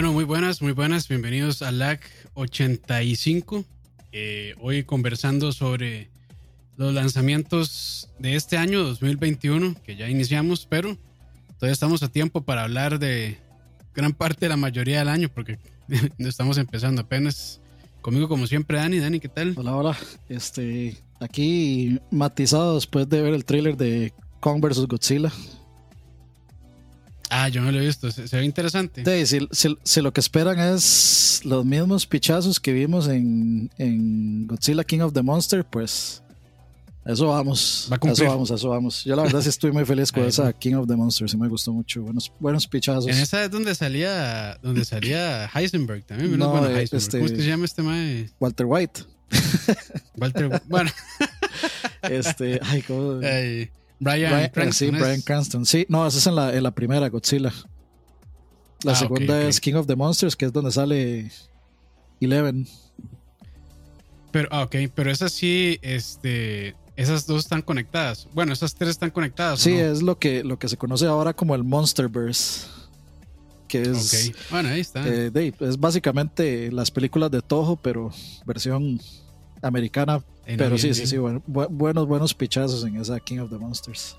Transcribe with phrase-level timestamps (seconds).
[0.00, 1.08] Bueno, muy buenas, muy buenas.
[1.08, 2.00] Bienvenidos a LAC
[2.32, 3.66] 85.
[4.12, 6.08] Eh, hoy conversando sobre
[6.78, 10.96] los lanzamientos de este año 2021, que ya iniciamos, pero
[11.58, 13.36] todavía estamos a tiempo para hablar de
[13.94, 15.58] gran parte de la mayoría del año, porque
[16.18, 17.60] estamos empezando apenas.
[18.00, 19.00] Conmigo, como siempre, Dani.
[19.00, 19.52] Dani, ¿qué tal?
[19.54, 19.98] Hola, hola.
[20.30, 24.86] Este, aquí matizado después de ver el tráiler de Kong vs.
[24.86, 25.30] Godzilla.
[27.30, 28.10] Ah, yo no lo he visto.
[28.10, 29.24] Se, ve interesante.
[29.24, 29.38] Sí,
[29.84, 35.12] si, lo que esperan es los mismos pichazos que vimos en, en Godzilla King of
[35.12, 36.22] the Monster, pues
[37.04, 37.88] eso vamos.
[38.02, 39.04] eso vamos, eso vamos.
[39.04, 41.30] Yo la verdad sí estoy muy feliz con esa King of the Monsters.
[41.30, 42.02] Sí me gustó mucho.
[42.02, 43.06] Buenos, buenos pichazos.
[43.06, 46.38] En esa es donde salía, donde salía Heisenberg también.
[46.38, 48.30] No, bueno, eh, este, ¿Cómo se llama este mae?
[48.38, 49.02] Walter White.
[50.16, 50.90] Walter, bueno.
[52.02, 53.20] este, ay, ¿cómo?
[54.00, 54.72] Brian, Cranston.
[54.72, 55.66] Sí, Brian Cranston.
[55.66, 57.52] Sí, no, esa es en la, en la primera, Godzilla.
[58.82, 61.30] La ah, segunda es King of the Monsters, que es donde sale
[62.18, 62.66] Eleven.
[64.32, 68.26] Pero, ah, ok, pero esa sí, este, esas dos están conectadas.
[68.32, 69.60] Bueno, esas tres están conectadas.
[69.60, 72.68] Sí, es lo que, lo que se conoce ahora como el Monsterverse.
[73.68, 74.32] Que es.
[74.50, 75.02] Bueno, ahí está.
[75.06, 78.10] Eh, es básicamente las películas de Toho, pero
[78.44, 79.00] versión
[79.62, 80.22] americana
[80.56, 84.16] pero sí, sí, sí, buenos, buenos pichazos en esa King of the Monsters.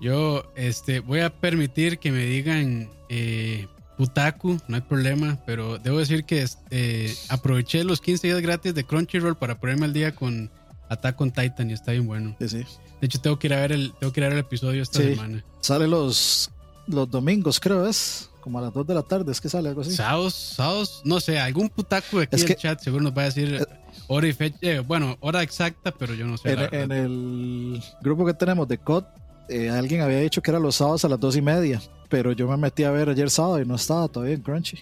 [0.00, 5.98] Yo este, voy a permitir que me digan eh, Putaku, no hay problema, pero debo
[5.98, 10.50] decir que eh, aproveché los 15 días gratis de Crunchyroll para ponerme al día con
[10.88, 12.36] Attack on Titan y está bien bueno.
[12.38, 12.64] Sí, sí.
[13.00, 14.82] De hecho, tengo que ir a ver el, tengo que ir a ver el episodio
[14.82, 15.44] esta semana.
[15.60, 16.50] Sale los,
[16.86, 18.30] los domingos, creo es.
[18.40, 19.90] Como a las 2 de la tarde, es que sale algo así.
[19.90, 23.54] Sábados, sábados, no sé, algún putaku aquí en el chat seguro nos va a decir.
[23.54, 23.66] Eh,
[24.08, 26.52] Hora y fecha, eh, bueno, hora exacta, pero yo no sé.
[26.72, 29.04] En, el grupo que tenemos de COD,
[29.50, 32.48] eh, alguien había dicho que era los sábados a las dos y media, pero yo
[32.48, 34.78] me metí a ver ayer sábado y no estaba todavía en Crunchy.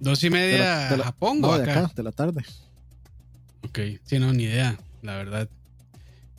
[0.00, 1.90] ¿Dos y media de la, Japón no, de acá?
[1.94, 2.44] de la tarde.
[3.62, 5.48] Ok, sí, no, ni idea, la verdad.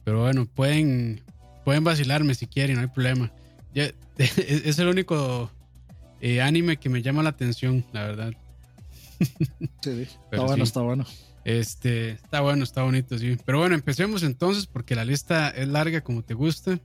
[0.04, 1.22] Pero bueno, pueden,
[1.64, 3.32] pueden vacilarme si quieren, no hay problema.
[4.18, 5.50] es el único
[6.22, 8.34] eh, anime que me llama la atención, la verdad.
[9.82, 11.06] Sí, está bueno, está bueno.
[11.46, 13.38] Este, está bueno, está bonito, sí.
[13.46, 16.80] Pero bueno, empecemos entonces porque la lista es larga como te gusta.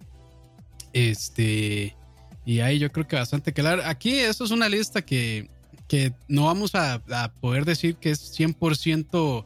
[0.93, 1.97] Este,
[2.44, 3.82] y ahí yo creo que bastante claro.
[3.87, 5.49] Aquí esto es una lista que,
[5.88, 7.03] que no vamos a,
[7.41, 9.43] poder decir que es 100%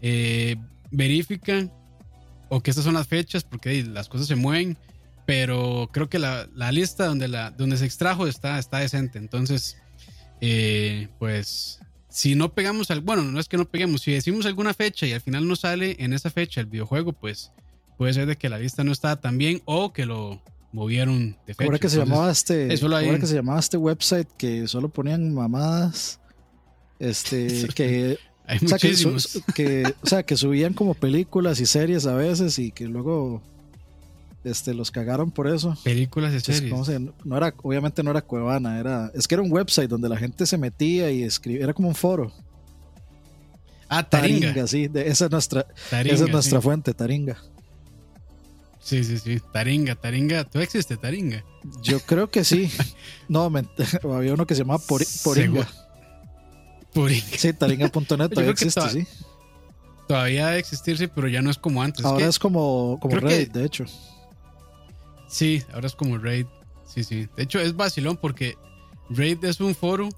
[0.00, 0.56] eh,
[0.90, 1.68] verífica
[2.48, 4.78] o que estas son las fechas porque las cosas se mueven.
[5.26, 9.18] Pero creo que la, lista donde, la, donde se extrajo está, está decente.
[9.18, 9.76] Entonces,
[10.40, 11.80] eh, pues
[12.18, 15.12] si no pegamos al, bueno, no es que no peguemos, si decimos alguna fecha y
[15.12, 17.52] al final no sale en esa fecha el videojuego, pues
[17.96, 20.42] puede ser de que la lista no estaba tan bien o que lo
[20.72, 21.66] movieron de fecha.
[21.66, 26.18] Ahora que se llamaba este, ahora que se llamaba este website que solo ponían mamadas,
[26.98, 28.18] este, que
[28.48, 29.40] hay muchísimos.
[29.54, 33.42] que, o sea, que subían como películas y series a veces y que luego
[34.44, 35.76] este, los cagaron por eso.
[35.82, 36.72] Películas y series.
[37.24, 40.46] no era, obviamente no era Cuevana, era, es que era un website donde la gente
[40.46, 42.32] se metía y escribía, era como un foro.
[43.88, 44.66] Ah, Taringa.
[44.66, 47.38] sí, esa es nuestra, esa es nuestra fuente, Taringa.
[48.80, 51.44] Sí, sí, sí, Taringa, Taringa, ¿tú existe Taringa?
[51.82, 52.70] Yo creo que sí.
[53.28, 53.50] no,
[54.14, 54.82] había uno que se llamaba
[55.24, 55.68] Poringa.
[56.94, 57.36] Poringa.
[57.36, 59.06] Sí, taringa.net todavía existe, sí.
[60.06, 62.04] Todavía debe existir, sí, pero ya no es como antes.
[62.04, 63.84] Ahora es, como, como Reddit, de hecho.
[65.28, 66.46] Sí, ahora es como Raid.
[66.86, 67.28] Sí, sí.
[67.36, 68.56] De hecho, es vacilón porque
[69.10, 70.08] Raid es un foro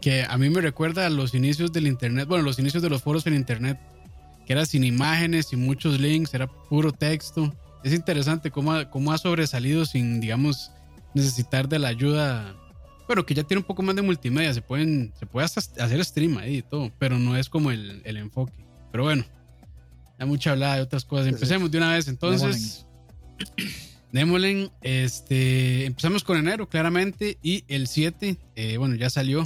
[0.00, 2.28] que a mí me recuerda a los inicios del Internet.
[2.28, 3.78] Bueno, los inicios de los foros en Internet.
[4.46, 7.52] Que era sin imágenes, sin muchos links, era puro texto.
[7.82, 10.70] Es interesante cómo ha, cómo ha sobresalido sin, digamos,
[11.14, 12.54] necesitar de la ayuda.
[13.08, 14.54] Bueno, que ya tiene un poco más de multimedia.
[14.54, 16.92] Se, pueden, se puede hasta hacer stream ahí y todo.
[17.00, 18.64] Pero no es como el, el enfoque.
[18.92, 19.24] Pero bueno,
[20.18, 21.26] hay mucha hablada de otras cosas.
[21.26, 22.86] Empecemos de una vez entonces.
[24.16, 29.42] Démosle, este, empezamos con enero, claramente, y el 7, eh, bueno, ya salió.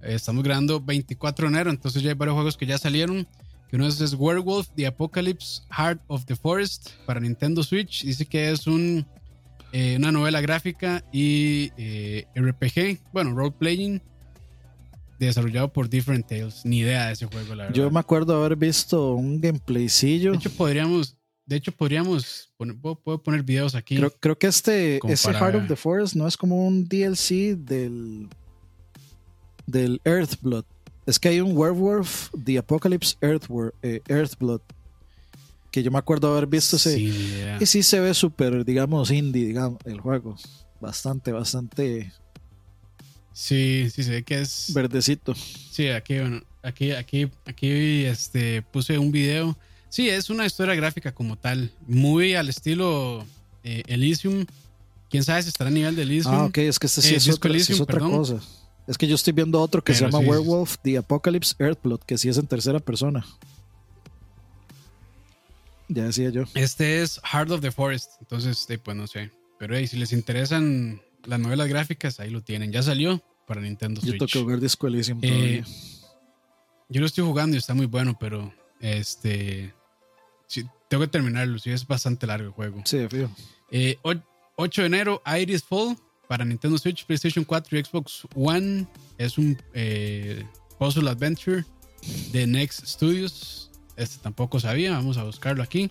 [0.00, 3.28] Eh, estamos grabando 24 de enero, entonces ya hay varios juegos que ya salieron.
[3.68, 8.02] Que uno es, Werewolf, The Apocalypse, Heart of the Forest para Nintendo Switch.
[8.02, 9.06] Dice que es un,
[9.72, 11.70] eh, una novela gráfica y
[12.34, 14.00] RPG, bueno, role playing,
[15.18, 16.64] desarrollado por Different Tales.
[16.64, 17.76] Ni idea de ese juego, la verdad.
[17.76, 20.30] Yo me acuerdo haber visto un gameplaycillo.
[20.30, 21.17] De hecho, podríamos,
[21.48, 23.98] de hecho, podríamos poner, puedo, poner videos aquí.
[24.20, 28.28] Creo, que este, ese Heart of the Forest no es como un DLC del,
[29.66, 30.66] del Earthblood.
[31.06, 34.60] Es que hay un Werewolf, The Apocalypse Earthblood, eh, Earthblood
[35.70, 37.00] que yo me acuerdo haber visto ese.
[37.00, 40.36] Y sí se ve súper, digamos, indie, digamos, el juego.
[40.82, 42.12] Bastante, bastante.
[43.32, 44.70] Sí, sí, se ve que es.
[44.74, 45.34] Verdecito.
[45.34, 49.56] Sí, aquí, bueno, aquí, aquí, aquí este, puse un video.
[49.88, 53.24] Sí, es una historia gráfica como tal, muy al estilo
[53.64, 54.46] eh, Elysium.
[55.10, 56.34] Quién sabe si estará a nivel de Elysium.
[56.34, 57.28] Ah, ok, es que este sí es,
[57.80, 58.40] otra, cosa.
[58.86, 62.28] Es que yo estoy viendo otro que se llama Werewolf The Apocalypse Earthblood, que sí
[62.28, 63.24] es en tercera persona.
[65.88, 66.44] Ya decía yo.
[66.54, 68.12] Este es Heart of the Forest.
[68.20, 69.30] Entonces, pues no sé.
[69.58, 72.70] Pero hey, si les interesan las novelas gráficas, ahí lo tienen.
[72.70, 74.12] Ya salió para Nintendo Switch.
[74.12, 75.64] Yo tengo que jugar Disco Elysium eh,
[76.90, 79.74] Yo lo estoy jugando y está muy bueno, pero este.
[80.48, 81.58] Sí, tengo que terminarlo.
[81.58, 82.82] Sí, es bastante largo el juego.
[82.84, 83.30] Sí, fío.
[83.70, 85.96] 8 eh, de enero, Iris Fall
[86.26, 88.86] para Nintendo Switch, PlayStation 4 y Xbox One.
[89.18, 90.44] Es un eh,
[90.78, 91.64] puzzle adventure
[92.32, 93.70] de Next Studios.
[93.96, 94.92] Este tampoco sabía.
[94.92, 95.90] Vamos a buscarlo aquí.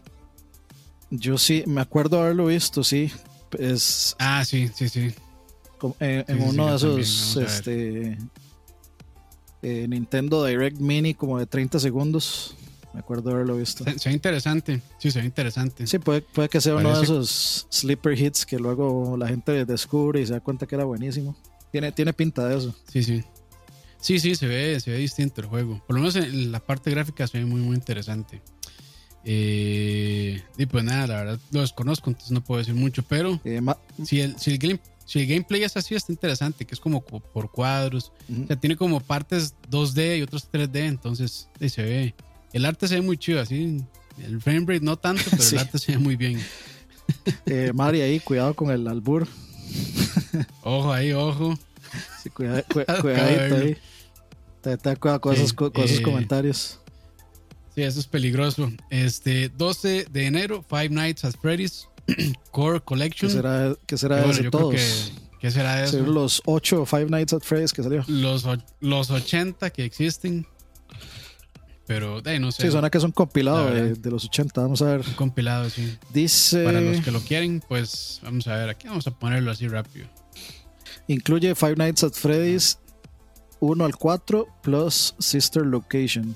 [1.10, 3.12] Yo sí, me acuerdo haberlo visto, sí.
[3.58, 5.14] Es, ah, sí, sí, sí.
[6.00, 8.18] En, uno de esos este,
[9.62, 12.56] eh, Nintendo Direct Mini como de 30 segundos.
[12.94, 13.84] Me acuerdo haberlo visto.
[13.98, 14.82] Se, ve interesante.
[14.98, 15.86] Sí, se ve interesante.
[15.86, 20.22] Sí, puede, puede que sea uno de esos sleeper hits que luego la gente descubre
[20.22, 21.36] y se da cuenta que era buenísimo.
[21.72, 22.76] Tiene, tiene pinta de eso.
[22.92, 23.24] Sí, sí.
[24.00, 25.82] Sí, sí, se ve, se ve distinto el juego.
[25.86, 28.42] Por lo menos en la parte gráfica se ve muy, muy interesante.
[29.30, 33.60] Eh, y pues nada, la verdad lo desconozco, entonces no puedo decir mucho, pero eh,
[34.06, 37.52] si, el, si, el si el gameplay es así, está interesante, que es como por
[37.52, 38.14] cuadros.
[38.30, 42.16] O sea, tiene como partes 2D y otros 3D, entonces se ve.
[42.54, 43.84] El arte se ve muy chido, así.
[44.24, 46.42] El frame rate no tanto, pero el arte se ve muy bien.
[47.46, 49.30] Eh, Mari, ahí, cuidado con el albur.
[50.62, 51.58] ojo ahí, ojo.
[52.22, 53.78] Sí, cuidadito ahí.
[54.62, 56.82] Te, te con, esos, con esos comentarios.
[57.74, 58.72] Sí, eso es peligroso.
[58.90, 61.88] Este, 12 de enero, Five Nights at Freddy's
[62.52, 63.30] Core Collection.
[63.30, 65.14] ¿Qué será, qué será de todos?
[65.40, 66.00] ¿Qué será de eso?
[66.00, 68.04] Los 8 Five Nights at Freddy's que salió.
[68.08, 68.46] Los,
[68.80, 70.48] los 80 que existen.
[71.88, 72.64] Pero de no sé.
[72.64, 74.62] Sí, suena que es un compilado de, los 80.
[74.62, 75.08] Vamos a ver.
[75.08, 75.98] Un compilado, sí.
[76.14, 76.66] Dice.
[76.66, 78.70] Para los que lo quieren, pues vamos a ver.
[78.70, 80.08] Aquí vamos a ponerlo así rápido.
[81.08, 82.78] Incluye Five Nights at Freddy's
[83.62, 86.36] 1 al 4 plus Sister Location.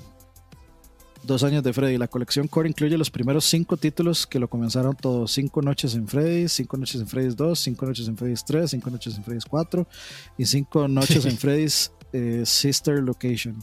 [1.22, 1.98] Dos años de Freddy.
[1.98, 5.30] La colección Core incluye los primeros cinco títulos que lo comenzaron todos.
[5.32, 8.90] Cinco noches en Freddy, cinco noches en Freddy's 2, cinco noches en Freddy's 3, cinco
[8.90, 9.86] noches en Freddy's 4
[10.38, 13.62] y cinco noches en Freddy's eh, Sister Location.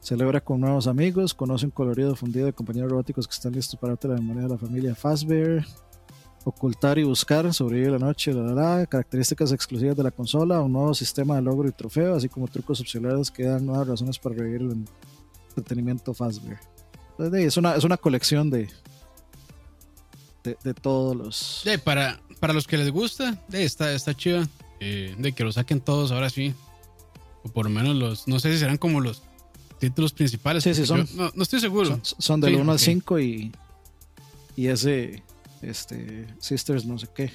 [0.00, 3.92] Celebra con nuevos amigos, conoce un colorido fundido de compañeros robóticos que están listos para
[3.92, 5.64] darte la memoria de la familia Fazbear.
[6.44, 10.94] Ocultar y buscar, sobrevivir la noche, la, la, características exclusivas de la consola, un nuevo
[10.94, 14.62] sistema de logro y trofeo, así como trucos opcionales que dan nuevas razones para revivir
[14.62, 14.84] el
[15.54, 16.58] entretenimiento Fazbear.
[17.34, 18.70] Es una, es una colección de,
[20.42, 21.64] de, todos los.
[21.84, 24.48] para, para los que les gusta, está, está chida.
[24.80, 26.54] Eh, de que lo saquen todos ahora sí.
[27.42, 28.28] O por lo menos los.
[28.28, 29.22] No sé si serán como los
[29.80, 30.62] títulos principales.
[30.62, 31.08] Sí, sí, son.
[31.14, 32.00] no, estoy seguro.
[32.02, 33.52] Son, del 1 al 5 y.
[34.54, 35.22] Y ese.
[35.62, 36.26] Este.
[36.38, 37.32] Sisters, no sé qué.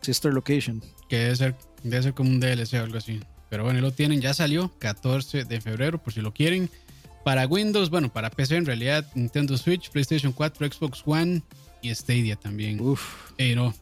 [0.00, 0.82] Sister Location.
[1.08, 3.20] Que debe ser, debe ser como un DLC o algo así.
[3.50, 6.70] Pero bueno, lo tienen, ya salió 14 de febrero, por si lo quieren.
[7.22, 11.42] Para Windows, bueno, para PC en realidad, Nintendo Switch, PlayStation 4, Xbox One
[11.82, 12.80] y Stadia también.
[12.80, 13.30] Uf.
[13.38, 13.74] no,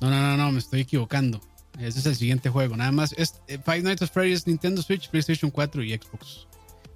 [0.00, 1.40] no, no, no, me estoy equivocando.
[1.78, 2.76] Ese es el siguiente juego.
[2.76, 6.47] Nada más, es, eh, Five Nights at Freddy's, Nintendo Switch, PlayStation 4 y Xbox.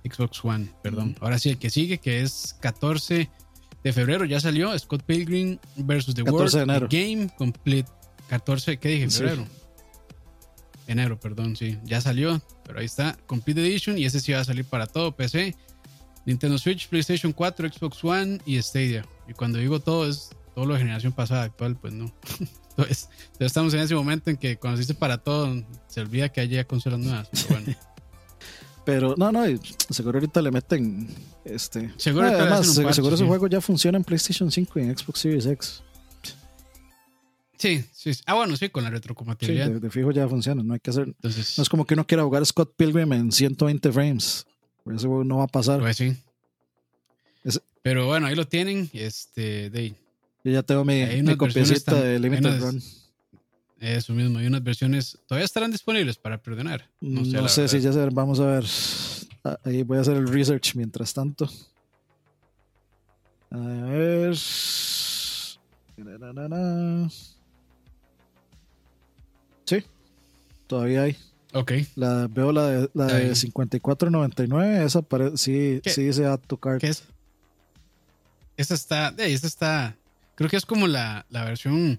[0.05, 1.17] Xbox One, perdón.
[1.21, 3.31] Ahora sí, el que sigue, que es 14
[3.83, 7.89] de febrero, ya salió Scott Pilgrim versus The World Game Complete.
[8.29, 9.11] 14, ¿qué dije?
[9.11, 9.47] Febrero.
[10.87, 11.79] Enero, perdón, sí.
[11.85, 13.17] Ya salió, pero ahí está.
[13.27, 15.55] Complete Edition y ese sí va a salir para todo PC.
[16.25, 19.05] Nintendo Switch, PlayStation 4, Xbox One y Stadia.
[19.29, 22.13] Y cuando digo todo es todo lo de generación pasada, actual, pues no.
[22.71, 26.41] Entonces, estamos en ese momento en que cuando se dice para todo, se olvida que
[26.41, 27.29] haya consolas nuevas.
[27.31, 27.79] Pero bueno.
[28.85, 29.45] Pero no, no,
[29.91, 31.09] seguro ahorita le meten
[31.45, 31.93] este.
[31.97, 35.83] Seguro, además, seguro ese juego ya funciona en PlayStation 5 y en Xbox Series X.
[37.59, 38.11] Sí, sí.
[38.27, 39.69] Ah, bueno, sí, con la retrocompatibilidad.
[39.69, 41.05] Sí, de, fijo ya funciona, no hay que hacer.
[41.05, 44.47] Entonces, no es como que uno quiera jugar Scott Pilgrim en 120 frames.
[44.83, 45.79] Por eso no va a pasar.
[45.79, 46.17] Pues sí.
[47.83, 48.91] Pero bueno, ahí lo tienen.
[48.93, 49.91] Este, de
[50.45, 52.83] Yo ya tengo mi, mi copiecita de Limited Run.
[53.83, 55.19] Eso mismo, hay unas versiones.
[55.27, 56.89] ¿Todavía estarán disponibles para perdonar?
[57.01, 58.65] No sé, no sé si ya se, vamos a ver.
[59.43, 61.51] Ah, ahí voy a hacer el research mientras tanto.
[63.51, 64.37] A ver.
[64.37, 65.59] Sí,
[70.69, 71.17] todavía hay.
[71.53, 71.73] Ok.
[71.97, 75.05] La, veo la de, la de 54.99, esa
[75.37, 76.79] sí, sí dice a tocar.
[76.79, 77.03] ¿Qué es?
[78.57, 79.97] Esta está, esta está,
[80.37, 81.99] creo que es como la, la, versión,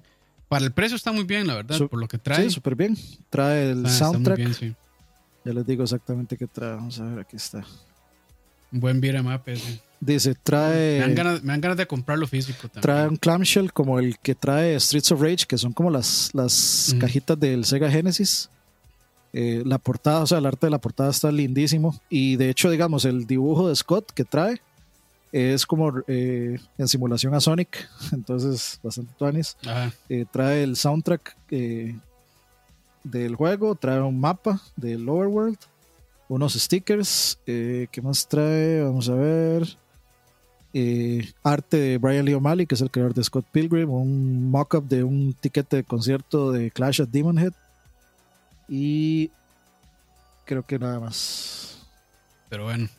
[0.54, 2.44] para el precio está muy bien, la verdad, por lo que trae.
[2.44, 2.96] Sí, súper bien.
[3.32, 4.76] Trae el soundtrack.
[5.46, 6.76] Ya les digo exactamente qué trae.
[6.76, 7.66] Vamos a ver, aquí está.
[8.72, 9.82] Un buen beat'em up ese.
[10.00, 11.00] Dice, trae.
[11.00, 12.82] Me dan, ganas, de comprarlo físico también.
[12.84, 16.96] Trae un clamshell como el que trae Streets of Rage, que son como las, las
[17.00, 18.52] cajitas del Sega Genesis.
[19.34, 22.00] Eh, la portada, o sea, el arte de la portada está lindísimo.
[22.10, 24.62] Y de hecho, digamos, el dibujo de Scott que trae
[25.34, 29.58] es como eh, en simulación a Sonic, entonces bastante tuanis.
[30.08, 31.36] Eh, trae el soundtrack
[33.04, 35.58] del juego, trae un mapa del Overworld,
[36.30, 37.38] unos stickers.
[37.46, 38.82] ¿Qué más trae?
[38.84, 39.78] Vamos a ver.
[41.44, 45.04] arte de Brian Lee O'Malley, que es el creador de Scott Pilgrim, un mock-up de
[45.04, 47.54] un ticket de concierto de Clash at Demonhead
[48.68, 49.32] y
[50.46, 51.80] creo que nada más.
[52.50, 52.90] Pero bueno,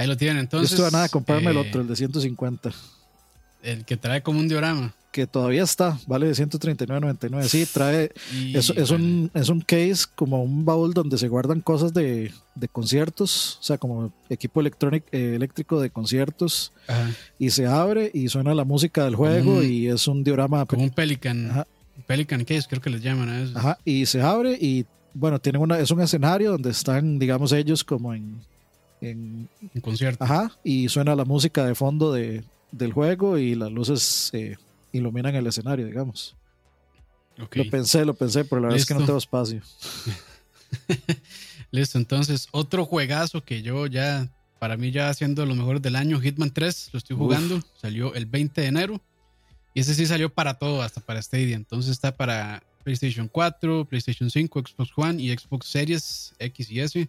[0.00, 0.38] ahí lo tienen.
[0.38, 2.70] Entonces, Yo estuve a nada comprarme el eh, otro, el de 150.
[3.62, 4.94] El que trae como un diorama.
[5.12, 7.42] Que todavía está, vale de 139.99.
[7.48, 8.12] Sí, trae.
[8.54, 12.68] es, es, un, es un case como un baúl donde se guardan cosas de, de
[12.68, 16.72] conciertos, o sea, como equipo electrónico, eh, eléctrico de conciertos.
[17.38, 20.64] Y se abre y suena la música del juego y es un diorama.
[20.64, 21.50] Como un Pelican.
[21.50, 21.66] Ajá.
[22.06, 23.58] Pelican Case, creo que les llaman a eso.
[23.58, 27.84] Ajá, y se abre y bueno, tienen una, es un escenario donde están, digamos, ellos
[27.84, 28.40] como en...
[29.00, 29.48] En,
[29.80, 30.24] concierto.
[30.24, 34.32] Ajá, y suena la música de fondo de, del juego y las luces
[34.92, 36.36] iluminan el escenario, digamos.
[37.36, 39.62] Lo pensé, lo pensé, pero la verdad es que no tengo espacio.
[41.70, 44.28] Listo, entonces otro juegazo que yo ya,
[44.58, 48.26] para mí ya haciendo los mejores del año, Hitman 3, lo estoy jugando, salió el
[48.26, 49.00] 20 de enero.
[49.72, 51.56] Y ese sí salió para todo, hasta para Stadia.
[51.56, 57.08] Entonces está para PlayStation 4, PlayStation 5, Xbox One y Xbox Series X y S.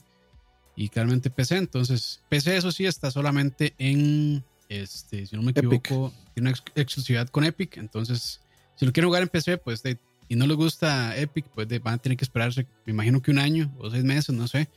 [0.82, 1.58] Y claramente PC.
[1.58, 4.44] Entonces, PC, eso sí, está solamente en.
[4.68, 7.78] Este, si no me equivoco, tiene una exclusividad con Epic.
[7.78, 8.42] Entonces,
[8.76, 9.84] si lo quieren jugar en PC, pues
[10.28, 13.38] y no les gusta Epic, pues van a tener que esperarse, me imagino que un
[13.38, 14.70] año o seis meses, no sé,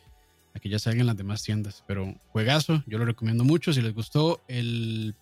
[0.53, 1.83] a que ya salgan las demás tiendas.
[1.87, 3.73] Pero juegazo, yo lo recomiendo mucho.
[3.73, 5.15] Si les gustó el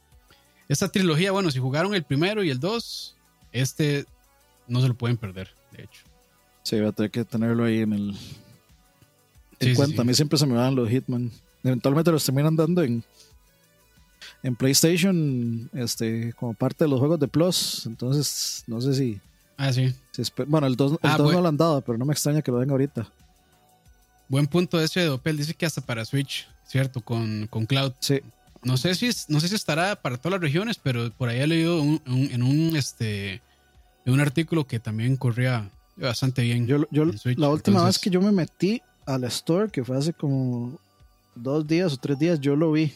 [0.68, 3.16] esta trilogía, bueno, si jugaron el primero y el dos,
[3.52, 4.04] este
[4.66, 6.02] no se lo pueden perder, de hecho.
[6.64, 8.16] Sí, va a tener que tenerlo ahí en el.
[9.68, 10.02] En cuenta.
[10.02, 11.30] A mí siempre se me van los Hitman.
[11.62, 13.04] Eventualmente los terminan dando en,
[14.42, 17.86] en PlayStation este, como parte de los juegos de Plus.
[17.86, 19.20] Entonces, no sé si.
[19.56, 19.94] Ah, sí.
[20.46, 22.70] bueno, el 2 ah, no lo han dado, pero no me extraña que lo den
[22.70, 23.08] ahorita.
[24.28, 25.36] Buen punto ese de Opel.
[25.36, 27.00] Dice que hasta para Switch, ¿cierto?
[27.00, 27.92] Con, con Cloud.
[28.00, 28.20] Sí.
[28.64, 31.46] No sé si no sé si estará para todas las regiones, pero por ahí he
[31.46, 33.42] leído en un este
[34.04, 36.66] en un artículo que también corría bastante bien.
[36.66, 36.86] Yo,
[37.36, 40.78] la última vez que yo me metí al store, que fue hace como
[41.34, 42.92] dos días o tres días, yo lo vi.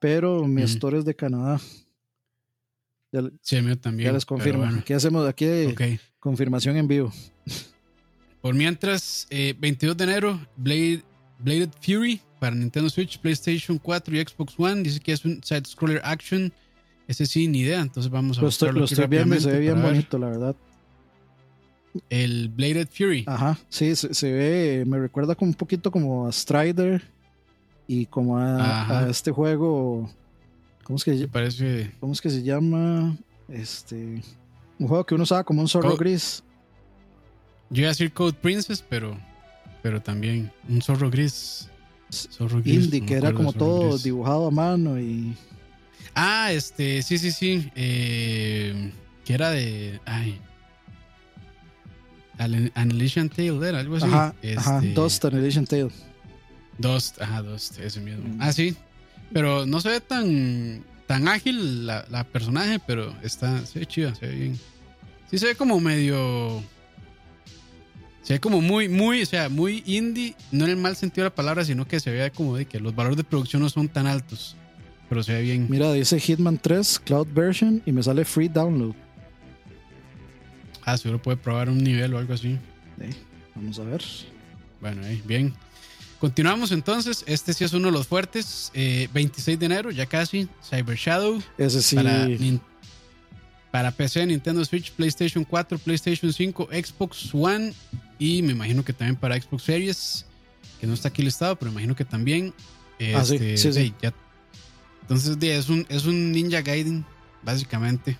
[0.00, 1.60] Pero mi store es de Canadá.
[3.42, 4.08] sí, mío también.
[4.08, 4.64] Ya les confirmo.
[4.84, 5.46] ¿Qué hacemos aquí?
[6.20, 7.12] Confirmación en vivo.
[8.40, 11.02] Por mientras, 22 eh, de enero, Blade,
[11.40, 14.82] Bladed Fury para Nintendo Switch, PlayStation 4 y Xbox One.
[14.82, 16.52] Dice que es un side-scroller action.
[17.08, 17.80] Ese sí, ni idea.
[17.80, 20.56] Entonces vamos a Lo estoy, lo estoy viendo se ve bien bonito, la verdad.
[22.10, 23.24] El Bladed Fury.
[23.26, 27.02] Ajá, sí, se, ve, me recuerda como un poquito como a Strider
[27.86, 30.10] y como a, este juego.
[30.84, 31.92] ¿Cómo es que parece?
[32.00, 33.16] ¿Cómo es que se llama?
[33.48, 34.22] Este.
[34.78, 36.42] Un juego que uno usaba como un zorro gris.
[37.70, 39.16] Yo iba a decir Code Princess, pero.
[39.82, 41.68] Pero también un zorro gris.
[42.64, 45.36] Indie, que era como todo dibujado a mano y.
[46.14, 47.70] Ah, este, sí, sí, sí.
[47.74, 48.92] Eh,
[49.24, 50.00] que era de.
[50.04, 50.40] Ay.
[52.38, 54.06] Annihilation Tale, era algo así.
[54.06, 55.90] Ajá, este, Dust Annihilation Tale.
[56.78, 58.28] Dust, ajá, Dust, ese mismo.
[58.28, 58.38] Mm.
[58.40, 58.76] Ah, sí.
[59.32, 64.14] Pero no se ve tan, tan ágil la, la personaje, pero está, se ve chida,
[64.14, 64.60] se ve bien.
[65.30, 66.62] Sí, se ve como medio
[68.28, 71.30] se ve como muy, muy, o sea, muy indie, no en el mal sentido de
[71.30, 73.88] la palabra, sino que se ve como de que los valores de producción no son
[73.88, 74.54] tan altos,
[75.08, 75.66] pero se ve bien.
[75.70, 78.94] Mira, dice Hitman 3 Cloud Version y me sale free download.
[80.90, 82.58] Ah, seguro puede probar un nivel o algo así.
[83.54, 84.02] vamos a ver.
[84.80, 85.54] Bueno, ahí, bien.
[86.18, 87.24] Continuamos entonces.
[87.26, 88.72] Este sí es uno de los fuertes.
[88.72, 90.48] 26 eh, de enero, ya casi.
[90.62, 91.42] Cyber Shadow.
[91.58, 91.94] Ese sí.
[91.94, 92.26] Para,
[93.70, 97.74] para PC, Nintendo Switch, PlayStation 4, PlayStation 5, Xbox One
[98.18, 100.24] y me imagino que también para Xbox Series,
[100.80, 102.54] que no está aquí listado, pero me imagino que también.
[103.14, 103.94] ah, sí, este, sí,
[105.02, 107.04] entonces es un, es un Ninja Gaiden,
[107.42, 108.18] básicamente.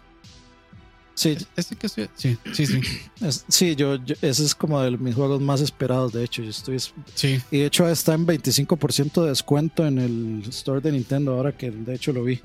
[1.18, 1.36] Sí.
[1.56, 2.64] ¿Este que sí, sí, sí.
[3.20, 6.44] Sí, sí yo, ese es como de mis juegos más esperados, de hecho.
[6.44, 7.42] Yo estoy, sí.
[7.50, 11.72] Y de hecho está en 25% de descuento en el store de Nintendo ahora que
[11.72, 12.40] de hecho lo vi.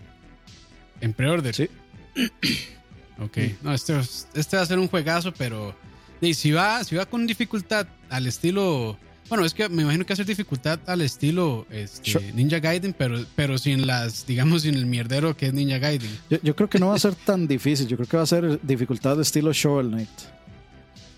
[1.01, 1.53] ¿En pre-order?
[1.53, 1.69] Sí.
[3.19, 3.37] Ok.
[3.61, 3.97] No, este,
[4.33, 5.75] este va a ser un juegazo, pero
[6.19, 8.97] y si va, si va con dificultad al estilo.
[9.33, 13.57] Bueno, es que me imagino que hacer dificultad al estilo este, Ninja Gaiden, pero, pero
[13.57, 16.11] sin las, digamos, sin el mierdero que es Ninja Gaiden.
[16.43, 17.87] Yo, creo que no va a ser tan difícil.
[17.87, 20.09] Yo creo que va a ser dificultad de estilo Shovel Knight.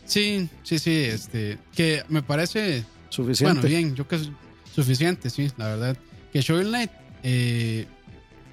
[0.06, 0.94] Sí, sí, sí.
[0.94, 2.86] Este, que me parece.
[3.10, 3.60] Suficiente.
[3.60, 4.32] Bueno, bien, yo creo que es
[4.74, 5.98] suficiente, sí, la verdad.
[6.32, 6.92] Que Shovel Knight.
[7.22, 7.86] Eh,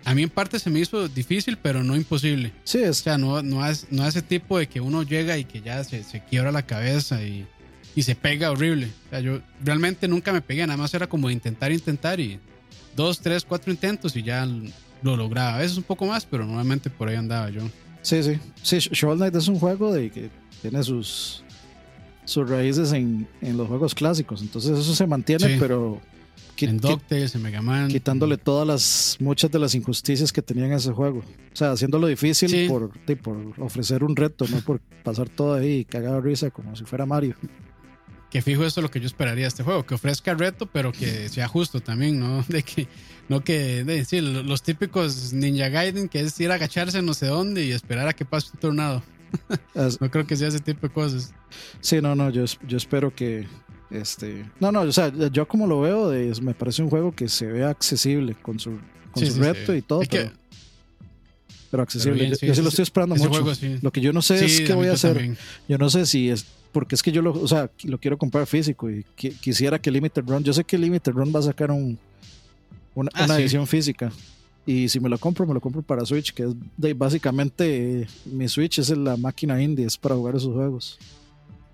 [0.04, 2.52] a mí en parte se me hizo difícil, pero no imposible.
[2.64, 2.99] Sí, es.
[2.99, 5.85] O sea, no, no, es, no ese tipo de que uno llega y que ya
[5.85, 7.47] se, se quiebra la cabeza y
[7.95, 8.89] y se pega horrible.
[9.07, 12.39] O sea, yo realmente nunca me pegué, nada más era como intentar, intentar y
[12.97, 14.47] dos, tres, cuatro intentos y ya
[15.03, 15.57] lo lograba.
[15.57, 17.63] A veces un poco más, pero normalmente por ahí andaba yo.
[18.03, 18.39] Sí, sí.
[18.63, 20.31] Sí, Shovel Knight es un juego de que
[20.61, 21.45] tiene sus,
[22.25, 24.43] sus raíces en, en los juegos clásicos.
[24.43, 26.01] Entonces eso se mantiene, pero...
[26.59, 27.89] En DuckTales, en Mega Man.
[27.89, 31.19] Quitándole todas las, muchas de las injusticias que tenía en ese juego.
[31.19, 36.21] O sea, haciéndolo difícil por, por ofrecer un reto, no por pasar todo ahí cagado
[36.21, 37.35] risa como si fuera Mario
[38.33, 40.91] que fijo eso es lo que yo esperaría de este juego, que ofrezca reto, pero
[40.91, 42.43] que sea justo también, ¿no?
[42.49, 42.89] De que,
[43.29, 47.27] no que, de, sí, los típicos Ninja Gaiden, que es ir a agacharse no sé
[47.27, 49.03] dónde y esperar a que pase un tornado.
[50.01, 51.35] no creo que sea ese tipo de cosas.
[51.83, 53.47] Sí, no, no, yo, yo espero que,
[53.91, 56.11] este, no, no, o sea, yo como lo veo,
[56.41, 58.79] me parece un juego que se vea accesible con su,
[59.11, 60.31] con su reto y todo, pero,
[61.71, 62.31] pero, accesible.
[62.31, 63.45] yo, sí lo estoy esperando mucho.
[63.83, 65.37] lo que yo no sé es qué voy a hacer.
[65.69, 68.47] Yo no sé si es porque es que yo lo, o sea, lo quiero comprar
[68.47, 71.99] físico y quisiera que Limited Run, yo sé que Limited Run va a sacar un,
[72.95, 74.11] una, ah, edición física.
[74.64, 78.79] Y si me lo compro, me lo compro para Switch, que es básicamente mi Switch
[78.79, 80.99] es la máquina indie, es para jugar esos juegos.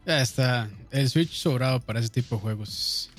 [0.07, 3.11] Ya está, el Switch sobrado para ese tipo de juegos.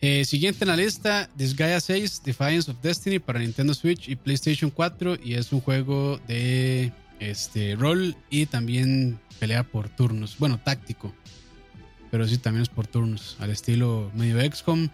[0.00, 4.70] Eh, siguiente en la lista, Disgaea 6, Defiance of Destiny para Nintendo Switch y PlayStation
[4.70, 11.14] 4 y es un juego de este rol y también pelea por turnos, bueno, táctico
[12.10, 14.88] pero sí también es por turnos, al estilo medio XCOM.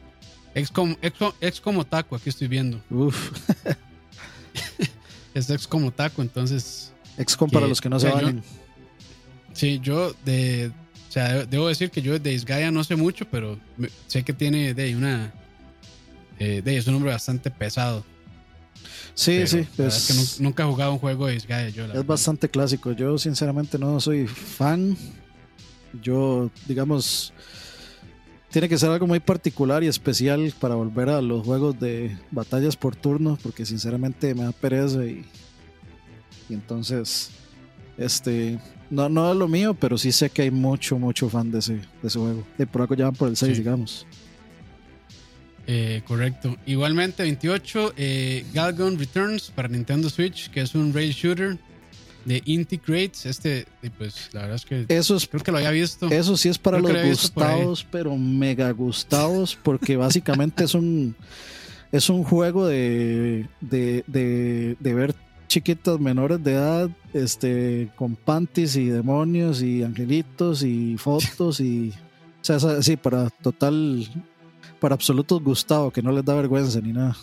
[0.55, 2.83] XCOM, XCOM, XCOM Otaku, aquí estoy viendo.
[2.91, 3.31] Uf.
[5.35, 6.93] es XCOM Otaku, entonces.
[7.25, 8.43] XCOM para los que no saben.
[9.53, 10.73] Sí, yo de.
[11.09, 13.59] O sea, debo decir que yo de Disgaea no sé mucho, pero
[14.07, 15.33] sé que tiene de una.
[16.39, 18.05] Eh, de, es un nombre bastante pesado.
[19.15, 19.67] Sí, sí.
[19.79, 21.69] Es, que nunca he jugado un juego de Disgaea.
[21.69, 22.93] Yo, es bastante clásico.
[22.93, 24.97] Yo, sinceramente, no soy fan
[26.01, 27.33] yo, digamos,
[28.51, 32.77] tiene que ser algo muy particular y especial para volver a los juegos de batallas
[32.77, 35.25] por turno, porque sinceramente me da pereza y,
[36.49, 37.31] y entonces,
[37.97, 38.59] este,
[38.91, 41.75] no, no es lo mío, pero sí sé que hay mucho, mucho fan de ese,
[41.75, 42.45] de ese juego.
[42.59, 44.07] Y por algo ya van por el 6, digamos.
[45.67, 46.57] Eh, correcto.
[46.67, 51.57] Igualmente, 28, eh, Galgun Returns para Nintendo Switch, que es un rail shooter
[52.25, 53.27] de Integrates.
[53.27, 53.67] Este,
[53.99, 56.09] pues la verdad es que eso creo que lo había visto.
[56.09, 61.15] Eso sí es para los gustados, pero mega gustados, porque básicamente es un
[61.93, 65.15] es un juego de, de, de, ver
[65.47, 71.93] chiquitas menores de edad, este, con panties y demonios y angelitos y fotos y
[72.41, 74.09] o sea, sí, para total,
[74.83, 77.17] para absolutos Gustavo, que no les da vergüenza ni nada.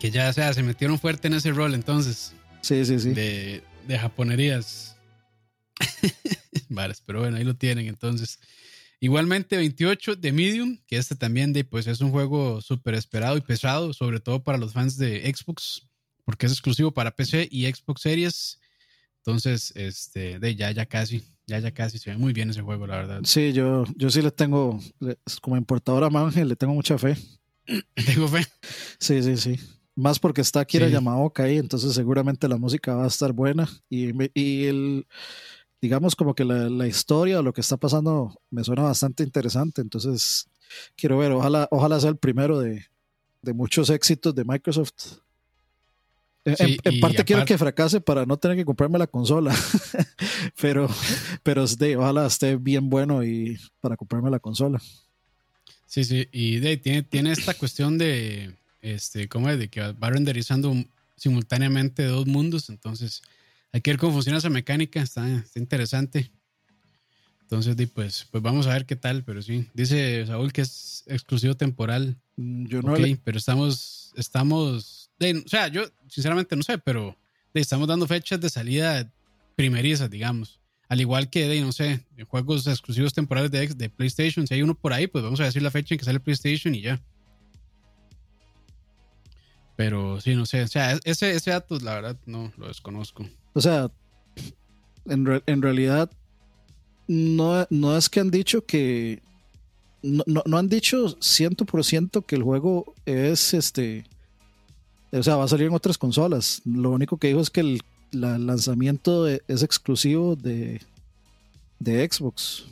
[0.00, 2.34] Que ya, o sea, se metieron fuerte en ese rol entonces.
[2.60, 3.10] Sí, sí, sí.
[3.10, 3.62] De,
[3.96, 4.96] japonerías.
[6.68, 8.40] vale, pero bueno, ahí lo tienen entonces.
[8.98, 13.40] Igualmente 28 de Medium, que este también de, pues es un juego súper esperado y
[13.40, 15.86] pesado, sobre todo para los fans de Xbox,
[16.24, 18.58] porque es exclusivo para PC y Xbox Series.
[19.18, 22.86] Entonces, este, de ya, ya casi, ya, ya casi, se ve muy bien ese juego,
[22.86, 23.20] la verdad.
[23.24, 24.78] Sí, yo, yo sí le tengo,
[25.40, 27.16] como importadora Manje, le tengo mucha fe.
[28.06, 28.46] Tengo fe.
[28.98, 29.60] Sí, sí, sí.
[29.96, 33.68] Más porque está Kira Yamaoka ahí, entonces seguramente la música va a estar buena.
[33.88, 35.06] Y, y el,
[35.80, 39.80] digamos como que la, la, historia o lo que está pasando me suena bastante interesante.
[39.80, 40.48] Entonces
[40.96, 42.86] quiero ver, ojalá, ojalá sea el primero de,
[43.42, 45.18] de muchos éxitos de Microsoft.
[46.46, 49.54] En, parte quiero que fracase para no tener que comprarme la consola,
[50.60, 50.88] pero,
[51.42, 51.64] pero
[51.98, 54.80] ojalá esté bien bueno y para comprarme la consola.
[55.86, 59.58] Sí, sí, y de, tiene, tiene esta cuestión de, este, ¿cómo es?
[59.58, 60.74] De que va renderizando
[61.16, 62.68] simultáneamente dos mundos.
[62.68, 63.22] Entonces,
[63.72, 65.02] hay que ver cómo funciona esa mecánica.
[65.02, 66.30] Está, interesante.
[67.42, 69.68] Entonces, pues, pues vamos a ver qué tal, pero sí.
[69.74, 72.16] Dice Saúl que es exclusivo temporal.
[72.36, 77.16] Mm, yo no pero estamos, estamos, o sea, yo sinceramente no sé, pero
[77.54, 79.10] estamos dando fechas de salida
[79.54, 80.60] primerizas, digamos.
[80.88, 84.74] Al igual que, de, no sé, juegos exclusivos temporales de, de PlayStation, si hay uno
[84.74, 87.00] por ahí, pues vamos a decir la fecha en que sale PlayStation y ya.
[89.74, 93.28] Pero sí, no sé, o sea, ese, ese dato la verdad no lo desconozco.
[93.52, 93.90] O sea,
[95.06, 96.10] en, en realidad
[97.08, 99.22] no, no es que han dicho que
[100.02, 104.04] no, no, han dicho 100% que el juego es este.
[105.18, 106.62] O sea, va a salir en otras consolas.
[106.64, 107.80] Lo único que dijo es que el
[108.12, 110.80] lanzamiento es exclusivo de,
[111.78, 112.64] de Xbox.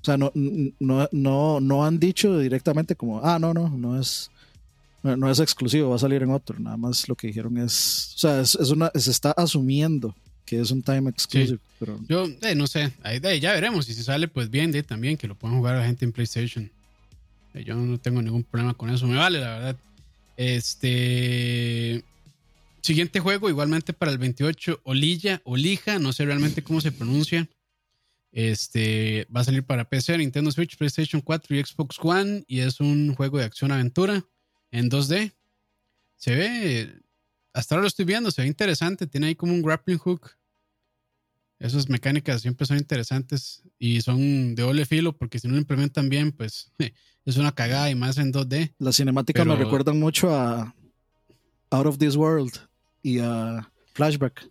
[0.00, 4.30] O sea, no, no, no, no han dicho directamente como, ah, no, no, no es,
[5.02, 6.58] no, es exclusivo, va a salir en otro.
[6.58, 10.14] Nada más lo que dijeron es, o sea, es, una, se está asumiendo
[10.46, 11.58] que es un time exclusive.
[11.78, 11.98] Pero...
[12.08, 13.84] Yo eh, no sé, ahí, ya veremos.
[13.86, 16.70] Si se sale, pues bien, de, también que lo puedan jugar la gente en PlayStation.
[17.54, 19.76] Eh, yo no tengo ningún problema con eso, me vale, la verdad.
[20.38, 22.04] Este.
[22.80, 27.48] Siguiente juego, igualmente para el 28, Olilla, Olija, no sé realmente cómo se pronuncia.
[28.30, 32.44] Este va a salir para PC, Nintendo Switch, PlayStation 4 y Xbox One.
[32.46, 34.24] Y es un juego de acción-aventura
[34.70, 35.34] en 2D.
[36.14, 37.02] Se ve,
[37.52, 39.08] hasta ahora lo estoy viendo, se ve interesante.
[39.08, 40.37] Tiene ahí como un grappling hook.
[41.58, 46.08] Esas mecánicas siempre son interesantes y son de doble filo porque si no lo implementan
[46.08, 46.70] bien, pues
[47.24, 48.74] es una cagada y más en 2D.
[48.78, 50.74] Las cinemáticas me recuerdan mucho a
[51.70, 52.52] Out of This World
[53.02, 54.48] y a Flashback.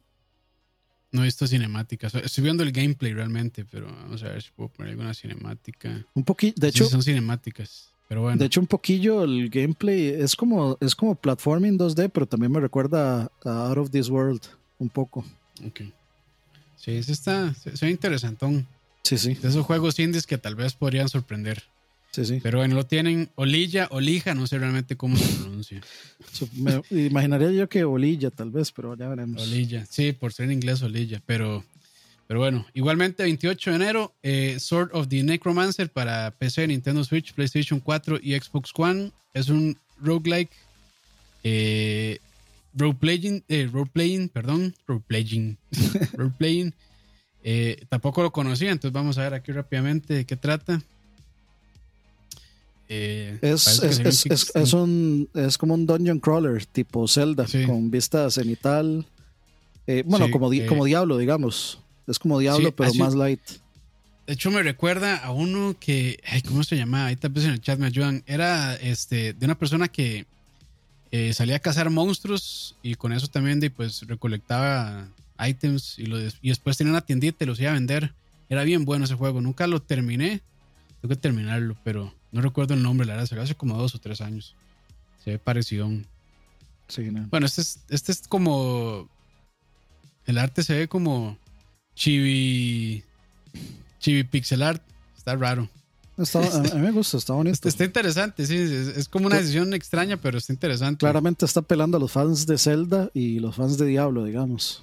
[1.12, 2.13] No he visto cinemáticas.
[2.15, 6.06] Estoy viendo el gameplay realmente, pero vamos a ver si puedo poner alguna cinemática.
[6.13, 6.86] Un poquito, de hecho.
[6.86, 8.38] son cinemáticas, pero bueno.
[8.38, 12.60] De hecho, un poquillo el gameplay es como, es como platforming 2D, pero también me
[12.60, 14.41] recuerda a Out of This World
[14.80, 15.26] un poco.
[15.65, 15.84] Ok.
[16.78, 18.68] Sí, ese está, se, ve interesantón.
[19.04, 19.34] Sí, sí.
[19.34, 21.63] De esos juegos indies que tal vez podrían sorprender.
[22.12, 22.40] Sí, sí.
[22.42, 25.82] Pero bueno, lo tienen Olilla, Olija, no sé realmente cómo se pronuncia.
[26.54, 29.42] Me imaginaría yo que Olilla, tal vez, pero ya veremos.
[29.42, 31.63] Olilla, sí, por ser en inglés Olilla, pero,
[32.28, 32.66] pero bueno.
[32.74, 38.20] Igualmente, 28 de enero, eh, Sword of the Necromancer para PC, Nintendo Switch, PlayStation 4
[38.22, 39.12] y Xbox One.
[39.34, 40.52] Es un roguelike.
[41.44, 42.20] Eh,
[42.78, 45.58] roleplaying, eh, roleplaying, perdón, roleplaying,
[46.13, 46.74] roleplaying.
[47.44, 50.82] Eh, tampoco lo conocía, entonces vamos a ver aquí rápidamente de qué trata.
[52.90, 53.84] Eh, es,
[54.56, 59.06] es, un, es como un dungeon crawler tipo Zelda, con vista cenital.
[59.88, 61.80] Eh, bueno, como, eh, como Diablo, digamos.
[62.08, 63.42] Es como Diablo, pero más light.
[64.26, 66.20] De hecho, me recuerda a uno que.
[66.48, 67.08] ¿Cómo se llama?
[67.08, 68.24] Ahí tal vez en el chat me ayudan.
[68.26, 70.26] Era este de una persona que
[71.34, 75.08] salía a cazar monstruos y con eso también de, pues recolectaba
[75.39, 78.13] items y, lo, y después tenía una tiendita y los iba a vender.
[78.50, 79.41] Era bien bueno ese juego.
[79.41, 80.41] Nunca lo terminé.
[81.02, 84.00] Tengo que terminarlo, pero no recuerdo el nombre, la verdad, se hace como dos o
[84.00, 84.56] tres años.
[85.24, 85.89] Se ve parecido.
[86.88, 89.10] Sí, Bueno, este es, este es como.
[90.26, 91.38] El arte se ve como
[91.96, 93.04] chibi.
[94.00, 94.82] Chibi pixel art.
[95.17, 95.70] Está raro.
[96.18, 97.68] A mí me gusta, está bonito.
[97.68, 98.56] Está, interesante, sí.
[98.56, 101.00] Es, como una decisión extraña, pero está interesante.
[101.00, 104.82] Claramente está pelando a los fans de Zelda y los fans de Diablo, digamos.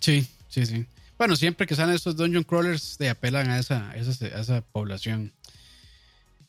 [0.00, 0.84] Sí, sí, sí.
[1.16, 4.60] Bueno, siempre que salen estos dungeon crawlers, te apelan a esa, a esa, a esa
[4.60, 5.32] población.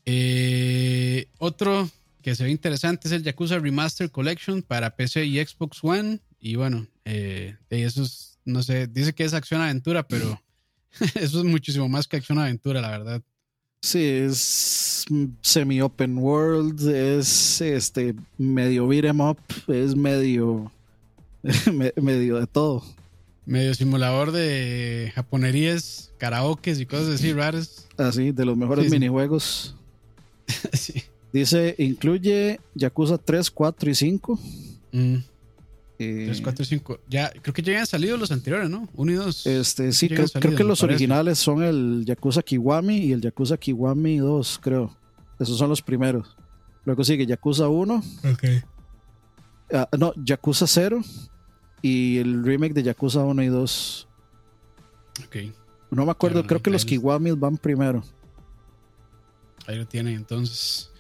[0.06, 1.90] Eh, otro
[2.24, 6.20] que se ve interesante es el Yakuza Remaster Collection para PC y Xbox One.
[6.40, 10.42] Y bueno, eh, eso es, no sé, dice que es acción-aventura, pero
[11.16, 13.22] eso es muchísimo más que acción-aventura, la verdad.
[13.84, 15.06] Sí, es
[15.42, 20.72] semi-open world, es este medio beat em up, es medio,
[22.02, 22.82] medio de todo.
[23.46, 27.90] Medio simulador de japonerías, karaokes y cosas así raras.
[27.98, 29.76] Así, de los mejores minijuegos.
[31.34, 34.40] Dice, incluye Yakuza 3, 4 y 5.
[36.26, 37.00] 3, 4 y 5.
[37.10, 38.90] Ya, creo que ya habían salido los anteriores, ¿no?
[38.94, 39.48] 1 y 2.
[39.48, 44.60] Este, sí, creo, que los originales son el Yakuza Kiwami y el Yakuza Kiwami 2,
[44.62, 44.96] creo.
[45.40, 46.36] Esos son los primeros.
[46.86, 48.04] Luego sigue Yakuza 1.
[48.32, 48.44] Ok.
[49.74, 51.02] Ah, no, Yakuza 0
[51.82, 54.08] y el remake de Yakuza 1 y 2.
[55.26, 55.36] Ok.
[55.92, 58.04] No me acuerdo, creo que los Kiwami van primero.
[59.68, 60.92] Ahí lo tienen entonces.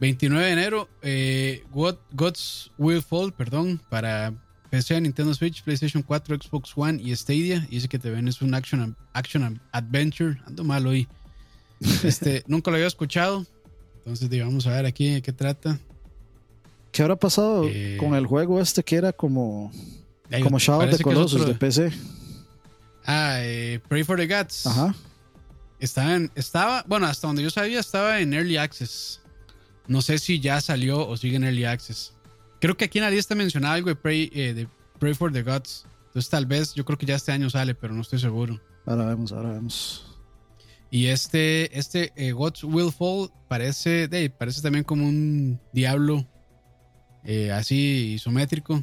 [0.00, 1.64] 29 de enero, eh,
[2.12, 4.32] Gods Will Fall, perdón, para
[4.70, 7.66] PC, Nintendo Switch, PlayStation 4, Xbox One y Stadia.
[7.68, 10.38] Y dice que te ven es un action, action adventure.
[10.46, 11.06] Ando mal hoy.
[12.04, 13.46] Este, nunca lo había escuchado.
[13.98, 15.78] Entonces, vamos a ver aquí de qué trata.
[16.92, 19.70] ¿Qué habrá pasado eh, con el juego este que era como,
[20.42, 21.92] como Shadow of the Colossus de PC?
[23.06, 24.66] Ah, eh, Pray for the Gods.
[24.66, 24.94] Ajá.
[25.78, 29.20] Estaba, en, estaba, bueno, hasta donde yo sabía, estaba en Early Access.
[29.88, 32.14] No sé si ya salió o sigue en Early Access.
[32.60, 35.42] Creo que aquí en la lista mencionaba algo de Pray, eh, de Pray for the
[35.42, 35.86] Gods.
[36.06, 38.60] Entonces tal vez, yo creo que ya este año sale, pero no estoy seguro.
[38.86, 40.18] Ahora vemos, ahora vemos.
[40.90, 46.26] Y este, este eh, Gods Will Fall parece, parece también como un diablo
[47.24, 48.78] eh, así isométrico.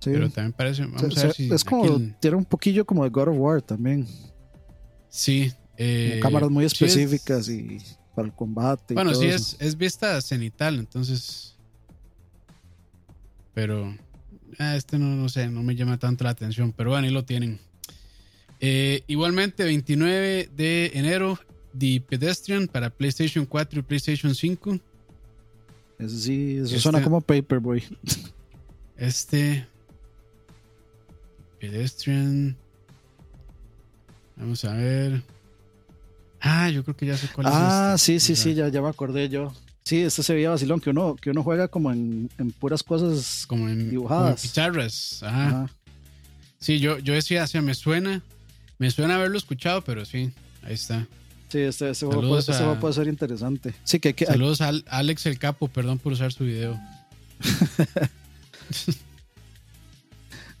[0.00, 0.10] Sí.
[0.12, 0.84] Pero también parece.
[0.84, 2.00] Vamos a ver si es como.
[2.20, 4.06] Tiene un poquillo como de God of War también.
[5.08, 7.78] Sí, eh, cámaras muy específicas y
[8.14, 8.94] para el combate.
[8.94, 11.56] Bueno, sí, es, es vista cenital, entonces.
[13.52, 13.96] Pero.
[14.58, 16.72] Ah, este no, no sé, no me llama tanto la atención.
[16.72, 17.60] Pero bueno, ahí lo tienen.
[18.60, 21.38] Eh, igualmente, 29 de enero,
[21.76, 24.78] The Pedestrian para PlayStation 4 y PlayStation 5.
[25.98, 27.82] Eso sí, eso suena este como Paperboy.
[28.96, 29.66] Este.
[31.58, 32.56] Pedestrian.
[34.36, 35.22] Vamos a ver.
[36.46, 37.52] Ah, yo creo que ya sé cuál es.
[37.54, 38.20] Ah, este.
[38.20, 39.52] sí, sí, sí, ya, ya me acordé yo.
[39.82, 43.46] Sí, este se veía vacilón, que uno, que uno juega como en, en puras cosas
[43.46, 44.42] como en, dibujadas.
[44.42, 45.22] picharras.
[45.22, 45.70] Ajá.
[46.58, 48.22] Sí, yo, yo decía, o me suena,
[48.78, 51.06] me suena haberlo escuchado, pero sí, ahí está.
[51.48, 53.74] Sí, este, este juego, puede, este puede, ser interesante.
[53.84, 56.78] Sí, que, que Saludos a Alex el Capo, perdón por usar su video.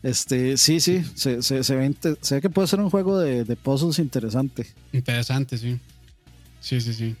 [0.04, 3.44] Este, sí, sí, se, se, se, ve, se, ve, que puede ser un juego de,
[3.44, 4.66] de, puzzles interesante.
[4.92, 5.80] Interesante, sí.
[6.60, 7.16] Sí, sí, sí.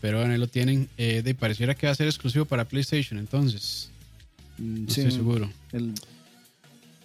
[0.00, 0.88] Pero bueno, ahí lo tienen.
[0.96, 3.90] Eh, de pareciera que va a ser exclusivo para PlayStation, entonces.
[4.56, 5.50] Mm, no sí, estoy seguro.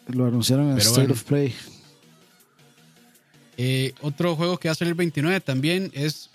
[0.07, 1.53] lo anunciaron en State of Play.
[3.57, 6.29] Eh, otro juego que va a salir el 29 también es.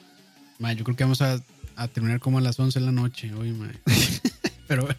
[0.59, 1.43] yo creo que vamos a,
[1.77, 3.57] a, terminar como a las 11 de la noche hoy,
[4.67, 4.99] Pero bueno.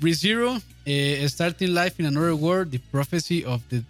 [0.00, 3.82] ReZero, eh, Starting Life in Another World, The Prophecy of the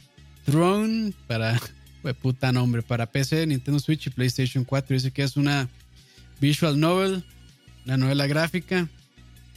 [0.45, 1.61] Throne, para,
[2.23, 4.95] puta nombre, para PC, Nintendo Switch y PlayStation 4.
[4.95, 5.69] Dice que es una
[6.41, 7.25] visual novel,
[7.85, 8.89] una novela gráfica.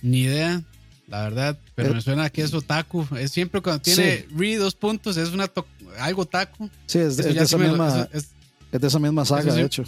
[0.02, 0.62] Ni idea,
[1.08, 3.08] la verdad, pero eh, me suena que es otaku.
[3.18, 5.50] Es siempre cuando tiene re dos puntos, es una
[6.00, 6.70] algo otaku.
[6.88, 8.32] Sí, es, de, esa, misma, es,
[8.72, 9.84] de esa misma saga, de hecho.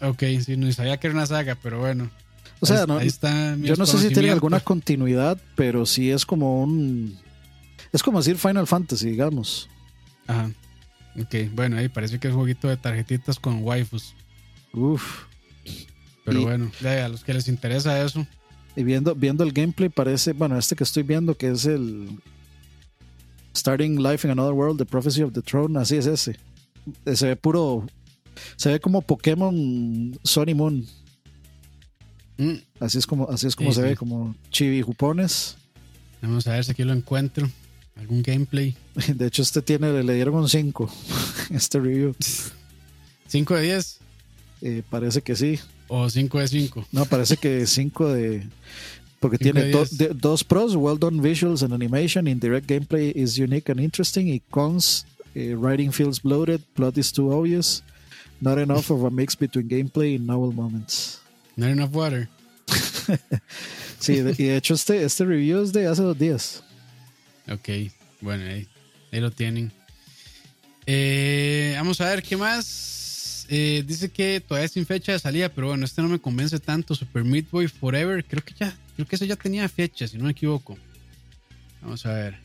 [0.00, 2.10] Ok, sí, no sabía que era una saga, pero bueno.
[2.60, 7.16] O sea, no, yo no sé si tiene alguna continuidad, pero sí es como un.
[7.92, 9.68] Es como decir Final Fantasy, digamos.
[10.26, 10.50] Ajá.
[11.20, 14.14] Ok, bueno, ahí parece que es un jueguito de tarjetitas con waifus.
[14.72, 15.24] Uf.
[16.24, 18.26] Pero bueno, a los que les interesa eso.
[18.76, 22.20] Y viendo, viendo el gameplay, parece, bueno, este que estoy viendo, que es el
[23.56, 26.38] Starting Life in Another World, The Prophecy of the Throne, así es ese.
[27.12, 27.86] Se ve puro.
[28.56, 30.86] Se ve como Pokémon Sony Moon.
[32.38, 32.54] Mm.
[32.80, 35.56] Así es como, así es como se ve, como chibi jupones.
[36.22, 37.48] Vamos a ver si aquí lo encuentro.
[37.96, 38.76] Algún gameplay.
[39.14, 40.90] De hecho, este tiene, le dieron un 5.
[41.50, 42.14] Este review.
[43.30, 43.98] ¿5 de 10?
[44.60, 45.58] Eh, parece que sí.
[45.88, 46.88] ¿O 5 de 5?
[46.92, 48.46] No, parece que 5 de.
[49.20, 49.72] Porque tiene
[50.14, 52.28] dos pros: well done visuals and animation.
[52.28, 54.28] Indirect gameplay is unique and interesting.
[54.28, 57.82] Y cons: eh, writing feels bloated, plot is too obvious.
[58.40, 61.20] Not enough of a mix between gameplay and novel moments.
[61.58, 62.28] Not enough water.
[63.98, 66.62] sí, y de hecho este, este review es de hace dos días.
[67.50, 67.68] Ok,
[68.20, 68.68] bueno, ahí,
[69.10, 69.72] lo tienen.
[70.86, 73.44] Eh, vamos a ver qué más.
[73.48, 76.94] Eh, dice que todavía sin fecha de salida, pero bueno, este no me convence tanto.
[76.94, 80.24] Super Meat Boy Forever, creo que ya, creo que eso ya tenía fecha, si no
[80.24, 80.78] me equivoco.
[81.82, 82.38] Vamos a ver.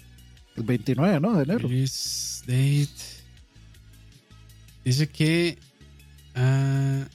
[0.56, 1.38] El 29, ¿no?
[1.38, 1.69] De enero.
[2.47, 2.88] date.
[4.84, 5.60] Dice que.
[6.36, 7.06] Uh,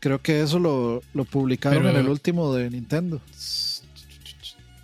[0.00, 3.20] Creo que eso lo, lo publicaron en el último de Nintendo.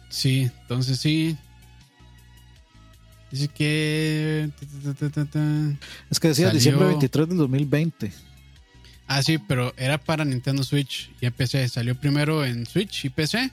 [0.09, 1.37] Sí, entonces sí.
[3.31, 4.51] Dice que.
[6.11, 8.13] Es que decía diciembre 23 del 2020.
[9.07, 11.69] Ah, sí, pero era para Nintendo Switch y PC.
[11.69, 13.51] Salió primero en Switch y PC.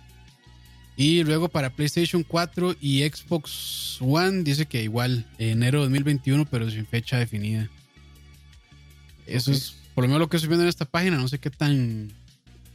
[0.97, 6.69] Y luego para PlayStation 4 y Xbox One dice que igual, enero de 2021, pero
[6.69, 7.69] sin fecha definida.
[9.25, 11.49] Eso es por lo menos lo que estoy viendo en esta página, no sé qué
[11.49, 12.09] tan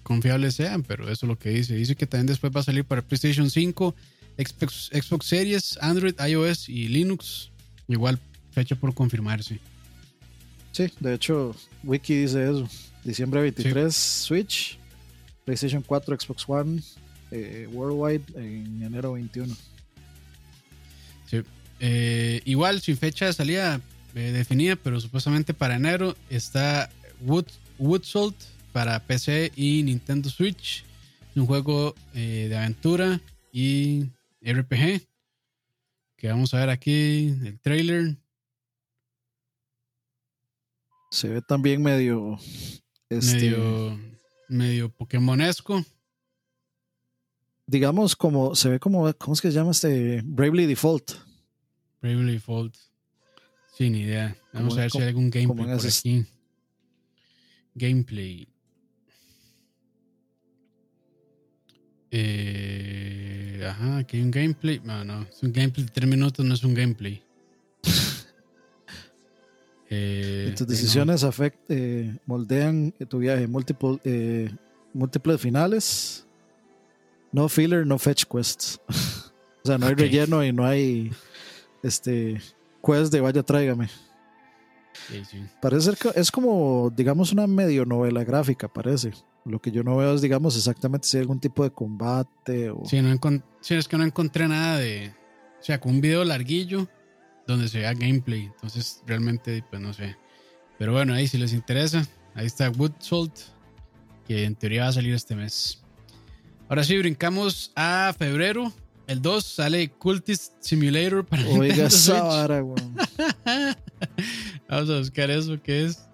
[0.02, 1.74] confiables sean, pero eso es lo que dice.
[1.74, 3.94] Dice que también después va a salir para PlayStation 5,
[4.36, 7.50] Xbox, Series, Android, iOS y Linux.
[7.88, 8.18] Igual
[8.52, 9.58] fecha por confirmarse.
[10.72, 12.68] Sí, de hecho, Wiki dice eso.
[13.04, 14.78] Diciembre 23, Switch,
[15.46, 16.82] PlayStation 4, Xbox One,
[17.30, 19.56] eh, Worldwide en enero 21.
[21.30, 21.40] Sí.
[21.80, 23.80] Eh, igual, sin fecha de salida
[24.14, 27.46] eh, definida, pero supuestamente para enero está Wood,
[27.78, 28.36] Woodsalt
[28.72, 30.84] para PC y Nintendo Switch.
[31.36, 33.20] un juego eh, de aventura
[33.52, 34.04] y
[34.42, 35.06] RPG.
[36.16, 38.16] Que vamos a ver aquí el trailer.
[41.10, 42.38] Se ve también medio.
[43.08, 44.00] Este, medio.
[44.48, 45.84] Medio Pokémonesco.
[47.66, 48.54] Digamos, como.
[48.54, 49.12] Se ve como.
[49.14, 50.22] ¿Cómo es que se llama este?
[50.24, 51.12] Bravely Default.
[52.02, 52.74] Bravely Default.
[53.76, 54.36] Sin idea.
[54.52, 56.26] Vamos a ver si hay algún gameplay por aquí.
[57.74, 58.46] Gameplay.
[62.10, 64.80] Eh, ajá, aquí hay un gameplay.
[64.84, 67.20] No, no, es un gameplay de 3 minutos, no es un gameplay.
[69.90, 73.48] eh, tus decisiones afect, eh, moldean tu viaje.
[73.48, 74.54] Multiple, eh,
[74.92, 76.26] múltiples finales.
[77.32, 78.80] No filler, no fetch quests.
[78.88, 81.10] o sea, no hay relleno y no hay
[81.82, 82.40] este
[82.80, 83.88] quest de vaya tráigame.
[85.60, 89.12] Parece que es como, digamos, una medio novela gráfica, parece.
[89.44, 92.82] Lo que yo no veo es, digamos, exactamente si hay algún tipo de combate o...
[92.86, 95.12] Sí, no es que no encontré nada de...
[95.60, 96.88] O sea, con un video larguillo
[97.46, 98.44] donde se vea gameplay.
[98.44, 100.16] Entonces, realmente, pues no sé.
[100.78, 103.34] Pero bueno, ahí si les interesa, ahí está Wood Salt,
[104.26, 105.82] que en teoría va a salir este mes.
[106.68, 108.72] Ahora sí, brincamos a febrero.
[109.06, 111.88] El 2 sale Cultist Simulator para Oiga
[114.68, 116.08] Vamos a buscar eso que es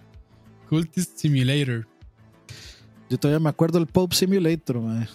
[0.69, 1.87] Cultist Simulator.
[3.09, 5.09] Yo todavía me acuerdo del Pop Simulator, mae.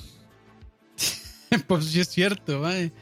[1.67, 2.93] pues sí es cierto, mae.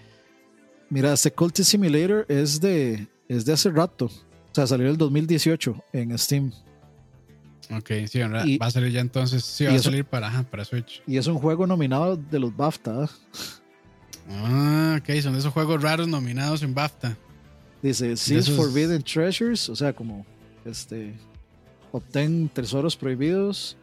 [0.89, 4.05] Mira, este Cultist Simulator es de, es de hace rato.
[4.05, 6.51] O sea, salió en el 2018 en Steam.
[7.71, 9.43] Ok, sí, va a salir ya entonces.
[9.43, 11.01] Sí, va a salir para, para Switch.
[11.07, 13.09] Y es un juego nominado de los BAFTA.
[14.29, 17.17] Ah, ok, son esos juegos raros nominados en BAFTA.
[17.81, 20.25] Dice Seas Forbidden Treasures, o sea, como
[20.63, 21.13] este
[21.91, 23.75] obtén tesoros prohibidos,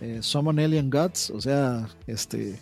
[0.00, 2.58] eh, Summon Alien Gods, o sea, este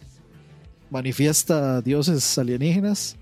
[0.90, 3.16] manifiesta dioses alienígenas,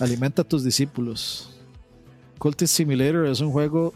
[0.00, 1.50] alimenta a tus discípulos.
[2.38, 3.94] Cultist Simulator es un juego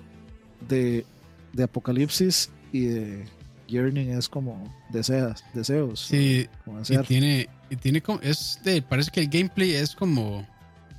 [0.69, 1.05] de,
[1.53, 3.25] de apocalipsis y de
[3.73, 6.01] yearning es como deseas, deseos.
[6.01, 6.49] Sí,
[6.89, 10.47] y tiene, y tiene como, es de, parece que el gameplay es como,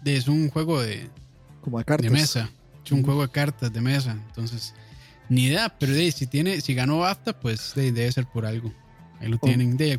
[0.03, 1.09] de, es un juego de,
[1.61, 2.11] como de cartas.
[2.11, 2.49] De mesa.
[2.83, 4.17] Es un juego de cartas de mesa.
[4.27, 4.73] Entonces,
[5.29, 8.73] ni idea, pero de, si tiene, si ganó BAFTA, pues debe ser por algo.
[9.19, 9.45] Ahí lo oh.
[9.45, 9.77] tienen.
[9.77, 9.97] De,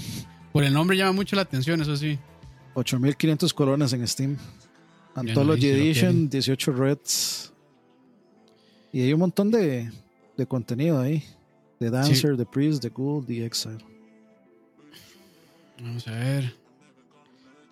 [0.52, 2.18] por el nombre llama mucho la atención, eso sí.
[2.74, 4.36] 8500 colones en Steam.
[5.14, 7.52] Anthology Edition, 18 Reds.
[8.92, 9.90] Y hay un montón de,
[10.36, 11.24] de contenido ahí.
[11.84, 13.78] The Dancer, The Priest, The Ghoul, The Exile.
[15.80, 16.54] Vamos a ver.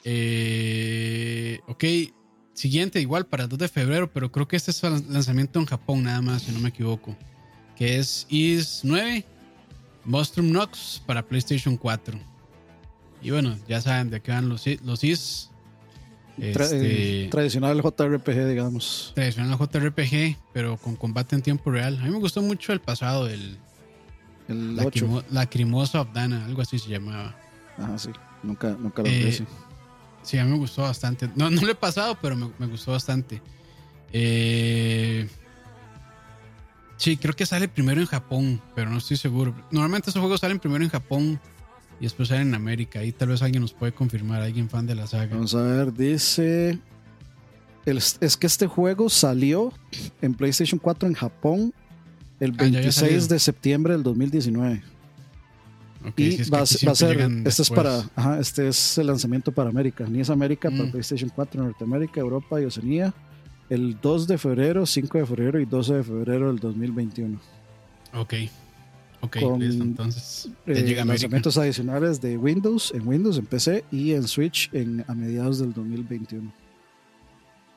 [0.05, 1.85] Eh, ok,
[2.55, 5.67] Siguiente, igual para el 2 de febrero, pero creo que este es el lanzamiento en
[5.67, 7.17] Japón nada más, si no me equivoco.
[7.77, 9.25] Que es Is 9,
[10.05, 12.19] Monstrum Nox para PlayStation 4.
[13.23, 15.51] Y bueno, ya saben de qué van los, los Is.
[16.39, 19.13] Este, tradicional JRPG, digamos.
[19.15, 21.99] Tradicional JRPG, pero con combate en tiempo real.
[22.01, 23.57] A mí me gustó mucho el pasado, el,
[24.49, 24.77] el
[25.31, 27.35] Lacrimosa Abdana, algo así se llamaba.
[27.79, 28.11] Ajá, sí.
[28.43, 29.45] Nunca, nunca lo eh,
[30.23, 31.29] Sí, a mí me gustó bastante.
[31.35, 33.43] No, no lo he pasado, pero me, gustó bastante.
[34.13, 35.29] Eh,
[36.97, 39.55] sí, creo que sale primero en Japón, pero no estoy seguro.
[39.71, 41.41] Normalmente esos juegos salen primero en Japón
[41.99, 43.01] y después salen en América.
[43.01, 45.35] Ahí tal vez alguien nos puede confirmar, alguien fan de la saga.
[45.35, 46.79] Vamos a ver, dice...
[47.85, 49.73] es que este juego salió
[50.21, 51.75] en PlayStation 4 en Japón
[52.43, 54.83] el 26 ah, de septiembre del 2019
[56.17, 58.03] y va, a ser, este es para,
[58.41, 60.91] este es el lanzamiento para América, ni es América para mm.
[60.91, 63.15] PlayStation 4, Norteamérica, Europa y Oceanía,
[63.71, 67.41] el 2 de febrero, 5 de febrero y 12 de febrero del 2021.
[68.15, 68.35] Ok,
[69.21, 75.05] ok, entonces eh, lanzamientos adicionales de Windows, en Windows, en PC y en Switch en,
[75.07, 76.53] a mediados del 2021.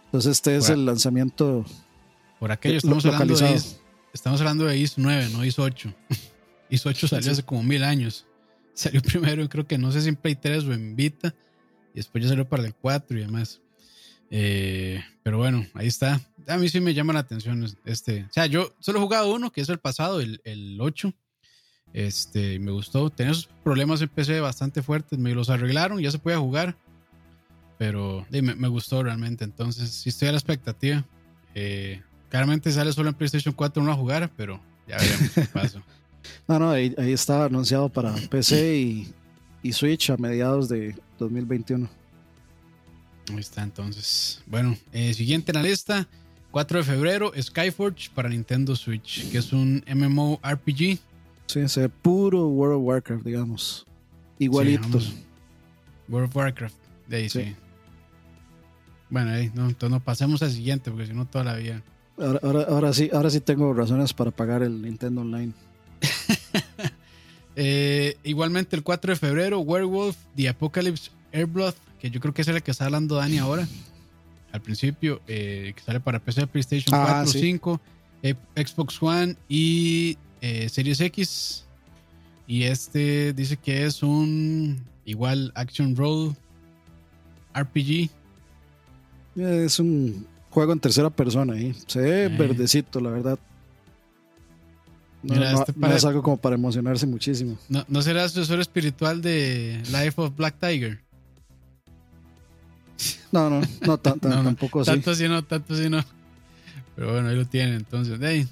[0.06, 1.63] Entonces este es el lanzamiento.
[2.39, 3.60] Por aquello estamos hablando de
[4.15, 5.93] estamos hablando de IS 9, no IS 8.
[6.69, 8.25] ISO 8 salió hace como mil años.
[8.73, 11.34] Salió primero, creo que no sé si en Play 3 o en Vita.
[11.93, 13.62] Y después ya salió para el 4 y demás.
[14.30, 16.19] Eh, pero bueno, ahí está.
[16.47, 18.23] A mí sí me llama la atención este.
[18.23, 21.13] O sea, yo solo he jugado uno, que es el pasado, el, el 8.
[21.93, 23.10] Este, me gustó.
[23.10, 25.19] Tenía esos problemas en PC bastante fuertes.
[25.19, 26.75] Me los arreglaron, ya se podía jugar.
[27.78, 29.45] Pero me, gustó realmente.
[29.45, 31.06] Entonces, sí estoy a la expectativa.
[31.54, 32.01] Eh,
[32.36, 35.82] claramente sale solo en PlayStation 4 no a jugar, pero ya veremos qué pasa.
[36.48, 39.13] No, no, ahí, ahí está anunciado para PC
[39.63, 41.88] y, Switch a mediados de 2021.
[43.30, 44.41] Ahí está entonces.
[44.47, 46.07] Bueno, eh, siguiente en la lista.
[46.51, 50.99] 4 de febrero, Skyforge para Nintendo Switch, que es un MMORPG.
[51.45, 53.86] Sí, es puro World of Warcraft, digamos.
[54.39, 54.99] Igualito.
[56.09, 56.76] World of Warcraft,
[57.07, 57.55] de ahí sí.
[59.09, 61.84] Bueno, ahí, no, entonces no pasemos al siguiente, porque si no toda la vida.
[62.18, 65.53] Ahora, ahora, sí, ahora sí tengo razones para pagar el Nintendo Online.
[67.57, 72.47] Eh, igualmente el 4 de febrero, Werewolf, The Apocalypse Airblood, que yo creo que es
[72.49, 73.66] el que está hablando Dani ahora.
[74.51, 77.80] Al principio, eh, que sale para PC, PlayStation 4, 5,
[78.24, 81.66] eh, Xbox One y Series X.
[82.45, 86.36] Y este dice que es un igual Action Roll
[87.53, 88.09] RPG.
[89.38, 91.76] Es un juego en tercera persona ahí.
[91.86, 93.38] Se ve verdecito, la verdad.
[95.22, 97.58] No, este es algo como para emocionarse muchísimo.
[97.68, 101.01] ¿No, ¿No será sucesor espiritual de Life of Black Tiger?
[103.34, 104.91] No, no, no, tampoco así.
[104.91, 106.01] Tanto así no, tanto así no.
[106.95, 107.76] Pero bueno, ahí lo tienen.
[107.76, 108.47] Entonces, de ahí,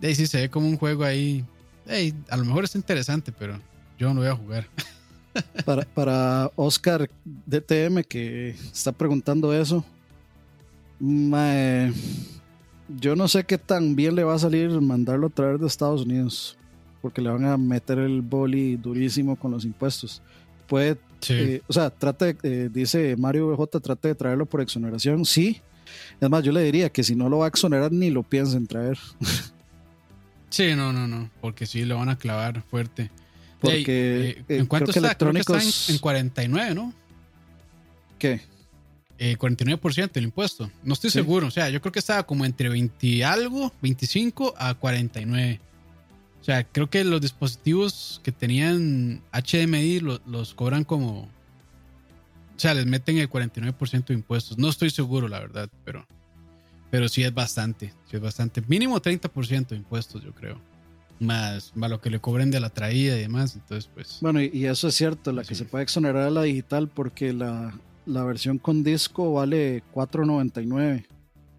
[0.00, 1.44] de ahí sí se ve como un juego ahí.
[1.86, 3.58] De a lo mejor es interesante, pero
[3.98, 4.68] yo no voy a jugar.
[5.64, 9.84] Para, para Oscar DTM que está preguntando eso,
[11.00, 11.92] yo
[13.16, 16.56] no sé qué tan bien le va a salir mandarlo a traer de Estados Unidos,
[17.00, 20.22] porque le van a meter el boli durísimo con los impuestos.
[20.66, 25.60] Puede, eh, o sea, trate, eh, dice Mario BJ, trate de traerlo por exoneración, sí.
[26.20, 28.66] Es más, yo le diría que si no lo va a exonerar, ni lo piensen
[28.66, 28.98] traer.
[30.50, 33.10] Sí, no, no, no, porque sí lo van a clavar fuerte.
[33.60, 35.00] Porque ¿en cuánto está?
[35.00, 35.90] Electrónicos...
[35.90, 36.94] en, 49, ¿no?
[38.18, 38.40] ¿Qué?
[39.18, 40.70] 49% eh, el impuesto.
[40.82, 41.48] No estoy seguro.
[41.48, 45.60] O sea, yo creo que estaba como entre 20 algo, 25 a 49.
[46.40, 51.22] O sea, creo que los dispositivos que tenían HDMI los, cobran como.
[51.22, 54.58] O sea, les meten el 49% de impuestos.
[54.58, 56.06] No estoy seguro, la verdad, pero.
[56.90, 57.92] Pero sí es bastante.
[58.08, 58.62] Sí es bastante.
[58.66, 60.60] Mínimo 30% de impuestos, yo creo.
[61.20, 63.54] Más, más lo que le cobren de la traída y demás.
[63.56, 64.18] Entonces, pues.
[64.20, 65.32] Bueno, y, eso es cierto.
[65.32, 67.74] La que se puede exonerar a la digital porque la,
[68.08, 71.04] la versión con disco vale 4.99.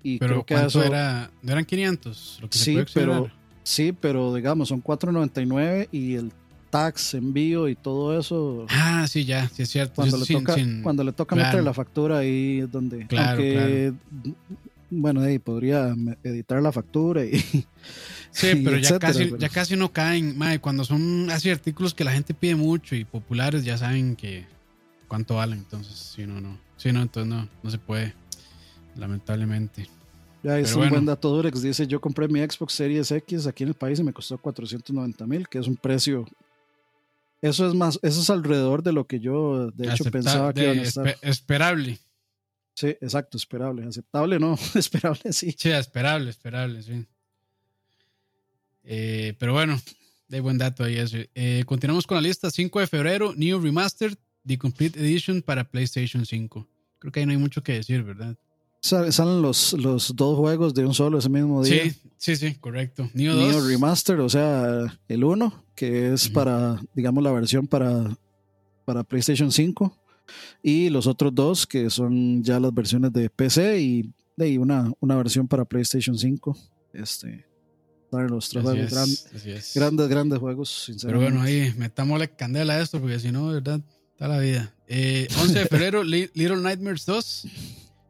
[0.01, 2.39] Y pero creo que eso era, ¿no eran 500?
[2.41, 3.29] Lo que sí, pero
[3.63, 6.31] sí, pero digamos son 4.99 y el
[6.69, 8.65] tax, envío y todo eso.
[8.69, 9.95] Ah, sí, ya, sí es cierto.
[9.95, 13.07] Cuando, le, toca, cuando le toca meter la factura ahí es donde.
[13.07, 13.43] Claro,
[14.89, 17.43] Bueno, ahí podría editar la factura y.
[18.31, 20.37] Sí, pero ya, casi, ya casi no caen.
[20.61, 24.45] cuando son así artículos que la gente pide mucho y populares, ya saben que
[25.09, 25.59] cuánto valen.
[25.59, 26.57] Entonces, si no, no.
[26.77, 28.13] Si no, entonces no, no se puede.
[28.95, 29.89] Lamentablemente.
[30.41, 31.61] Ya es un buen dato Durex.
[31.61, 35.27] Dice: Yo compré mi Xbox Series X aquí en el país y me costó 490
[35.27, 36.25] mil, que es un precio.
[37.41, 40.71] Eso es más, eso es alrededor de lo que yo de hecho pensaba que iba
[40.71, 41.17] a estar.
[41.21, 41.99] esperable.
[42.73, 43.85] Sí, exacto, esperable.
[43.85, 45.53] Aceptable no, esperable sí.
[45.57, 47.05] Sí, esperable, esperable, sí.
[48.83, 49.79] Eh, pero bueno,
[50.29, 51.17] de buen dato ahí eso.
[51.35, 52.49] Eh, continuamos con la lista.
[52.49, 56.67] 5 de febrero, New Remastered, The Complete Edition para PlayStation 5.
[56.99, 58.37] Creo que ahí no hay mucho que decir, ¿verdad?
[58.81, 61.83] Salen los, los dos juegos de un solo ese mismo día.
[61.83, 63.09] Sí, sí, sí, correcto.
[63.13, 63.67] Neo, 2.
[63.67, 68.17] Remaster, o sea, el 1, que es para, digamos, la versión para,
[68.85, 69.97] para PlayStation 5.
[70.63, 75.17] Y los otros dos, que son ya las versiones de PC y, de una, una
[75.17, 76.57] versión para PlayStation 5.
[76.93, 77.45] Este,
[78.11, 79.25] los tres juegos
[79.75, 80.91] grandes, grandes juegos.
[81.01, 83.81] Pero bueno, ahí metámosle candela a esto, porque si no, ¿verdad?
[84.19, 84.73] Está la vida.
[84.89, 87.47] 11 eh, de febrero, Little Nightmares 2.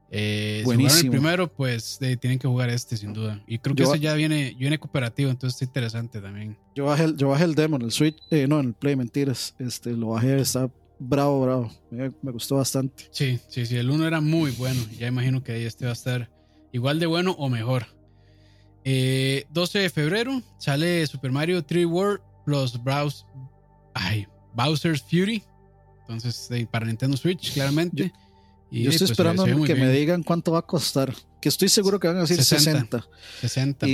[0.09, 1.03] Eh, Buenísimo.
[1.03, 3.43] el primero, pues tienen que jugar este sin duda.
[3.45, 6.57] Y creo que ese ya viene, viene cooperativo, entonces está interesante también.
[6.73, 8.95] Yo bajé el, yo bajé el demo en el Switch, eh, no, en el Play,
[8.95, 9.53] mentiras.
[9.59, 11.71] Este, lo bajé, está bravo, bravo.
[11.91, 13.05] Me, gustó bastante.
[13.11, 14.81] Sí, sí, sí, el uno era muy bueno.
[14.97, 16.31] Ya imagino que ahí este va a estar
[16.71, 17.85] igual de bueno o mejor.
[18.83, 23.25] 12 eh, de febrero sale Super Mario 3 World plus Browse,
[23.93, 25.43] ay, Bowser's Fury.
[26.09, 28.11] Entonces, para Nintendo Switch, claramente.
[28.71, 31.13] y, yo estoy pues, esperando que me digan cuánto va a costar.
[31.39, 33.07] Que estoy seguro que van a decir 60.
[33.41, 33.87] 60,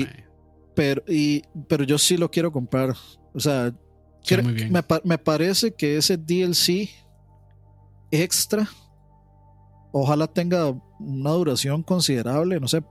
[0.74, 2.95] pero, y, pero yo sí lo quiero comprar.
[3.34, 3.74] O sea,
[4.70, 6.89] Me, me parece que ese DLC
[8.11, 8.70] extra,
[9.91, 12.61] ojalá tenga una duración considerable.
[12.61, 12.82] No sé,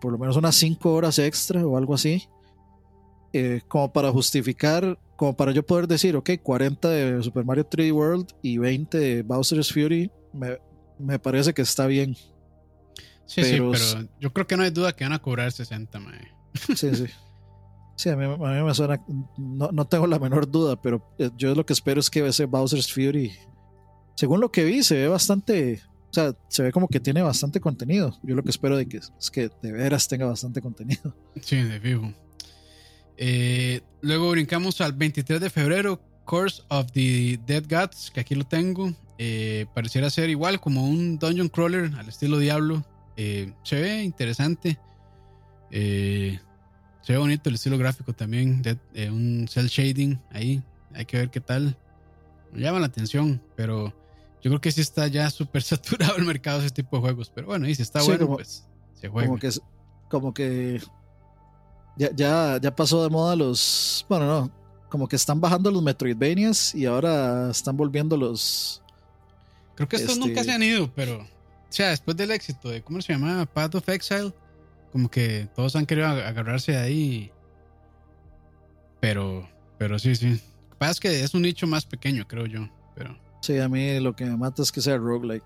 [0.00, 2.26] por lo menos unas 5 horas extra o algo así.
[3.32, 7.92] Eh, como para justificar, como para yo poder decir, ok, 40 de Super Mario 3D
[7.92, 10.10] World y 20 de Bowser's Fury,
[10.98, 12.16] me, parece que está bien.
[13.26, 16.00] Sí, pero, sí, pero yo creo que no hay duda que van a cobrar 60,
[16.00, 16.18] mae.
[16.76, 17.06] Sí, sí.
[17.94, 18.98] Sí, a mí, me suena,
[19.36, 22.46] no, no, tengo la menor duda, pero eh, yo lo que espero es que ese
[22.46, 23.30] Bowser's Fury,
[24.16, 27.60] según lo que vi, se ve bastante, o sea, se ve como que tiene bastante
[27.60, 28.18] contenido.
[28.22, 31.14] Yo lo que espero de que, es que de veras tenga bastante contenido.
[31.42, 32.12] Sí, de vivo.
[33.22, 38.44] Eh, luego brincamos al 23 de febrero, Course of the Dead Gods, que aquí lo
[38.44, 38.94] tengo.
[39.18, 42.82] Eh, pareciera ser igual como un dungeon crawler al estilo Diablo.
[43.18, 44.78] Eh, se ve interesante.
[45.70, 48.62] se ve bonito el estilo gráfico también.
[49.10, 50.62] un cel shading ahí.
[50.94, 51.76] Hay que ver qué tal.
[52.54, 53.94] Me llama la atención, pero
[54.42, 57.30] yo creo que sí está ya súper saturado el mercado de ese tipo de juegos.
[57.34, 58.64] Pero bueno, y si está bueno, pues
[58.94, 59.28] se juega.
[59.28, 59.50] Como que,
[60.08, 60.80] como que
[62.08, 64.06] ya, ya, pasó de moda los.
[64.08, 64.50] Bueno, no.
[64.88, 68.82] Como que están bajando los Metroidvanias y ahora están volviendo los.
[69.74, 71.20] Creo que estos nunca este se han ido, pero.
[71.20, 72.82] O sea, después del éxito de.
[72.82, 73.46] ¿Cómo se llama?
[73.46, 74.32] Path of Exile.
[74.92, 77.32] Como que todos han querido agarrarse de ahí.
[78.98, 79.48] Pero,
[79.78, 80.30] pero sí, sí.
[80.30, 82.68] Lo que pasa es que es un nicho más pequeño, creo yo.
[82.94, 83.16] Pero...
[83.40, 85.44] Sí, a mí lo que me mata es que sea roguelike.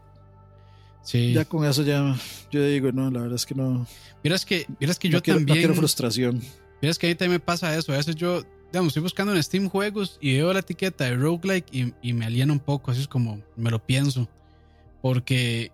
[1.04, 1.32] Sí.
[1.32, 2.16] Ya con eso ya
[2.50, 3.86] yo digo, no, la verdad es que no.
[4.24, 5.46] Miras que, miras que yo también.
[5.46, 6.42] No quiero frustración.
[6.80, 7.92] Miras que ahí también me pasa eso.
[7.92, 8.42] A veces yo,
[8.72, 12.24] digamos, estoy buscando en Steam juegos y veo la etiqueta de roguelike y, y me
[12.24, 12.90] aliena un poco.
[12.90, 14.28] Así es como me lo pienso.
[15.02, 15.70] Porque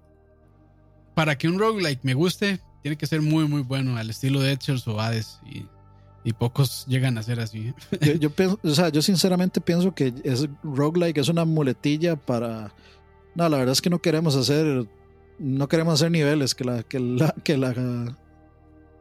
[1.14, 4.53] para que un roguelike me guste, tiene que ser muy, muy bueno, al estilo de
[4.53, 5.39] Edgers o Hades.
[5.49, 5.64] Y,
[6.24, 7.72] y pocos llegan a ser así.
[8.01, 12.74] Yo, yo, o sea, yo sinceramente pienso que es roguelike es una muletilla para.
[13.37, 14.87] No, la verdad es que no queremos hacer
[15.41, 17.72] no queremos hacer niveles, que la, que la, que la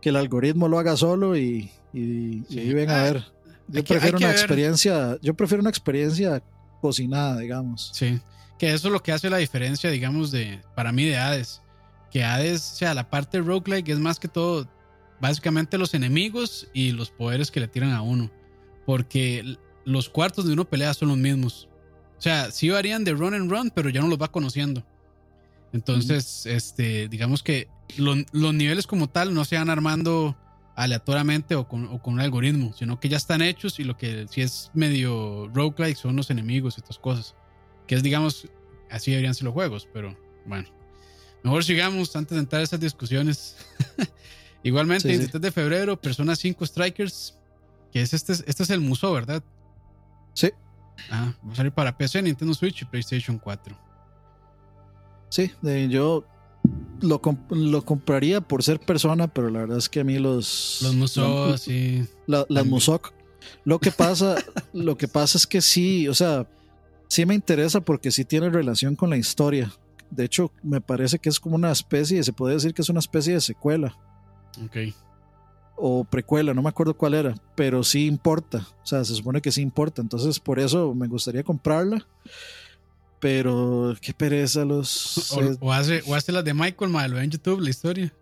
[0.02, 3.24] que el algoritmo lo haga solo y, y, ven a ah, ver.
[3.68, 6.42] Yo prefiero una experiencia, yo prefiero una experiencia
[6.82, 7.92] cocinada, digamos.
[7.94, 8.20] Sí,
[8.58, 11.62] que eso es lo que hace la diferencia, digamos, de para mí de Hades.
[12.10, 14.68] Que Hades, o sea, la parte roguelike es más que todo,
[15.20, 18.32] básicamente los enemigos y los poderes que le tiran a uno.
[18.86, 21.68] Porque los cuartos de uno pelea son los mismos.
[22.18, 24.84] O sea, sí varían de run and run, pero ya no los va conociendo.
[25.74, 27.68] Entonces, este, digamos que
[27.98, 30.38] los niveles como tal no se van armando
[30.76, 34.72] aleatoriamente o con, un algoritmo, sino que ya están hechos y lo que si es
[34.74, 37.36] medio roguelike son los enemigos y estas cosas.
[37.86, 38.48] Que es, digamos,
[38.90, 40.70] así deberían ser los juegos, pero bueno.
[41.44, 43.58] Mejor sigamos antes de entrar a esas discusiones.
[44.64, 47.38] Igualmente, el 7 de febrero, Persona 5 Strikers,
[47.92, 49.44] que es este, este es el museo, ¿verdad?
[50.34, 50.52] Sí.
[51.10, 53.89] Ah, va a salir para PC, Nintendo Switch y PlayStation 4.
[55.30, 55.52] Sí,
[55.90, 56.26] yo
[57.02, 60.80] lo, lo, compraría por ser persona, pero la verdad es que a mí los.
[60.82, 62.06] Los Musok, sí.
[62.28, 63.14] las Musok.
[63.64, 64.36] Lo que pasa,
[64.74, 66.48] lo que pasa es que sí, o sea,
[67.08, 69.74] sí me interesa porque sí tiene relación con la historia.
[70.10, 73.00] De hecho, me parece que es como una especie, se puede decir que es una
[73.00, 73.96] especie de secuela.
[74.64, 74.94] Ok.
[75.76, 78.68] O precuela, no me acuerdo cuál era, pero sí importa.
[78.84, 80.02] O sea, se supone que sí importa.
[80.02, 82.06] Entonces, por eso me gustaría comprarla.
[83.20, 85.32] Pero qué pereza los.
[85.60, 88.14] O, hace, o hace las de Michael, malo en YouTube, la historia.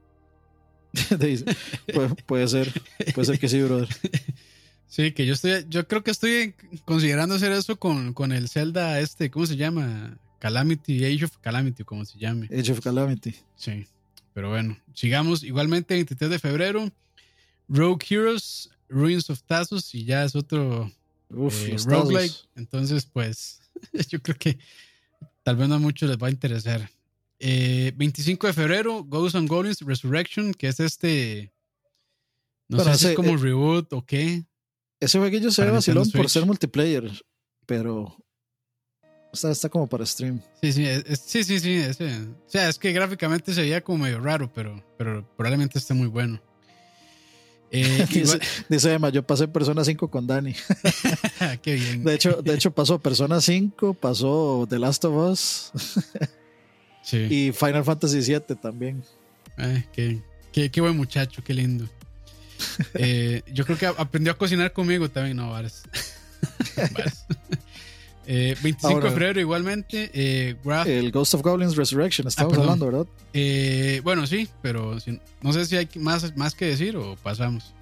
[2.25, 2.81] puede, ser,
[3.13, 3.87] puede ser que sí, brother.
[4.89, 9.01] Sí, que yo estoy, yo creo que estoy considerando hacer eso con, con el Zelda
[9.01, 10.17] este, ¿cómo se llama?
[10.39, 12.47] Calamity, Age of Calamity, como se llame.
[12.57, 13.35] Age of Calamity.
[13.55, 13.85] Sí,
[14.33, 15.43] pero bueno, sigamos.
[15.43, 16.91] Igualmente, 23 de febrero,
[17.67, 20.91] Rogue Heroes, Ruins of Tazos, y ya es otro
[21.29, 22.35] Uf, eh, roguelike.
[22.55, 23.59] Entonces, pues,
[24.09, 24.57] yo creo que
[25.47, 26.89] Tal vez no a muchos les va a interesar.
[27.39, 31.53] 25 eh, de febrero, Ghosts and Goblins Resurrection, que es este.
[32.67, 34.43] No sé si es como eh, reboot o qué.
[34.99, 37.09] Ese jueguillo se ve vacilón por ser multiplayer,
[37.65, 38.13] pero
[39.31, 40.41] está, está como para stream.
[40.61, 42.03] Sí, sí, sí, sí, sí.
[42.03, 46.07] o sea, es que gráficamente se veía como medio raro, pero, pero probablemente esté muy
[46.07, 46.41] bueno.
[47.71, 48.05] Eh,
[48.69, 50.53] dice, Emma, yo pasé Persona 5 con Dani.
[51.61, 52.03] Qué bien.
[52.03, 55.71] De hecho, de hecho, pasó Persona 5, pasó The Last of Us.
[57.09, 59.01] Y Final Fantasy 7 también.
[59.93, 61.87] qué, qué, buen muchacho, qué lindo.
[62.95, 65.83] Eh, yo creo que aprendió a cocinar conmigo también, no, Vares.
[68.27, 70.11] 25 eh, de febrero igualmente.
[70.13, 70.55] Eh,
[70.85, 73.07] el Ghost of Goblins Resurrection, estamos ah, hablando, ¿verdad?
[73.33, 74.97] Eh, bueno, sí, pero
[75.41, 77.73] no sé si hay más, más que decir o pasamos.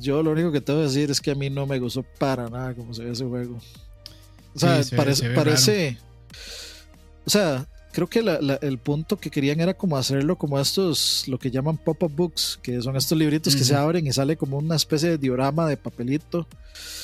[0.00, 2.48] Yo lo único que tengo que decir es que a mí no me gustó para
[2.48, 3.58] nada cómo se ve ese juego.
[4.54, 5.98] O sea, parece, parece
[7.28, 8.20] o sea, creo que
[8.62, 12.80] el punto que querían era como hacerlo como estos, lo que llaman pop-up books, que
[12.80, 16.46] son estos libritos que se abren y sale como una especie de diorama de papelito.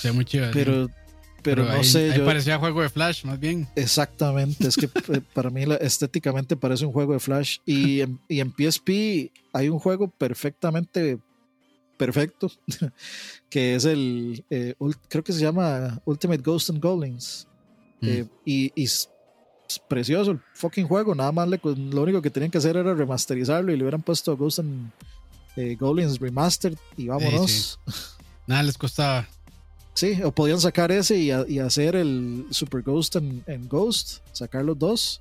[0.01, 0.49] Sí, muy chido.
[0.55, 0.89] Pero,
[1.45, 2.11] pero, no sé.
[2.13, 3.69] Ahí parecía juego de Flash, más bien.
[3.77, 7.59] Exactamente, es que eh, para mí estéticamente parece un juego de Flash.
[7.67, 11.19] Y en, y en PSP hay un juego perfectamente
[11.99, 12.51] perfecto,
[13.51, 14.75] que es el, eh,
[15.09, 17.47] creo que se llama Ultimate Ghost and Goblins.
[18.01, 18.09] Mm.
[18.09, 19.11] Eh, y, es
[19.89, 23.77] precioso el fucking juego, nada más lo único que tenían que hacer era remasterizarlo y
[23.77, 24.91] le hubieran puesto Ghost and
[25.79, 27.79] Goblins Remastered y vámonos.
[28.47, 29.27] Nada les costaba.
[29.95, 35.21] Sí, o podían sacar ese y, hacer el Super Ghost en, Ghost, sacar los dos.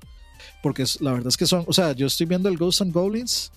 [0.62, 3.52] Porque la verdad es que son, o sea, yo estoy viendo el Ghost and Goblins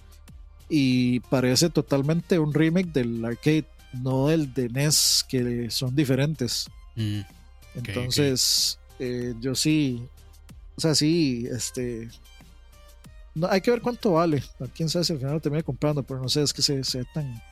[0.70, 6.68] y parece totalmente un remake del arcade, no el de NES, que son diferentes.
[6.96, 7.22] Mm,
[7.76, 10.08] Entonces, eh, yo sí,
[10.78, 12.10] o sea, sí, este.
[13.34, 14.44] No, hay que ver cuánto vale.
[14.76, 17.06] Quién sabe si al final lo termine comprando, pero no sé, es que se, ve
[17.14, 17.44] tan,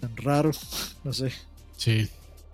[0.00, 0.50] tan raro,
[1.04, 1.32] no sé.
[1.76, 2.08] Sí.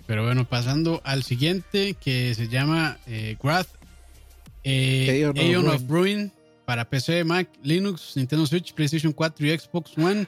[0.06, 3.68] Pero bueno, pasando al siguiente que se llama eh, Wrath
[4.64, 6.32] eh, Aeon, of, Ruin
[6.64, 10.26] para PC, Mac, Linux, Nintendo Switch, PlayStation 4 y Xbox One.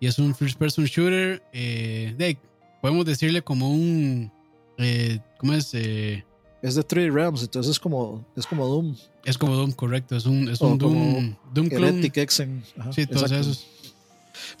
[0.00, 1.42] Y es un first person shooter.
[1.52, 2.36] Eh, de,
[2.80, 4.30] podemos decirle como un.
[4.78, 5.72] Eh, ¿Cómo es?
[5.74, 6.24] Eh,
[6.62, 8.96] es de Three Realms, entonces es como, es como Doom.
[9.24, 10.16] Es como Doom, correcto.
[10.16, 12.10] Es un, es un Doom, Doom clone.
[12.14, 12.64] Exen.
[12.92, 13.66] sí, todos esos.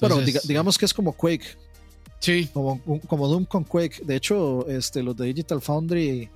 [0.00, 1.56] bueno, digamos que es como Quake.
[2.24, 2.48] Sí.
[2.52, 4.02] Como, como Doom con Quake.
[4.02, 6.30] De hecho, este, los de Digital Foundry, eh,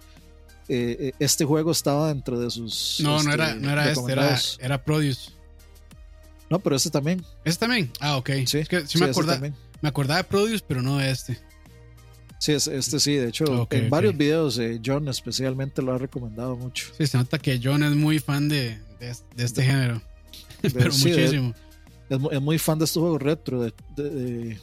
[0.69, 3.01] eh, este juego estaba dentro de sus.
[3.01, 5.31] No, no era, este, no era este, era, era Produce.
[6.51, 7.25] No, pero este también.
[7.43, 7.91] ¿Este también?
[8.01, 8.31] Ah, ok.
[8.47, 9.49] Sí, es que sí, me, acordaba,
[9.81, 11.39] me acordaba de Produce, pero no de este.
[12.39, 16.87] Sí, este sí, de hecho, en varios videos, eh, John especialmente lo ha recomendado mucho.
[16.97, 20.03] Sí, se nota que John es muy fan de, de, este género.
[20.63, 21.55] pero muchísimo.
[22.09, 24.59] Es, muy fan de estos juegos retro, de,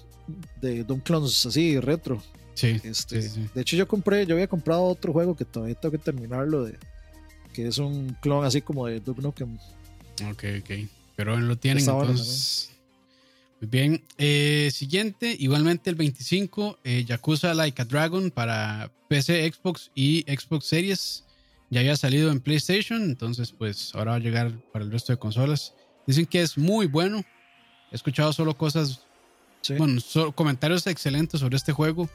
[0.62, 2.22] de, Doom Clones así, retro.
[2.54, 5.98] Sí, este, De hecho, yo compré, yo había comprado otro juego que todavía tengo que
[5.98, 6.78] terminarlo, de,
[7.54, 9.58] que es un clon así como de Duke Nukem.
[10.30, 10.90] Ok, ok.
[11.16, 12.72] Pero lo tienen entonces.
[13.62, 14.04] Muy bien.
[14.18, 20.66] Eh, siguiente, igualmente el 25, eh, Yakuza Like a Dragon para PC, Xbox y Xbox
[20.66, 21.24] Series.
[21.70, 25.18] Ya había salido en PlayStation, entonces pues ahora va a llegar para el resto de
[25.18, 25.74] consolas.
[26.06, 27.24] Dicen que es muy bueno.
[27.92, 29.05] He escuchado solo cosas,
[29.78, 30.02] bueno,
[30.34, 32.10] comentarios excelentes sobre este juego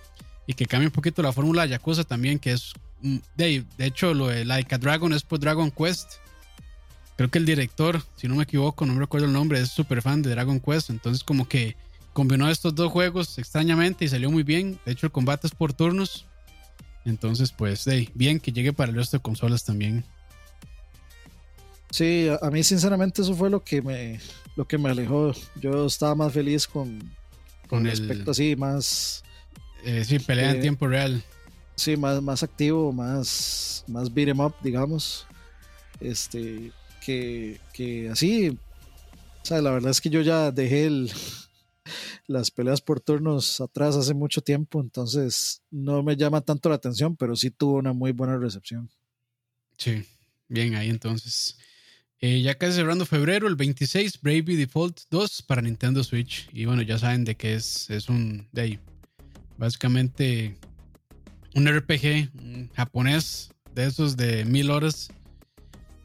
[0.46, 2.72] y que cambia un poquito la fórmula de Yakuza también, que es,
[3.02, 6.14] mm, de, de hecho, lo de Like a Dragon es por Dragon Quest
[7.20, 10.00] creo que el director, si no me equivoco, no me recuerdo el nombre, es súper
[10.00, 10.88] fan de Dragon Quest.
[10.88, 11.76] Entonces, como que
[12.14, 14.78] combinó estos dos juegos extrañamente y salió muy bien.
[14.86, 16.24] De hecho, el combate es por turnos.
[17.04, 20.02] Entonces, pues, bien que llegue para el resto de consolas también.
[21.90, 24.18] Sí, a, mí sinceramente eso fue lo que me
[24.56, 25.34] lo que me alejó.
[25.56, 27.00] Yo estaba más feliz con,
[27.70, 29.22] con, el aspecto así, más...
[29.84, 31.22] Eh, sí, pelea en eh, tiempo real.
[31.76, 35.26] Sí, más, más activo, más, más beat em up, digamos.
[36.00, 41.10] Este, que, así, o sea, la verdad es que yo ya dejé el,
[42.26, 47.16] las peleas por turnos atrás hace mucho tiempo, entonces no me llama tanto la atención,
[47.16, 48.90] pero sí tuvo una muy buena recepción.
[49.76, 50.04] Sí,
[50.48, 51.56] bien ahí entonces.
[52.20, 56.48] Eh, ya casi cerrando febrero, el 26, Bravely Default 2 para Nintendo Switch.
[56.52, 57.88] Y bueno, ya saben de qué es.
[57.90, 58.46] Es un.
[58.52, 58.78] De ahí.
[59.56, 60.56] Básicamente.
[61.54, 65.10] Un RPG japonés de esos de mil horas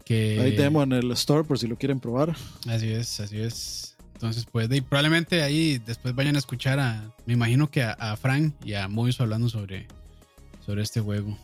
[0.06, 0.40] que...
[0.40, 2.36] Hay demo en el store por si lo quieren probar.
[2.68, 3.98] Así es, así es.
[4.14, 8.54] Entonces, pues, y probablemente ahí después vayan a escuchar a, me imagino que a, Frank
[8.64, 9.88] y a Mois hablando sobre,
[10.66, 11.38] sobre este juego.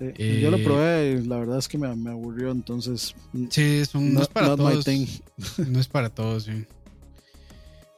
[0.00, 3.14] Yo lo eh, probé y la verdad es que me, aburrió, entonces.
[3.50, 4.84] Sí, es no, es para todos.
[5.68, 6.66] No es para todos, sí.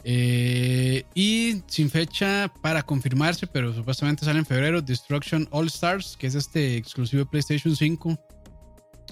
[0.09, 6.29] Eh, y sin fecha para confirmarse, pero supuestamente sale en febrero, Destruction All Stars, que
[6.29, 8.17] es este exclusivo de PlayStation 5.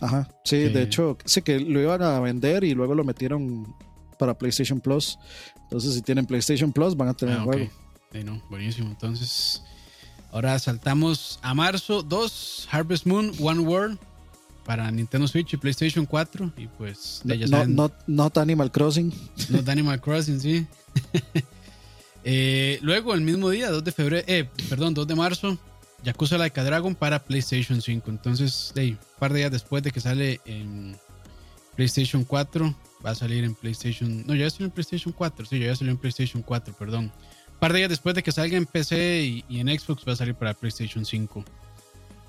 [0.01, 3.74] Ajá, sí, de hecho, sí que lo iban a vender y luego lo metieron
[4.20, 5.18] para PlayStation Plus.
[5.64, 7.70] Entonces, si tienen PlayStation Plus, van a tener el ah, juego.
[8.24, 8.89] no, buenísimo.
[8.91, 9.64] Entonces,
[10.35, 13.99] ahora saltamos a marzo 2, Harvest Moon, One World
[14.64, 16.53] para Nintendo Switch y PlayStation 4.
[16.57, 17.76] Y pues, ya saben.
[17.76, 19.12] Not, not, Animal Crossing.
[19.51, 20.66] Not Animal Crossing, sí.
[22.26, 25.59] Eh, luego, el mismo día, 2 de febrero, eh, perdón, 2 de marzo,
[26.05, 28.11] Yakuza Like a Dragon para PlayStation 5.
[28.11, 30.97] Entonces, un par de días después de que sale en
[31.76, 32.74] PlayStation 4,
[33.05, 34.26] va a salir en PlayStation.
[34.26, 35.45] No, ya salió en PlayStation 4.
[35.45, 37.12] Sí, ya salió en PlayStation 4, perdón.
[37.64, 40.34] Par de días después de que salga en PC y, en Xbox, va a salir
[40.34, 41.42] para PlayStation 5.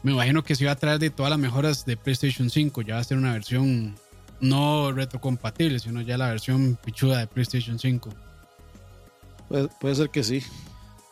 [0.01, 2.83] Me imagino que se va a traer de todas las mejoras de PlayStation 5.
[2.83, 3.95] Ya va a ser una versión
[4.39, 8.11] no retrocompatible, sino ya la versión pichuda de PlayStation 5.
[9.81, 10.41] puede ser que sí.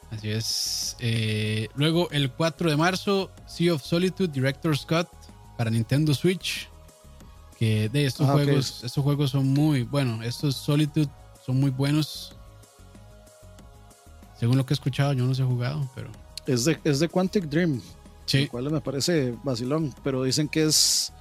[0.10, 0.96] Así es.
[1.00, 5.10] Eh, luego, el 4 de marzo, Sea of Solitude Director Scott
[5.58, 6.70] para Nintendo Switch.
[7.60, 11.10] Que de estos ah, juegos, estos juegos son muy, bueno, estos Solitude
[11.46, 12.38] son muy buenos.
[14.44, 16.12] Según lo que he escuchado, yo no los he jugado, pero.
[16.46, 17.82] Es de, es de Quantic Dream.
[18.26, 18.44] Sí.
[18.44, 21.14] Lo cual me parece vacilón, pero dicen que es.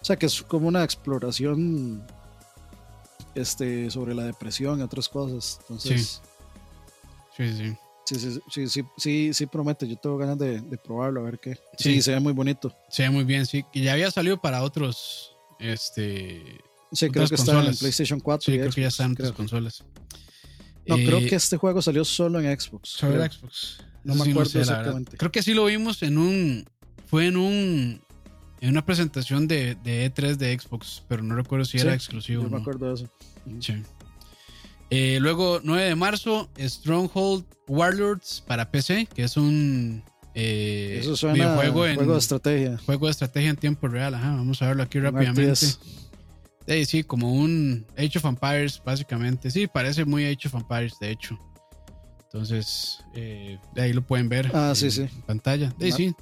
[0.00, 2.02] O sea, que es como una exploración
[3.34, 5.58] este, sobre la depresión y otras cosas.
[5.60, 6.22] Entonces.
[7.36, 7.76] Sí, sí, sí.
[8.06, 9.86] Sí, sí, sí, sí, sí, promete.
[9.86, 11.58] Yo tengo ganas de, probarlo, a ver qué.
[11.76, 12.00] Sí.
[12.00, 12.74] se ve muy bonito.
[12.88, 13.66] Se ve muy bien, sí.
[13.74, 15.36] Y ya había salido para otros.
[15.58, 16.42] Este.
[16.90, 18.50] Sí, creo que está en PlayStation 4.
[18.50, 19.84] Sí, creo que ya están en otras consolas.
[20.86, 22.88] No, creo eh, que este juego salió solo en Xbox.
[22.90, 23.78] Solo en Xbox.
[24.04, 25.16] No me acuerdo exactamente.
[25.16, 26.64] Creo que sí lo vimos en un.
[27.06, 28.00] Fue en un.
[28.60, 32.44] En una presentación de, de E3 de Xbox, pero no recuerdo si era exclusivo.
[32.44, 33.12] No me acuerdo de eso.
[33.60, 33.82] Sí.
[34.90, 40.04] Eh, luego, 9 de marzo, Stronghold Warlords para PC, que es un
[40.34, 42.78] eh, Eso suena juego de estrategia.
[42.86, 44.14] Juego de estrategia en tiempo real.
[44.14, 45.66] Ajá, vamos a verlo aquí rápidamente.
[46.86, 49.50] Sí, como un Age of Empires, básicamente.
[49.50, 51.38] Sí, parece muy Age of Empires, de hecho.
[52.24, 55.06] Entonces, eh, de ahí lo pueden ver ah, en sí, sí.
[55.26, 55.72] pantalla.
[55.78, 56.14] De ahí sí.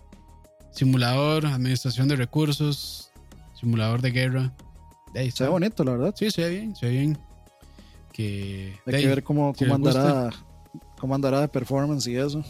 [0.72, 3.11] Simulador, administración de recursos,
[3.59, 4.53] simulador de guerra.
[5.14, 6.14] De ahí se ve bonito, la verdad.
[6.16, 7.18] Sí, se ve bien, se ve bien.
[8.12, 10.30] Que, Hay que ver cómo, cómo andará,
[10.99, 12.45] cómo andará de performance y eso.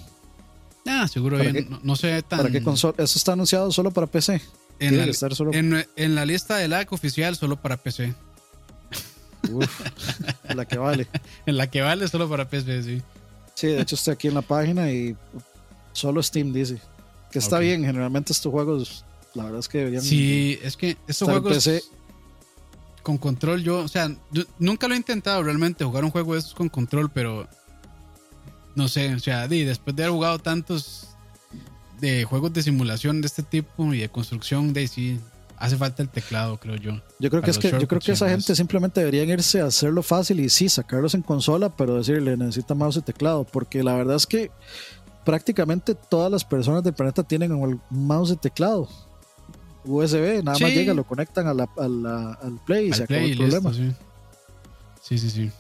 [0.87, 1.69] Ah, seguro bien.
[1.83, 2.41] no, sé tan.
[2.41, 2.95] ¿Para qué consola?
[2.99, 4.41] Eso está anunciado solo para PC.
[4.81, 5.05] En la,
[5.53, 8.15] en, en la, lista de LAC oficial, solo para PC.
[9.51, 9.81] Uf,
[10.45, 11.07] en la que vale.
[11.47, 13.03] en la que vale, solo para PC, sí.
[13.55, 15.15] Sí, de hecho estoy aquí en la página y
[15.93, 16.81] solo Steam dice.
[17.31, 19.05] Que está bien, generalmente estos juegos,
[19.35, 20.03] la verdad es que deberían.
[20.03, 21.69] Sí, es que estos juegos.
[23.03, 24.15] Con control, yo, o sea,
[24.59, 27.49] nunca lo he intentado realmente jugar un juego de estos con control, pero
[28.75, 31.10] no sé, o sea, después de haber jugado tantos
[32.01, 35.21] de juegos de simulación de este tipo y de construcción, de sí,
[35.57, 37.01] hace falta el teclado, creo yo.
[37.19, 40.03] Yo creo que es que yo creo que esa gente simplemente deberían irse a hacerlo
[40.03, 44.17] fácil y sí, sacarlos en consola, pero decirle necesita mouse y teclado, porque la verdad
[44.17, 44.51] es que
[45.25, 48.89] prácticamente todas las personas del planeta tienen el mouse y teclado.
[49.85, 53.73] USB, nada más llega, lo conectan a la, al Play y se acabó el problema.
[53.73, 55.51] sí, sí, sí.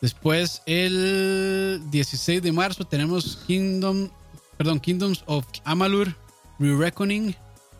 [0.00, 4.08] Después, el 16 de marzo, tenemos Kingdom,
[4.56, 6.14] perdón, Kingdoms of Amalur
[6.58, 7.34] Re-Reckoning.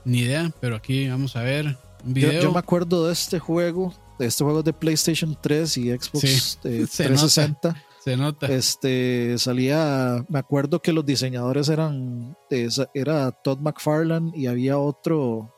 [0.05, 2.43] Ni idea, pero aquí vamos a ver un video.
[2.43, 7.69] Yo, me acuerdo de este juego, de este juego de PlayStation 3 y Xbox 360.
[7.69, 7.75] Eh,
[8.05, 8.47] se nota.
[8.47, 12.37] Este salía, me acuerdo que los diseñadores eran,
[12.95, 15.53] era Todd McFarlane y había otro,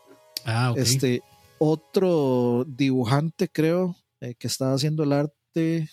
[0.47, 1.23] ah, este,
[1.59, 5.91] otro dibujante creo eh, que estaba haciendo el arte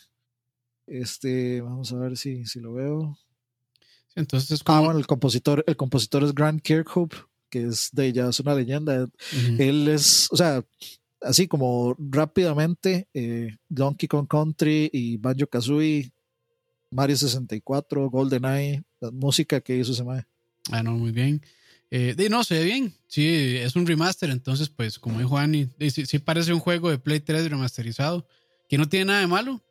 [0.88, 3.18] este, vamos a ver si, si lo veo.
[4.16, 4.92] Entonces es ah, como...
[4.92, 7.16] el compositor, el compositor es Grant Kirkhope,
[7.50, 9.08] que es de ya es una leyenda.
[9.60, 10.64] Él es, o sea,
[11.22, 16.12] así como rápidamente, eh, Donkey Kong Country y Banjo Kazooie,
[16.92, 20.26] Mario 64, GoldenEye, la música que hizo ese mae.
[20.72, 21.42] Ah, no, muy bien.
[21.92, 22.94] Eh, no, se ve bien.
[23.08, 26.98] Sí, es un remaster, entonces, pues, como dijo Annie, sí, sí, parece un juego de
[26.98, 28.28] Play 3 remasterizado,
[28.68, 29.62] que no tiene nada de malo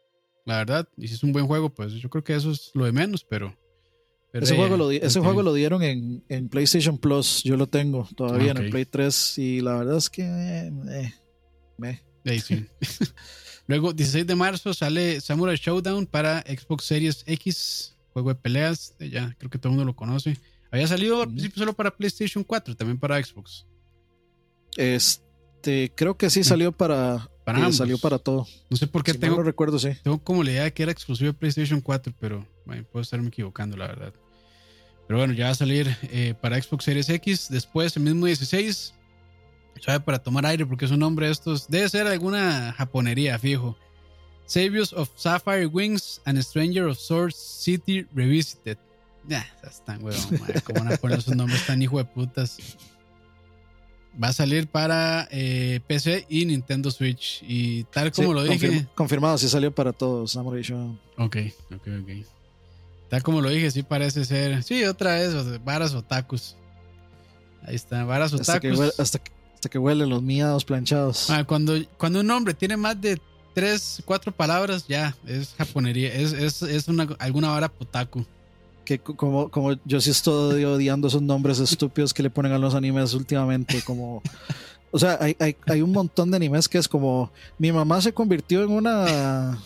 [0.45, 0.88] la verdad.
[0.97, 3.24] Y si es un buen juego, pues yo creo que eso es lo de menos,
[3.24, 3.57] pero.
[4.43, 7.43] Ese, juego, lo, ese juego lo dieron en, en, PlayStation Plus.
[7.45, 9.39] Yo lo tengo todavía en el Play 3.
[9.39, 10.22] Y la verdad es que.
[10.24, 11.14] Eh,
[11.78, 12.03] me.
[13.66, 17.97] Luego, 16 de marzo, sale Samurai Showdown para Xbox Series X.
[18.12, 18.97] Juego de peleas.
[18.99, 20.37] Ya creo que todo el mundo lo conoce.
[20.70, 23.66] Había salido al principio solo para PlayStation 4, también para Xbox.
[24.76, 26.45] Este, creo que sí mm.
[26.45, 28.47] salió para, para salió para todo.
[28.68, 29.37] No sé por qué tengo.
[29.37, 29.91] No lo recuerdo, sí.
[30.03, 32.45] Tengo como la idea de que era exclusivo de PlayStation 4, pero
[32.91, 34.14] puedo estarme equivocando, la verdad.
[35.07, 37.49] Pero bueno, ya va a salir eh, para Xbox Series X.
[37.51, 38.95] Después, el mismo 16.
[39.81, 41.69] Sabe para tomar aire, porque es un nombre de estos.
[41.69, 43.77] Debe ser alguna japonería, fijo.
[44.47, 48.79] Saviors of Sapphire Wings and Stranger of Swords City Revisited.
[49.27, 50.21] Ya, están, weón.
[50.65, 52.59] ¿Cómo van a poner esos nombres tan hijo de putas?
[54.23, 57.43] va a salir para eh, PC y Nintendo Switch.
[57.43, 58.87] Y tal como lo dije.
[58.95, 60.63] confirmado, sí salió para todos, Samurai.
[61.19, 61.37] Ok,
[61.75, 62.27] ok, ok.
[63.15, 64.65] Tal como lo dije, sí parece ser.
[64.65, 66.57] Sí, otra vez, varas otakus.
[67.65, 68.49] Ahí está, varas otakus.
[68.49, 69.21] Hasta que, huele, hasta,
[69.71, 71.31] que huelen los miados planchados.
[71.31, 73.21] Ah, cuando, cuando un hombre tiene más de
[73.55, 76.12] tres, cuatro palabras, ya, es japonería.
[76.12, 78.27] Es, es, es una, alguna vara potaku
[78.85, 82.75] que como, como yo sí estoy odiando esos nombres estúpidos que le ponen a los
[82.75, 84.23] animes últimamente, como...
[84.91, 88.12] O sea, hay, hay, hay un montón de animes que es como, mi mamá se
[88.12, 89.57] convirtió en una,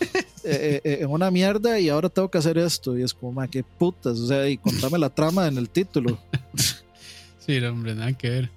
[0.43, 2.97] eh, eh, en una mierda y ahora tengo que hacer esto.
[2.97, 4.19] Y es como, ma, qué putas.
[4.19, 6.19] O sea, y contame la trama en el título.
[7.39, 8.49] Sí, hombre, nada que ver.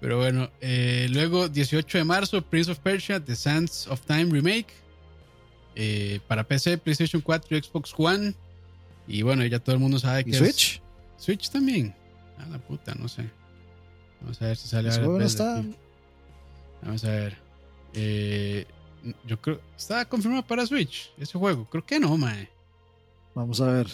[0.00, 4.68] Pero bueno, eh, luego 18 de marzo, Prince of Persia, The Sands of Time Remake.
[6.28, 8.32] para PC, PlayStation 4 y Xbox One.
[9.08, 10.80] Y bueno, ya todo el mundo sabe que Switch?
[11.16, 11.92] Switch también.
[12.38, 13.28] A la puta, no sé.
[14.20, 15.24] Vamos a ver si sale ahora.
[15.24, 15.64] está?
[16.82, 17.36] Vamos a ver.
[17.94, 18.66] Eh,
[19.26, 19.60] yo creo.
[19.76, 21.66] ¿Está confirmado para Switch ese juego?
[21.70, 22.48] Creo que no, mae.
[23.34, 23.88] Vamos a ver.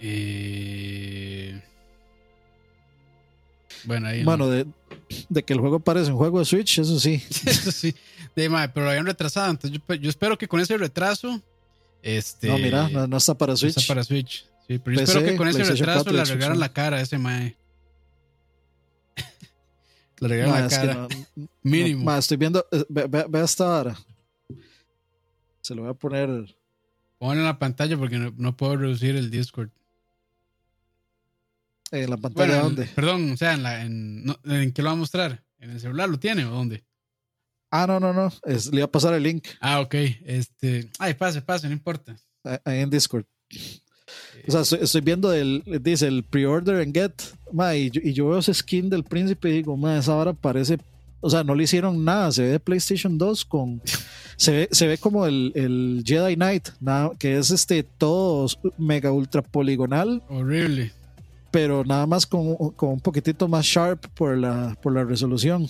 [0.00, 1.60] Eh,
[3.84, 4.24] bueno, ahí.
[4.24, 4.66] Bueno, de,
[5.28, 7.22] de, que el juego parece un juego de Switch, eso sí.
[7.46, 7.94] eso sí.
[8.34, 9.50] De, mae, pero lo habían retrasado.
[9.50, 11.42] Entonces yo, yo espero que con ese retraso
[12.02, 13.76] este, no, mira, no, está para Switch.
[13.76, 14.46] No está para Switch.
[14.66, 17.56] Sí, pero yo espero que con ese retraso le regaran la cara a ese mae.
[20.20, 21.08] Le regaran la cara.
[21.62, 22.12] Mínimo.
[22.14, 22.66] estoy viendo.
[22.70, 23.96] Eh, ve, ve, esta hora.
[25.60, 26.56] Se lo voy a poner.
[27.18, 29.70] Pon en la pantalla porque no, puedo reducir el Discord.
[31.90, 32.84] ¿En la pantalla dónde?
[32.94, 35.42] Perdón, o sea, en, la, en, ¿en qué lo va a mostrar?
[35.58, 36.84] ¿En el celular lo tiene o dónde?
[37.70, 38.32] Ah, no, no, no.
[38.44, 39.46] Es, le iba a pasar el link.
[39.60, 39.94] Ah, ok.
[40.24, 40.90] Este.
[40.98, 42.16] Ay, pase, pase, no importa.
[42.64, 43.24] ahí en Discord.
[44.46, 47.22] O sea, estoy, viendo el, dice el pre-order en Get,
[47.74, 50.78] y, yo, veo ese skin del príncipe y digo, ma, esa hora parece,
[51.20, 53.82] o sea, no le hicieron nada, se ve de PlayStation 2 con,
[54.36, 59.12] se ve, se ve como el, el Jedi Knight, nada, que es este todo mega
[59.12, 60.22] ultra poligonal.
[60.28, 60.92] Horrible.
[61.50, 65.68] Pero nada más con, con un poquitito más sharp por la, por la resolución.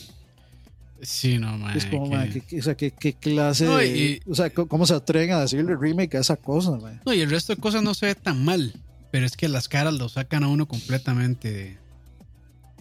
[1.01, 1.77] Sí, no, man.
[1.77, 6.17] Es como, o sea, ¿qué, clase de, O sea, ¿cómo se atreven a decirle remake
[6.17, 7.01] a esa cosa, man?
[7.07, 8.75] No, y el resto de cosas no se ve tan mal.
[9.11, 11.79] Pero es que las caras lo sacan a uno completamente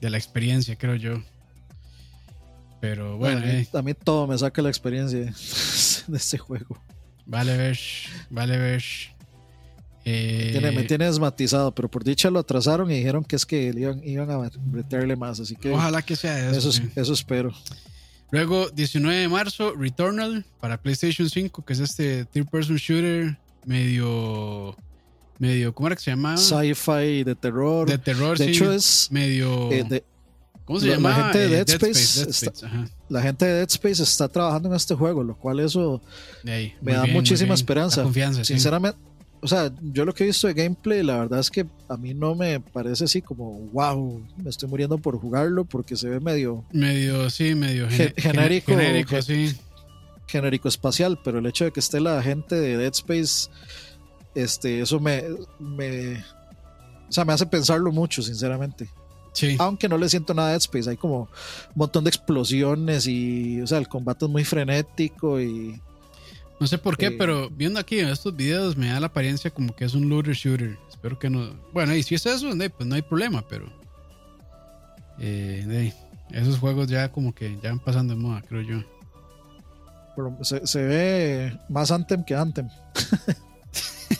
[0.02, 1.24] de, la experiencia, creo yo.
[2.82, 3.42] Pero bueno.
[3.74, 5.20] a, mí, todo me saca la experiencia
[6.08, 6.82] de este juego.
[7.26, 7.80] Vale, ver,
[8.30, 8.84] vale, ver.
[10.06, 14.02] Eh, me tiene desmatizado, pero por dicha lo atrasaron y dijeron que es que iban,
[14.06, 15.72] iban a meterle más, así que...
[15.72, 16.72] Ojalá que sea eso.
[16.96, 17.54] eso espero.
[18.32, 24.76] Luego, 19 de marzo, Returnal para PlayStation 5, que es este third person shooter medio.
[25.40, 26.38] Medio ¿Cómo era que se llama?
[26.38, 27.90] Sci-fi de terror.
[27.90, 29.10] De terror, de hecho, es.
[29.12, 29.72] Medio.
[29.72, 30.04] Eh,
[30.66, 31.10] ¿Cómo se llama?
[31.10, 32.52] La gente de eh, Dead, Space,
[33.08, 36.02] la gente de Dead Space está trabajando en este juego, lo cual eso
[36.44, 38.04] me da muchísima esperanza.
[38.04, 39.00] confianza, Sinceramente,
[39.42, 42.14] o sea, yo lo que he visto de gameplay, la verdad es que a mí
[42.14, 46.66] no me parece así como, wow, me estoy muriendo por jugarlo porque se ve medio...
[46.72, 48.72] Medio, sí, medio genérico.
[48.72, 49.56] Genérico, sí.
[50.28, 53.50] Genérico espacial, pero el hecho de que esté la gente de Dead Space,
[54.44, 55.24] este, eso me,
[55.60, 56.24] me...
[57.10, 58.90] O sea, me hace pensarlo mucho, sinceramente.
[59.34, 59.56] Sí.
[59.60, 61.28] Aunque no le siento nada a Dead Space, hay como un
[61.76, 65.80] montón de explosiones y, o sea, el combate es muy frenético y
[66.60, 69.76] no sé por qué, pero viendo aquí en estos videos me da la apariencia como
[69.76, 70.78] que es un looter shooter.
[70.90, 71.54] Espero que no.
[71.72, 73.72] Bueno, y si es eso, pues no hay problema, pero.
[75.20, 75.94] Eh,
[76.32, 78.84] esos juegos ya como que ya van pasando de moda, creo yo.
[80.16, 82.70] Pero se, ve más Anthem que Anthem.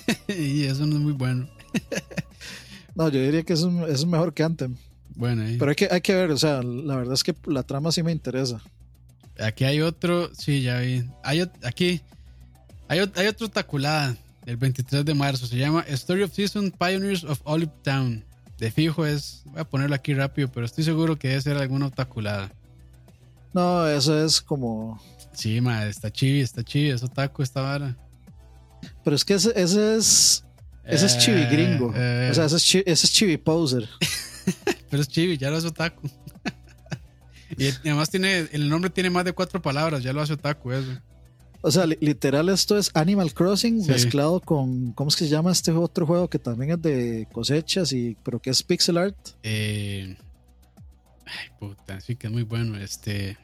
[0.28, 1.48] y eso no es muy bueno.
[2.96, 4.76] no, yo diría que es, es mejor que Anthem.
[5.16, 7.92] Bueno, pero hay que, hay que ver, o sea, la verdad es que la trama
[7.92, 8.62] sí me interesa.
[9.40, 11.04] Aquí hay otro, sí, ya vi.
[11.24, 12.02] Hay aquí
[12.88, 15.46] hay, hay otro taculada el 23 de marzo.
[15.46, 18.24] Se llama Story of Season Pioneers of Olive Town.
[18.58, 19.44] De fijo es.
[19.46, 22.52] Voy a ponerlo aquí rápido, pero estoy seguro que debe ser alguna taculada.
[23.54, 25.02] No, eso es como.
[25.34, 27.96] Sí, ma, está chivi, está chivi, eso taco, esta vara.
[29.08, 30.44] Pero es que ese, es.
[30.84, 31.94] Ese es chivi eh, gringo.
[31.96, 32.28] Eh.
[32.30, 33.88] o sea, ese es, chivi, ese es chivi poser.
[34.90, 36.10] pero es chivi, ya lo hace otaku.
[37.58, 38.50] y además tiene.
[38.52, 40.92] El nombre tiene más de cuatro palabras, ya lo hace otaku eso.
[41.62, 45.72] O sea, literal esto es Animal Crossing mezclado con, ¿cómo es que se llama este
[45.72, 49.16] otro juego que también es de cosechas y pero que es pixel art?
[49.42, 50.18] Eh,
[51.26, 52.78] ay, puta, sí que es muy bueno.
[52.78, 53.38] Este,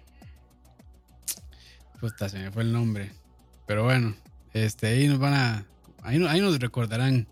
[2.02, 3.14] puta, se me fue el nombre.
[3.66, 4.14] Pero bueno,
[4.54, 5.66] este, ahí nos van a,
[6.02, 7.28] ahí, ahí nos recordarán.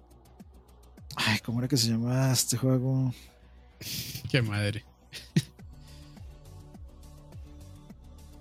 [1.16, 3.14] Ay, ¿cómo era que se llamaba este juego?
[4.30, 4.84] Qué madre.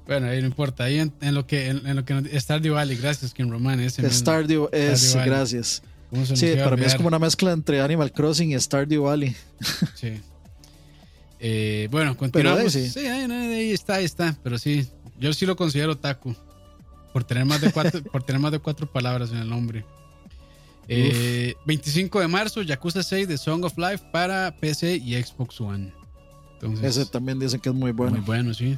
[0.07, 0.83] Bueno, ahí no importa.
[0.83, 3.79] Ahí en, lo que en, lo que Stardew Valley, gracias Kim Roman.
[3.79, 5.85] Ese Stardew es, gracias.
[6.35, 9.37] Sí, para mí es como una mezcla entre Animal Crossing y Stardew Valley.
[9.95, 10.21] Sí.
[11.39, 12.73] Eh, bueno, continuamos.
[12.73, 14.37] sí, ahí, está, ahí está.
[14.43, 14.87] Pero sí,
[15.19, 16.37] yo sí lo considero taco.
[17.13, 19.85] Por tener más de cuatro, por tener más de cuatro palabras en el nombre.
[20.89, 25.93] 25 eh, de marzo, Yakuza 6 de Song of Life para PC y Xbox One.
[26.83, 28.17] Ese también dicen que es muy bueno.
[28.17, 28.77] Muy bueno, sí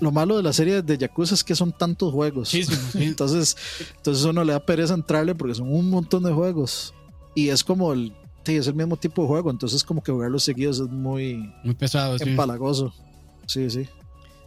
[0.00, 2.54] lo, malo de la serie de Yakuza es que son tantos juegos.
[2.94, 3.56] entonces,
[3.96, 6.94] entonces uno le da pereza entrarle porque son un montón de juegos.
[7.34, 8.12] Y es como el,
[8.44, 9.50] sí, es el mismo tipo de juego.
[9.50, 12.94] Entonces, como que jugarlos seguidos es muy, muy pesado, empalagoso.
[13.46, 13.88] Sí, sí.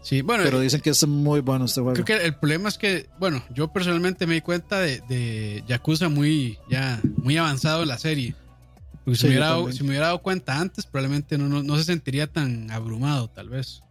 [0.06, 0.44] Sí, bueno.
[0.44, 1.96] Pero dicen que es muy bueno este juego.
[1.96, 6.10] Creo que el problema es que, bueno, yo personalmente me di cuenta de, de Yakuza
[6.10, 8.36] muy, ya, muy avanzado en la serie.
[9.04, 11.86] Porque si, me hubiera dado, si, me hubiera dado, cuenta antes, probablemente no, no se
[11.86, 13.82] sentiría tan abrumado, tal vez.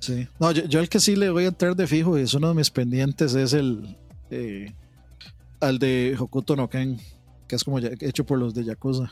[0.00, 0.28] Sí.
[0.38, 2.54] No, yo, el que sí le voy a entrar de fijo y es uno de
[2.54, 3.96] mis pendientes es el
[4.30, 4.74] eh,
[5.60, 7.00] al de Hokuto no Ken,
[7.48, 9.10] que es como hecho por los de Yakuza.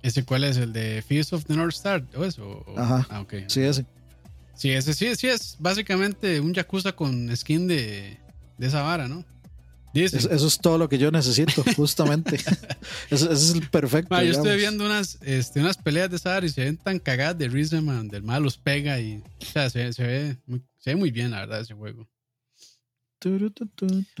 [0.00, 0.58] ¿Ese cuál es?
[0.58, 2.04] ¿El de Feast of the North Star?
[2.16, 2.64] ¿O eso?
[2.76, 3.04] Ajá.
[3.10, 3.46] Ah, okay.
[3.48, 3.84] Sí, ese.
[4.54, 8.18] Sí, ese sí, sí es básicamente un Yakuza con skin de,
[8.58, 9.24] de esa vara, ¿no?
[9.94, 12.36] Eso, es todo lo que yo necesito, justamente.
[13.10, 14.20] eso, es el perfecto.
[14.22, 17.48] yo estoy viendo unas, este, unas peleas de Sadar y se ven tan cagadas de
[17.48, 18.08] risa, man.
[18.08, 19.22] Del mal los pega y.
[19.40, 22.08] O sea, se, ve muy, se ve muy bien, la verdad, ese juego.
[23.20, 23.50] Pero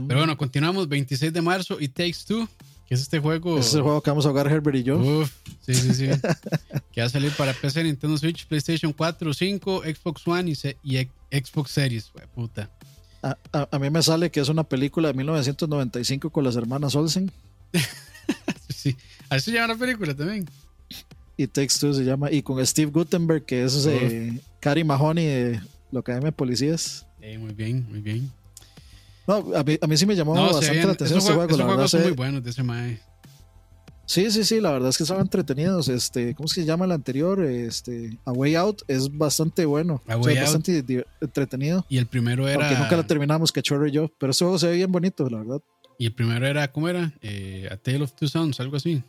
[0.06, 0.88] bueno, continuamos.
[0.88, 2.48] 26 de marzo y Takes Two,
[2.86, 3.58] que es este juego.
[3.58, 4.98] es el juego que vamos a jugar Herbert y yo.
[4.98, 6.06] Uf, sí, sí, sí.
[6.92, 11.08] que va a salir para PC, Nintendo Switch, PlayStation 4, 5, Xbox One y, y
[11.30, 12.12] Xbox Series.
[12.34, 12.70] Puta.
[13.52, 17.32] A, mí me sale que es una película de 1995 con las hermanas Olsen.
[18.68, 18.94] sí,
[19.30, 20.46] así se llama la película también.
[21.36, 22.30] Y Two se llama.
[22.30, 25.60] Y con Steve Gutenberg, que es eh, Cary Mahoney de
[25.90, 27.06] la Academia de Policías.
[27.38, 28.30] muy bien, muy bien.
[29.26, 31.54] No, a mí, a mí sí me llamó bastante la atención este juego.
[31.54, 33.00] Esos juegos son muy buenos de ese mae.
[34.06, 35.88] Sí, sí, sí, la verdad es que son entretenidos.
[35.88, 37.42] Este, ¿cómo se llama el anterior?
[37.42, 40.02] Este, A Way Out es bastante bueno.
[40.06, 40.84] A Way bastante
[41.20, 41.86] entretenido.
[41.88, 42.68] Y el primero era.
[42.68, 44.10] Aunque nunca lo terminamos, que Chorro y yo.
[44.18, 45.62] Pero ese juego se ve bien bonito, la verdad.
[45.98, 47.14] Y el primero era, ¿cómo era?
[47.22, 49.02] Eh, a Tale of Two Sons, algo así.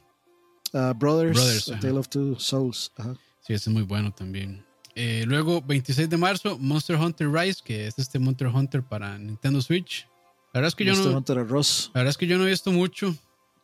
[0.72, 2.92] Uh, Brothers, A Tale of Two Souls.
[2.96, 3.16] Ajá.
[3.42, 4.64] Sí, ese es muy bueno también.
[4.96, 9.62] Eh, luego, 26 de marzo, Monster Hunter Rise, que es este Monster Hunter para Nintendo
[9.62, 10.08] Switch.
[10.54, 11.18] La verdad es que yo no.
[11.18, 11.92] Hunter Ross.
[11.94, 13.14] La verdad es que yo no he visto mucho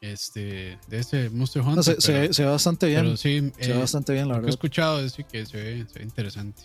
[0.02, 2.02] este, de ese Monster Hunter.
[2.02, 3.18] se, ve bastante bien.
[3.18, 4.50] sí, se ve eh, bastante bien, la verdad.
[4.50, 6.64] he escuchado decir que se ve, interesante.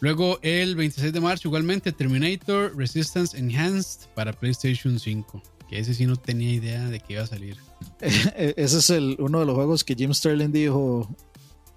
[0.00, 5.42] Luego, el 26 de marzo, igualmente, Terminator Resistance Enhanced para PlayStation 5.
[5.70, 7.56] Que ese sí no tenía idea de que iba a salir.
[8.02, 11.08] ese es el, uno de los juegos que Jim Sterling dijo: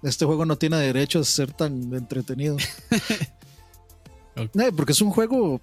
[0.02, 2.56] Este juego no tiene derecho a ser tan entretenido.
[4.76, 5.60] porque es un juego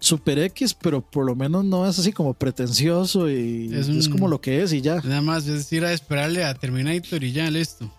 [0.00, 4.40] Super X, pero por lo menos no es así como pretencioso y es, como lo
[4.40, 4.96] que es y ya.
[4.96, 7.90] Nada más es ir a esperarle a Terminator y ya, listo.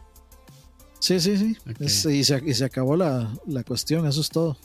[0.99, 1.57] Sí, sí, sí.
[2.11, 3.31] y, se, acabó la,
[3.65, 4.57] cuestión, eso es todo.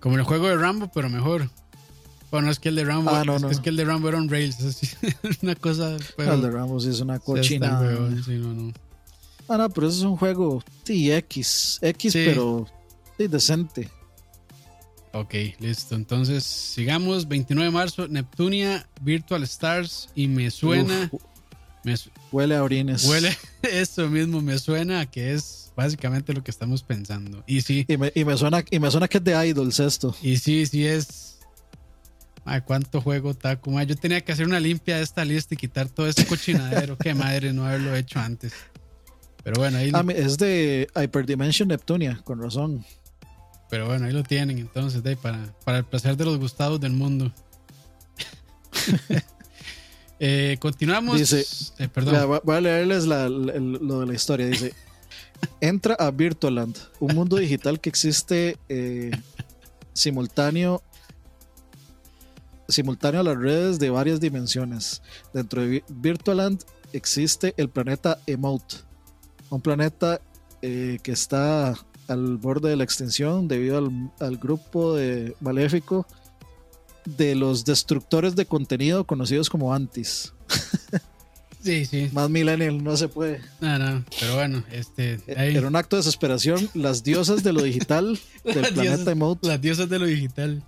[0.00, 1.48] Como el juego de Rambo, pero mejor.
[2.30, 4.28] Bueno, es que el de Rambo, ah, no, es, que el de Rambo era un
[4.28, 4.96] Rails, es
[5.42, 5.96] una cosa.
[6.18, 7.80] el de Rambo sí es una cochina.
[8.24, 8.72] Sí, no, no.
[9.52, 12.66] Ah, no, pero eso es un juego sí, X, X, pero
[13.18, 13.90] sí, decente.
[15.12, 15.94] Ok, listo.
[15.94, 17.28] Entonces, sigamos.
[17.28, 20.08] 29 de marzo, Neptunia, Virtual Stars.
[20.14, 21.10] Y me suena.
[22.30, 23.04] huele a orines.
[23.04, 27.44] Huele, eso mismo, me suena que es básicamente lo que estamos pensando.
[27.46, 27.84] Y sí.
[27.88, 30.16] Y me, suena, y me suena que es de Idols esto.
[30.22, 31.40] Y sí, sí es.
[32.46, 33.80] Ay, cuánto juego Taco.
[33.82, 36.96] yo tenía que hacer una limpia de esta lista y quitar todo ese cochinadero.
[36.96, 38.54] Qué madre no haberlo hecho antes.
[39.42, 39.90] Pero bueno, ahí.
[39.92, 42.84] Ah, es de Hyperdimension Neptunia, con razón.
[43.70, 46.92] Pero bueno, ahí lo tienen entonces, de, para, para el placer de los gustados del
[46.92, 47.32] mundo.
[50.20, 51.18] eh, continuamos.
[51.18, 51.44] Dice,
[51.78, 52.40] eh, perdón.
[52.44, 54.46] voy a leerles la, lo de la historia.
[54.46, 54.74] Dice,
[55.60, 59.10] entra a Virtualand, un mundo digital que existe eh,
[59.92, 60.82] simultáneo
[62.68, 65.02] simultáneo a las redes de varias dimensiones.
[65.34, 66.62] Dentro de Virtualand
[66.92, 68.76] existe el planeta Emote,
[69.54, 70.20] un planeta
[70.62, 71.74] eh, que está
[72.08, 76.06] al borde de la extinción debido al, grupo de maléfico
[77.04, 80.32] de los destructores de contenido conocidos como antis.
[81.62, 82.10] Sí, sí.
[82.12, 83.40] Más millennial no se puede.
[83.60, 85.20] No, no, pero bueno, este.
[85.28, 86.68] E-, era un acto de desesperación.
[86.74, 89.46] Las diosas de lo digital del planeta Emote.
[89.46, 90.60] Las diosas de lo digital.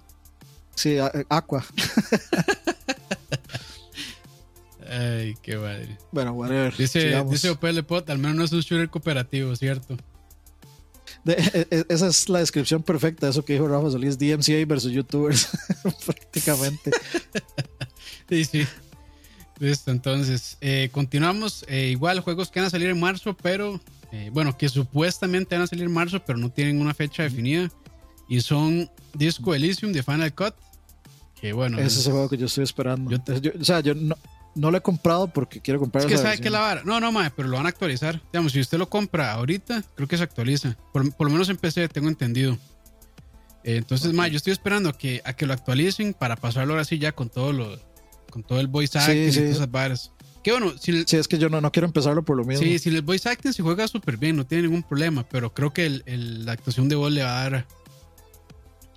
[0.76, 1.64] Sí, Aqua.
[4.88, 5.98] Ay, qué madre.
[6.12, 6.76] Bueno, whatever.
[6.76, 9.96] Dice, dice Opel Pot, al menos no es un shooter cooperativo, ¿cierto?
[11.26, 15.48] E, e, esa es la descripción perfecta, eso que dijo Rafa Solís, DMCA versus YouTubers,
[16.06, 16.90] prácticamente.
[18.26, 18.66] Sí, sí.
[19.58, 21.64] Listo, entonces, eh, continuamos.
[21.68, 23.78] Eh, igual, juegos que van a salir en marzo, pero,
[24.12, 27.70] eh, bueno, que supuestamente van a salir en marzo, pero no tienen una fecha definida.
[28.26, 30.54] Y son Disco Elysium de Final Cut.
[31.38, 31.78] Que bueno.
[31.78, 33.14] Ese es el juego que yo estoy esperando.
[33.14, 34.16] o sea, yo no,
[34.54, 36.04] no lo he comprado porque quiero comprar.
[36.04, 36.82] Es que sabe que la vara.
[36.84, 38.20] No, no, mae, pero lo van a actualizar.
[38.32, 40.76] Digamos, si usted lo compra ahorita, creo que se actualiza.
[40.92, 42.58] Por, lo menos en PC, tengo entendido.
[43.64, 44.30] Eh, entonces, okay.
[44.30, 47.30] yo estoy esperando a que, a que lo actualicen para pasarlo ahora sí ya con
[47.30, 47.78] todo lo,
[48.30, 50.12] con todo el voice acting y todas esas varas.
[50.42, 52.62] Que bueno, si sí, es que yo no, no quiero empezarlo por lo mismo.
[52.62, 55.72] Sí, si el voice acting se juega súper bien, no tiene ningún problema, pero creo
[55.72, 57.66] que el, la actuación de voz le va a dar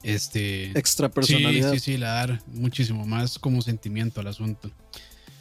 [0.03, 1.71] este extra personalidad.
[1.71, 4.71] Sí, sí, sí, le va a dar muchísimo más como sentimiento al asunto.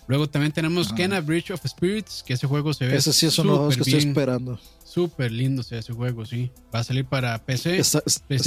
[0.08, 2.96] Luego también tenemos Kena Bridge of Spirits, que ese juego se ve.
[2.96, 4.58] Ese sí es uno de los que estoy esperando.
[4.84, 6.50] Súper lindo ese juego, sí.
[6.74, 7.78] Va a salir para PC.
[7.78, 8.02] Está,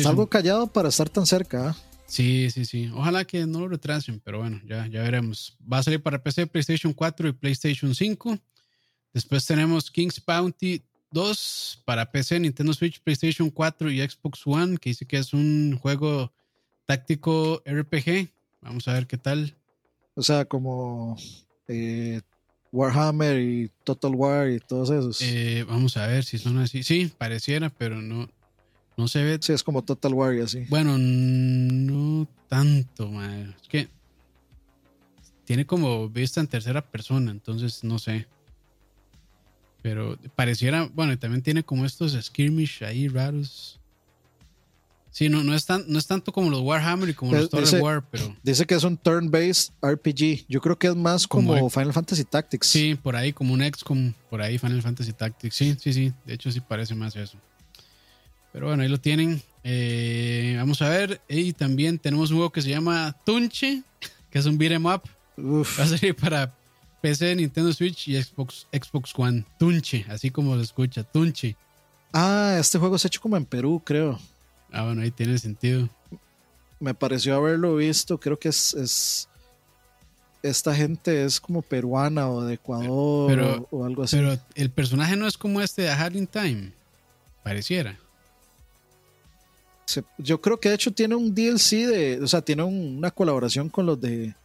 [0.08, 1.70] algo callado para estar tan cerca.
[1.70, 1.78] ¿ah?
[2.08, 2.90] Sí, sí, sí.
[2.94, 5.58] Ojalá que no lo retrasen, pero bueno, ya, ya veremos.
[5.72, 8.40] Va a salir para PC, PlayStation 4 y PlayStation 5.
[9.14, 10.82] Después tenemos King's Bounty
[11.12, 15.78] 2 para PC, Nintendo Switch, PlayStation 4 y Xbox One, que dice que es un
[15.80, 16.32] juego
[16.86, 18.30] táctico RPG.
[18.62, 19.56] Vamos a ver qué tal.
[20.16, 21.18] O sea, como
[21.70, 22.22] eh,
[22.72, 25.22] Warhammer y Total War y todos esos.
[25.22, 26.84] Eh, vamos a ver si son así.
[26.84, 28.30] Sí, pareciera, pero no,
[28.98, 29.40] no se ve.
[29.42, 30.66] Sí, es como Total War y así.
[30.70, 33.56] Bueno, no tanto, madre.
[33.62, 33.88] Es que
[35.46, 38.28] tiene como vista en tercera persona, entonces no sé.
[39.82, 43.79] Pero pareciera, bueno, y también tiene como estos skirmish ahí raros.
[45.12, 47.82] Sí, no, no, es tan, no es tanto como los Warhammer y como los Total
[47.82, 48.36] War, pero.
[48.44, 50.46] Dice que es un turn-based RPG.
[50.48, 52.68] Yo creo que es más como, Final Fantasy Tactics.
[52.68, 55.56] Sí, por ahí, como un XCOM, por ahí Final Fantasy Tactics.
[55.56, 56.14] Sí, sí, sí.
[56.26, 57.38] De hecho, sí parece más eso.
[58.54, 59.42] Pero bueno, ahí lo tienen.
[59.64, 61.22] Eh, vamos a ver.
[61.28, 63.84] Y también tenemos un juego que se llama Tunche,
[64.30, 65.02] que es un beat'em up.
[65.38, 66.54] Va a salir para
[67.02, 69.46] PC, Nintendo Switch y Xbox, Xbox One.
[69.58, 71.56] Tunche, así como lo escucha, Tunche.
[72.14, 74.20] Ah, este juego se ha hecho como en Perú, creo.
[74.72, 75.90] Ah, bueno, ahí tiene sentido.
[76.80, 79.28] Me pareció haberlo visto, creo que es,
[80.42, 84.16] esta gente es como peruana o de Ecuador o, algo así.
[84.16, 86.72] Pero el personaje no es como este de A in Time,
[87.44, 87.98] pareciera.
[90.18, 93.86] yo creo que de hecho tiene un DLC de, o sea, tiene una colaboración con
[93.86, 94.36] los de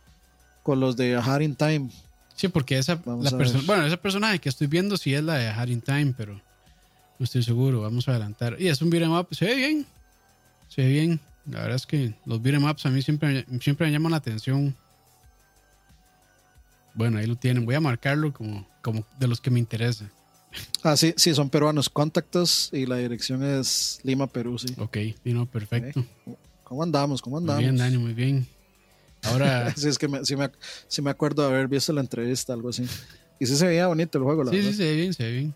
[0.62, 1.90] con los de A in Time.
[2.34, 3.30] Sí, porque esa la
[3.64, 6.34] bueno, ese personaje que estoy viendo sí es la de A in Time, pero
[7.18, 8.56] no estoy seguro, vamos a adelantar.
[8.58, 9.86] Y es un beat'em up, se ve bien.
[10.74, 11.20] Se ve bien.
[11.46, 14.74] La verdad es que los beat'em ups a mí siempre, siempre me llaman la atención.
[16.94, 17.64] Bueno, ahí lo tienen.
[17.64, 20.10] Voy a marcarlo como, como de los que me interesa.
[20.82, 21.88] Ah, sí, sí, son peruanos.
[21.88, 24.74] Contactos y la dirección es Lima, Perú, sí.
[24.78, 26.04] Ok, vino perfecto.
[26.64, 27.20] ¿Cómo andamos?
[27.20, 27.62] ¿Cómo andamos?
[27.62, 28.46] Muy bien, Dani, muy bien.
[29.22, 29.72] Ahora.
[29.76, 30.50] sí, es que me, sí, me,
[30.88, 32.84] sí, me, acuerdo de haber visto la entrevista, algo así.
[33.38, 34.70] Y sí se veía bonito el juego, la sí, verdad.
[34.70, 35.54] Sí, se ve bien, se ve bien.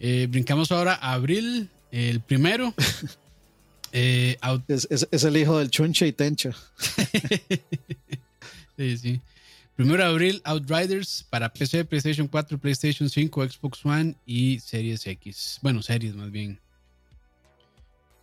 [0.00, 2.72] Eh, brincamos ahora a abril, el primero.
[3.92, 4.36] Eh,
[4.68, 6.52] es, el hijo del Chunche y Tencha.
[8.76, 9.20] sí, sí.
[9.76, 15.60] Primero de abril, Outriders para PC, PlayStation 4, PlayStation 5, Xbox One y Series X.
[15.62, 16.60] Bueno, series más bien.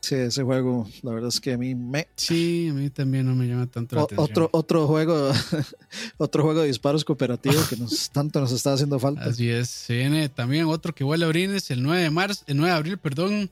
[0.01, 2.07] Sí, ese juego, la verdad es que a mí me.
[2.15, 4.29] Sí, a mí también no me llama tanto la atención.
[4.29, 5.31] Otro, otro juego,
[6.17, 9.23] otro juego de disparos cooperativo que nos, tanto nos está haciendo falta.
[9.23, 9.67] Así es.
[9.67, 12.77] Se viene también otro que huele a orines el 9 de marzo, el 9 de
[12.77, 13.49] abril, perdón.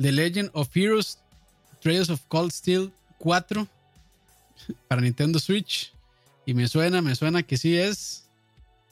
[0.00, 1.18] The Legend of Heroes
[1.80, 3.66] Trails of Cold Steel 4
[4.88, 5.92] para Nintendo Switch.
[6.46, 8.24] Y me suena, me suena que sí es.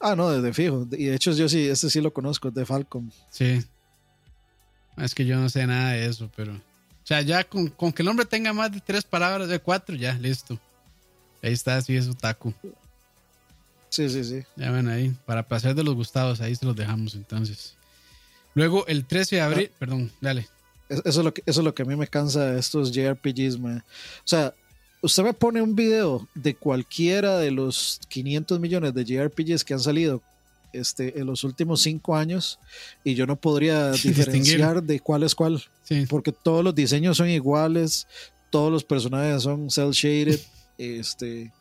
[0.00, 0.86] Ah, no, desde fijo.
[0.92, 3.12] Y de hecho, yo sí, este sí lo conozco, de Falcon.
[3.30, 3.64] Sí.
[4.96, 6.54] Es que yo no sé nada de eso, pero.
[6.54, 10.12] O sea, ya con, que el nombre tenga más de tres palabras, de cuatro, ya,
[10.14, 10.58] listo.
[11.42, 12.52] Ahí está, sí es Otaku.
[13.88, 14.42] Sí, sí, sí.
[14.56, 15.16] Ya ven ahí.
[15.24, 17.74] Para placer de los gustados, ahí se los dejamos entonces.
[18.54, 19.76] Luego, el 13 de abril, ah.
[19.78, 20.48] perdón, dale.
[20.88, 23.58] Eso es lo que, eso es lo que a mí me cansa de estos JRPGs,
[23.58, 23.84] man.
[24.24, 24.54] O sea,
[25.02, 29.80] usted me pone un video de cualquiera de los 500 millones de JRPGs que han
[29.80, 30.22] salido
[30.72, 32.58] este, en los últimos cinco años
[33.04, 35.62] y yo no podría diferenciar de cuál es cuál.
[36.08, 38.06] Porque todos los diseños son iguales,
[38.50, 40.40] todos los personajes son cel shaded,
[40.78, 41.52] este,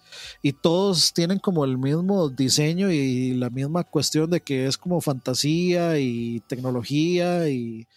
[0.41, 5.01] y todos tienen como el mismo diseño y la misma cuestión de que es como
[5.01, 7.87] fantasía y tecnología y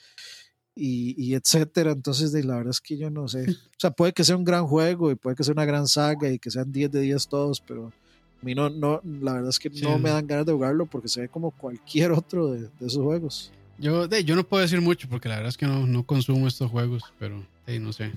[0.75, 1.93] y, etcétera.
[1.93, 3.45] Entonces, la verdad es que yo no sé.
[3.51, 6.31] O sea, puede que sea un gran juego y puede que sea una gran saga
[6.31, 9.59] y que sean 10 de 10 todos, pero a mí no, no la verdad es
[9.59, 13.03] que no me dan ganas de jugarlo porque se ve como cualquier otro de, esos
[13.03, 13.53] juegos.
[13.79, 16.47] Yo, de, yo no puedo decir mucho porque la verdad es que no, no consumo
[16.47, 18.13] estos juegos, pero no sé.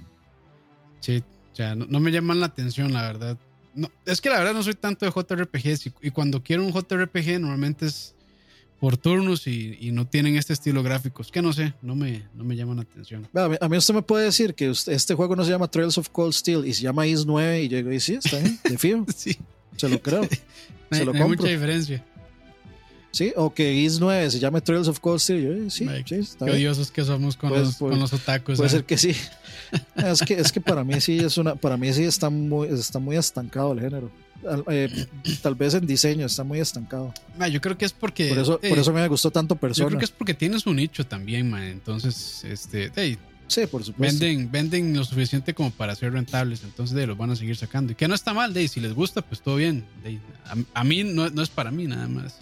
[0.99, 3.37] Sí, o sea, no, me llaman la atención, la verdad.
[3.75, 7.39] No, es que la verdad no soy tanto de JRPGs y cuando quiero un JRPG
[7.39, 8.12] normalmente es
[8.83, 11.21] por turnos y, no tienen este estilo gráfico.
[11.21, 13.25] Es que no sé, no me, no me llaman la atención.
[13.33, 16.33] A mí, usted me puede decir que este juego no se llama Trails of Cold
[16.33, 19.05] Steel y se llama Is 9 y yo digo, y sí, está bien, de fío.
[19.15, 19.37] sí.
[19.77, 20.27] Se lo creo.
[20.91, 22.03] se lo hay, mucha diferencia.
[23.11, 25.41] Sí, o que Is 9 se llame Trails of Cold Steel.
[25.41, 28.57] Yo, sí, sí, está qué odiosos que somos con, pues, los, con pues, los otakus.
[28.57, 28.69] Puede ¿eh?
[28.69, 29.15] ser que sí.
[29.95, 32.99] es, que, es que para mí sí es una, para mí sí está muy, está
[32.99, 34.11] muy estancado el género.
[34.69, 35.07] Eh,
[35.41, 37.13] tal vez en diseño está muy estancado.
[37.51, 38.29] yo creo que es porque.
[38.29, 39.85] Por eso, por eso me gustó tanto persona.
[39.85, 41.63] Yo creo que es porque tienes un nicho también, man.
[41.63, 42.91] Entonces, este.
[43.47, 44.19] sí, por supuesto.
[44.19, 46.63] Venden, venden lo suficiente como para ser rentables.
[46.63, 47.93] Entonces, de, los van a seguir sacando.
[47.93, 49.85] Y que no está mal, de, si les gusta, pues todo bien.
[50.73, 52.37] a, mí no, no, es para mí nada más.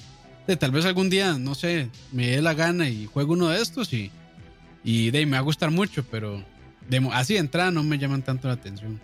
[0.48, 3.62] De, tal vez algún día, no sé, me dé la gana y juego uno de
[3.62, 4.12] estos y.
[4.84, 6.44] Y de, me va a gustar mucho, pero
[6.90, 9.00] de, así de entrada no me llaman tanto la atención.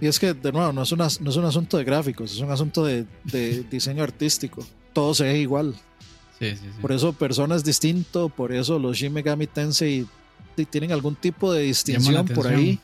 [0.00, 2.50] Y es que, de nuevo, no es, no es un asunto de gráficos, es un
[2.50, 3.06] asunto de,
[3.70, 4.66] diseño artístico.
[4.92, 5.74] Todo se ve igual.
[6.80, 10.06] Por eso Persona es distinto, por eso los Shin Megami Tensei
[10.70, 12.80] tienen algún tipo de distinción por ahí.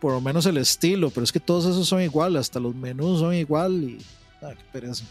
[0.00, 3.20] Por lo menos el estilo, pero es que todos esos son igual, hasta los menús
[3.20, 3.98] son igual y...
[4.40, 5.04] Ah, qué pereza.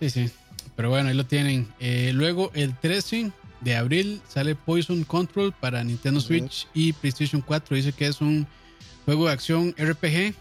[0.00, 0.30] Sí, sí.
[0.76, 1.68] Pero bueno, ahí lo tienen.
[1.78, 7.76] Eh, luego, el 13 de abril sale Poison Control para Nintendo Switch y PlayStation 4.
[7.76, 8.46] Dice que es un
[9.08, 10.34] Juego de acción RPG.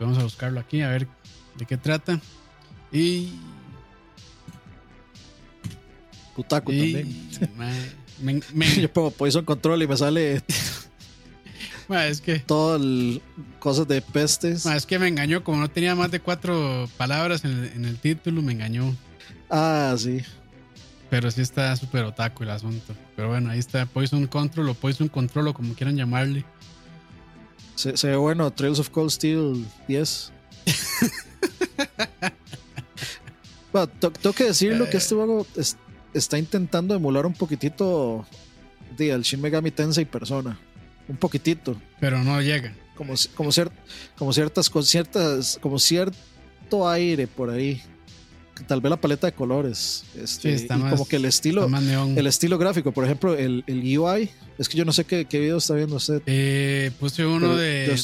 [0.00, 1.06] Vamos a buscarlo aquí a ver
[1.56, 2.20] de qué trata.
[2.90, 3.34] Y.
[6.34, 7.30] Putaco también.
[8.20, 8.40] Me,
[8.80, 10.42] Yo pongo Poison Control y me sale.
[11.88, 12.40] es que.
[12.40, 13.22] Todo el,
[13.60, 14.66] cosas de pestes.
[14.66, 17.96] es que me engañó, como no tenía más de cuatro palabras en el, en el
[17.96, 18.92] título, me engañó.
[19.48, 20.20] Ah, sí.
[21.10, 22.92] Pero sí está súper otaku el asunto.
[23.14, 26.44] Pero bueno, ahí está Poison Control o Poison Control o como quieran llamarle.
[27.82, 30.32] Se, ve bueno, Trails of Cold Steel 10.
[33.72, 35.44] bueno, tengo que decirlo que este juego
[36.14, 38.24] está intentando emular un poquitito
[38.96, 40.60] de al Shin Megami Tensei persona.
[41.08, 41.76] Un poquitito.
[41.98, 42.72] Pero no llega.
[42.94, 43.50] Como, como,
[44.16, 47.82] como ciertas, con ciertas, como cierto aire por ahí
[48.62, 51.68] tal vez la paleta de colores este, y como que el estilo
[52.16, 55.40] el estilo gráfico por ejemplo el, el, UI es que yo no sé qué, qué
[55.40, 56.22] video está viendo usted.
[56.26, 57.96] Eh, puse uno de,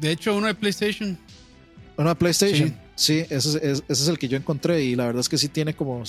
[0.00, 1.16] de, hecho uno de PlayStation.
[1.96, 2.74] Uno de PlayStation.
[2.94, 5.48] Sí, ese, es, ese, es, el que yo encontré y la verdad es que sí
[5.48, 6.04] tiene como o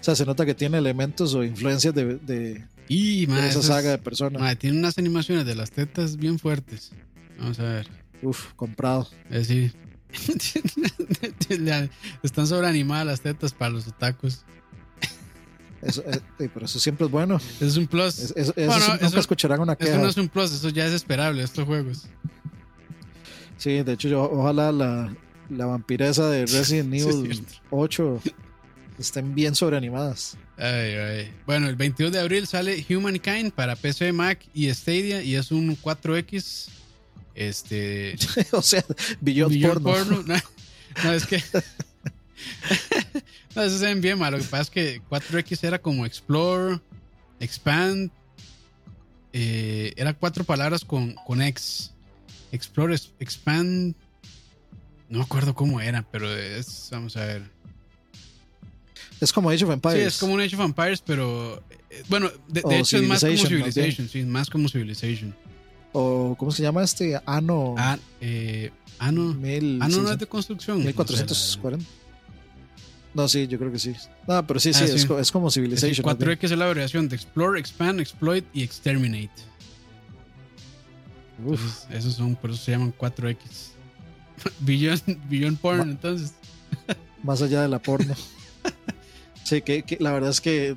[0.00, 4.58] sea se nota que tiene elementos o influencias de, de, y, esa saga de personas.
[4.58, 6.92] tiene unas animaciones de las tetas bien fuertes.
[7.38, 7.88] Vamos a ver.
[8.22, 9.08] Uf, comprado.
[9.30, 9.72] Eh, sí,
[12.22, 14.44] Están sobreanimadas las tetas para los otakus.
[15.82, 17.36] Eso, eh, pero eso siempre es bueno.
[17.36, 18.32] Eso es un plus.
[18.34, 18.52] eso,
[19.00, 19.92] nunca escucharán una queja.
[19.92, 22.06] Eso no es un plus, eso ya es esperable, estos juegos.
[23.58, 25.14] Sí, de hecho, yo ojalá la,
[25.48, 28.20] la vampiresa de Resident Evil 8
[28.98, 30.36] estén bien sobreanimadas.
[31.46, 35.76] Bueno, el 22 de abril sale Humankind para PC, Mac y Stadia y es un
[35.76, 36.68] 4X
[37.36, 38.16] este.
[38.52, 38.84] o sea,
[39.20, 40.24] Beyond, porno.
[41.04, 41.36] No, es que.
[43.54, 44.32] no, eso se ven bien mal.
[44.32, 46.80] Lo que pasa es que 4X era como Explore,
[47.38, 48.10] Expand.
[49.34, 51.92] Eh, era cuatro palabras con, con X.
[52.50, 53.94] Explore, Expand.
[55.10, 56.88] No me acuerdo cómo era, pero es.
[56.90, 57.42] Vamos a ver.
[59.20, 60.00] Es como Age of Empires.
[60.00, 61.62] Sí, es como un Age of Empires, pero.
[61.90, 64.08] Eh, bueno, de, hecho es más como Civilization.
[64.08, 65.34] Sí, más como Civilization
[65.98, 67.18] o ¿cómo se llama este?
[67.24, 67.74] Ano.
[67.78, 69.34] Ah, eh, ano.
[69.80, 70.84] ano no es de construcción.
[70.84, 71.86] 1440.
[73.14, 73.94] No, sí, yo creo que sí.
[74.28, 76.04] No, pero sí, sí, ah, Es, como Civilization.
[76.04, 79.30] 4X es la abreviación de Explore, Expand, Exploit y Exterminate.
[81.42, 81.90] Uf.
[81.90, 83.38] esos son, por eso se llaman 4X.
[85.30, 86.34] Beyond, Porn, entonces.
[87.22, 88.14] Más allá de la porno.
[89.44, 90.76] sí, que, que la verdad es que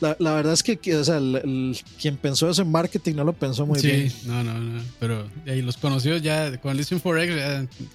[0.00, 3.32] la, la, verdad es que, o sea, el, quien pensó eso en marketing no lo
[3.32, 4.10] pensó muy bien.
[4.10, 4.82] Sí, no, no, no.
[5.00, 7.36] Pero y los conocidos ya, con Listen for X,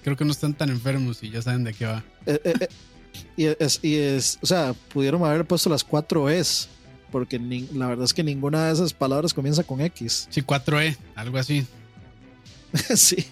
[0.02, 2.04] creo que no están tan enfermos y ya saben de qué va.
[2.26, 2.68] Eh, eh, eh,
[3.36, 6.68] y, es, y es, o sea, pudieron haber puesto las cuatro Es,
[7.10, 10.26] porque la verdad es que ninguna de esas palabras comienza con X.
[10.30, 11.66] Sí, 4E, algo así.
[12.96, 13.26] sí,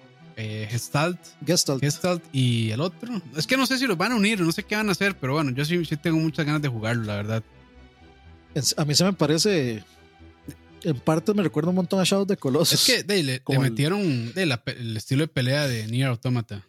[0.44, 2.24] eh, Gestalt, Gestalt.
[2.32, 3.22] y el otro.
[3.38, 5.16] Es que no sé si los van a unir, no sé qué van a hacer,
[5.20, 7.44] pero bueno, yo sí, sí tengo muchas ganas de jugarlo, la verdad.
[8.78, 9.84] A mí se me parece.
[10.84, 12.90] En parte me recuerda un montón a Shadow de Colossus.
[12.90, 16.68] Es que le, metieron el, estilo de pelea de Nier Automata.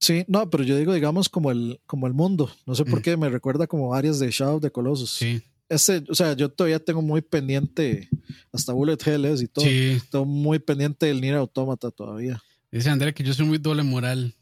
[0.00, 2.50] Sí, no, pero yo digo, digamos, como el, como el mundo.
[2.66, 3.02] No sé por mm.
[3.02, 5.10] qué me recuerda como áreas de Shadow de Colossus.
[5.10, 5.40] Sí.
[5.68, 8.08] Este, o sea, yo todavía tengo muy pendiente,
[8.52, 9.64] hasta Bullet Hells y todo.
[9.64, 10.00] Sí.
[10.10, 12.42] Tengo muy pendiente del Nier Automata todavía.
[12.70, 14.34] Dice Andrea que yo soy muy doble moral.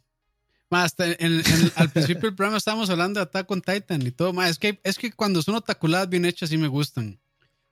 [0.68, 4.32] Más, al principio del programa estábamos hablando de Attack on Titan y todo.
[4.32, 7.20] Más, es que, es que cuando son otaculadas bien hechas sí me gustan.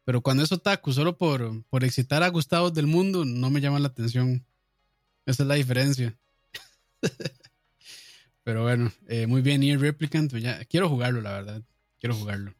[0.04, 3.78] Pero cuando es otaku solo por, por excitar a Gustavo del mundo, no me llama
[3.78, 4.44] la atención.
[5.26, 6.14] Esa es la diferencia.
[8.44, 10.30] Pero bueno, eh, muy bien, Nier Replicant.
[10.30, 11.62] Pues ya, quiero jugarlo, la verdad.
[11.98, 12.54] Quiero jugarlo.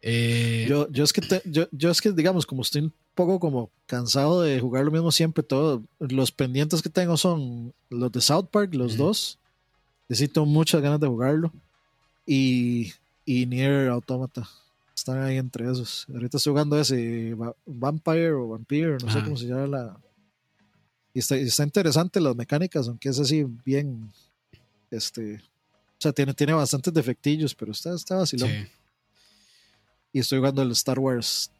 [0.00, 4.40] Eh, yo, yo, es que yo, yo, es que, digamos, como estoy poco como cansado
[4.40, 8.74] de jugar lo mismo siempre, todo, los pendientes que tengo son los de South Park,
[8.74, 9.38] los dos.
[10.08, 11.52] Necesito muchas ganas de jugarlo.
[12.24, 12.94] Y,
[13.26, 14.48] y Nier Automata.
[14.96, 16.06] Están ahí entre esos.
[16.12, 17.36] Ahorita estoy jugando ese
[17.66, 19.96] Vampire o Vampire, no sé cómo se llama la.
[21.12, 24.10] Y está, está interesante las mecánicas, aunque es así bien.
[24.90, 25.34] Este.
[25.34, 28.50] O sea, tiene, tiene bastantes defectillos, pero está, está vacilón.
[30.10, 31.50] Y estoy jugando el Star Wars,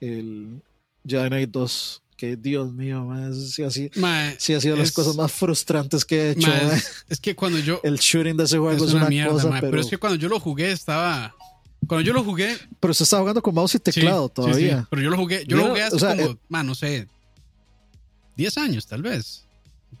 [0.00, 0.62] el
[1.06, 2.02] Jedi Knight 2.
[2.16, 3.90] Que Dios mío, man, sí, así,
[4.38, 6.52] sí ha sido las cosas más frustrantes que he hecho.
[7.08, 7.80] es, que cuando yo.
[7.82, 9.58] El shooting de ese juego es, una, mierda, cosa.
[9.60, 9.80] Pero...
[9.80, 11.34] es que cuando yo lo jugué estaba.
[11.84, 12.56] cuando yo lo jugué.
[12.78, 14.86] Pero se está jugando con mouse y teclado todavía.
[14.88, 17.08] pero yo lo jugué, yo lo jugué hace como, eh, no sé,
[18.36, 19.44] 10 años tal vez.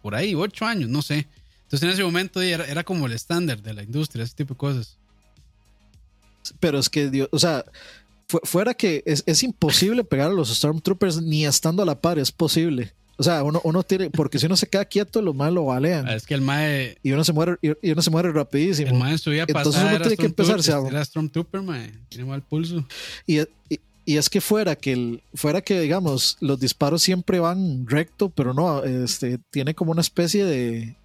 [0.00, 1.26] Por ahí, 8 años, no sé.
[1.64, 4.58] Entonces en ese momento era, era como el estándar de la industria, ese tipo de
[4.58, 4.98] cosas.
[6.60, 7.64] Pero es que, Dios, o sea,
[8.42, 12.32] fuera que es, es, imposible pegar a los Stormtroopers ni estando a la par, es
[12.32, 12.92] posible.
[13.18, 16.08] O sea, uno, uno tiene, porque si uno se queda quieto, los más lo balean.
[16.08, 16.96] Es que el mae.
[17.02, 18.88] Y uno se muere, y uno se muere rapidísimo.
[18.88, 20.88] El mae subía a Entonces uno tiene que empezar a.
[20.88, 21.92] Era Stormtrooper, mae.
[22.08, 22.86] Tiene mal pulso.
[23.26, 23.40] Y,
[24.06, 28.54] y, es que fuera que el, fuera que, digamos, los disparos siempre van recto, pero
[28.54, 30.96] no, este, tiene como una especie de.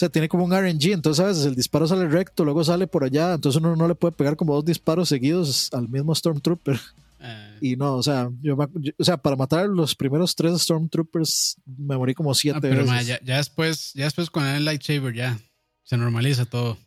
[0.00, 2.86] O sea, tiene como un RNG, entonces a veces el disparo sale recto, luego sale
[2.86, 6.80] por allá, entonces uno no le puede pegar como dos disparos seguidos al mismo Stormtrooper.
[7.20, 7.46] Eh.
[7.60, 12.14] Y no, o sea, yo, o sea, para matar los primeros tres Stormtroopers me morí
[12.14, 13.08] como siete ah, pero veces.
[13.08, 15.38] ya, después, ya después con el lightsaber ya
[15.82, 16.78] se normaliza todo.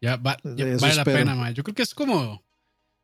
[0.00, 0.38] Ya, vale
[0.94, 1.50] la pena, ma.
[1.50, 2.44] Yo creo que es como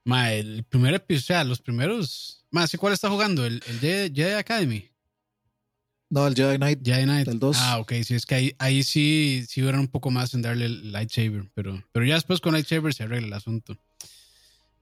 [0.05, 2.47] ma, el primer episodio, o sea, los primeros.
[2.53, 3.45] Más, ¿cuál está jugando?
[3.45, 3.81] ¿El, el
[4.15, 4.89] Jedi, Academy?
[6.11, 6.81] No, el Jedi Knight.
[6.85, 7.29] Jedi Knight.
[7.29, 7.57] El 2.
[7.61, 10.67] Ah, ok, sí, es que ahí, ahí sí, sí hubieran un poco más en darle
[10.67, 13.77] el lightsaber, pero, pero ya después con lightsaber se arregla el asunto.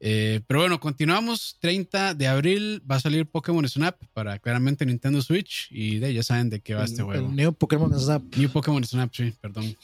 [0.05, 1.57] Eh, pero bueno, continuamos.
[1.61, 5.69] 30 de abril va a salir Pokémon Snap para claramente Nintendo Switch.
[5.71, 7.29] Y de ya saben de qué va este juego.
[7.29, 8.23] New Pokémon Snap.
[8.37, 9.77] New Pokémon Snap, sí, perdón.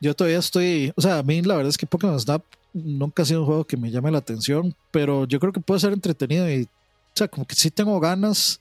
[0.00, 0.92] Yo todavía estoy.
[0.94, 3.64] O sea, a mí la verdad es que Pokémon Snap nunca ha sido un juego
[3.64, 4.72] que me llame la atención.
[4.92, 6.48] Pero yo creo que puede ser entretenido.
[6.48, 6.68] Y, o
[7.16, 8.60] sea, como que sí tengo ganas,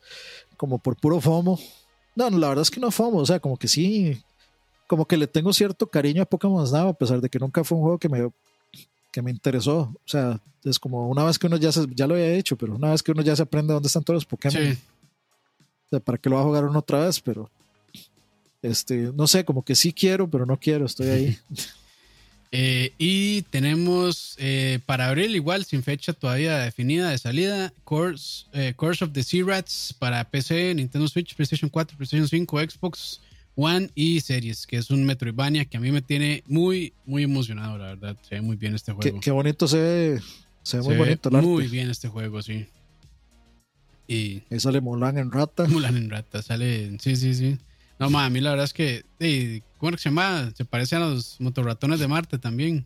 [0.61, 1.59] como por puro FOMO.
[2.15, 3.17] No, la verdad es que no FOMO.
[3.17, 4.21] O sea, como que sí.
[4.85, 7.79] Como que le tengo cierto cariño a Pokémon Snap, a pesar de que nunca fue
[7.79, 8.29] un juego que me
[9.11, 9.91] que me interesó.
[9.91, 12.75] O sea, es como una vez que uno ya se, ya lo había hecho, pero
[12.75, 14.73] una vez que uno ya se aprende dónde están todos los Pokémon.
[14.73, 17.49] O sea, para que lo va a jugar uno otra vez, pero
[18.61, 21.37] este, no sé, como que sí quiero, pero no quiero, estoy ahí.
[22.53, 28.73] Eh, y tenemos eh, para abril, igual, sin fecha todavía definida de salida, Course, eh,
[28.75, 33.21] Course of the Sea Rats para PC, Nintendo Switch, PlayStation 4, PlayStation 5, Xbox
[33.55, 37.77] One y Series, que es un Metroidvania que a mí me tiene muy, muy emocionado,
[37.77, 38.17] la verdad.
[38.27, 39.19] Se ve muy bien este juego.
[39.21, 40.21] Qué, bonito se ve.
[40.63, 42.65] Se ve muy bonito el Muy bien este juego, sí.
[44.07, 45.65] Y Ahí sale Mulan en rata.
[45.69, 46.97] Mulan en rata, sale.
[46.99, 47.57] Sí, sí, sí.
[48.01, 49.61] No, ma, a mí la verdad es que.
[49.77, 50.51] ¿Cómo se llama?
[50.57, 52.83] Se parece a los motorratones de Marte también.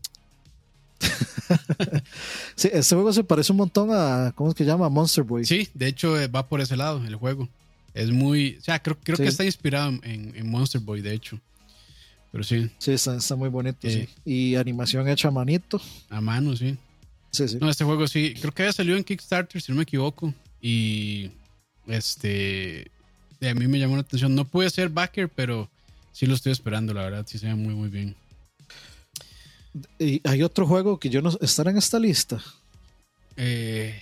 [2.55, 4.33] sí, este juego se parece un montón a.
[4.35, 4.89] ¿Cómo es que llama?
[4.89, 5.45] Monster Boy.
[5.45, 7.47] Sí, de hecho eh, va por ese lado el juego.
[7.93, 8.57] Es muy.
[8.59, 11.39] O sea, creo, creo que está inspirado en, Monster Boy, de hecho.
[12.33, 12.69] Pero sí.
[12.77, 13.89] Sí, está, muy bonito.
[13.89, 13.99] sí.
[13.99, 15.79] Eh, y animación hecha a manito.
[16.09, 16.77] A mano, sí.
[17.31, 17.57] Sí, sí.
[17.61, 18.33] No, este juego sí.
[18.37, 20.33] Creo que había salido en Kickstarter, si no me equivoco.
[20.59, 21.31] Y.
[21.87, 22.91] Este.
[23.41, 24.35] A mí me llamó la atención.
[24.35, 25.69] No pude ser backer, pero
[26.11, 27.25] sí lo estoy esperando, la verdad.
[27.27, 28.15] Sí se ve muy, muy bien.
[29.99, 31.31] Y hay otro juego que yo no.
[31.41, 32.41] ¿Estará en esta lista?
[33.37, 34.01] Eh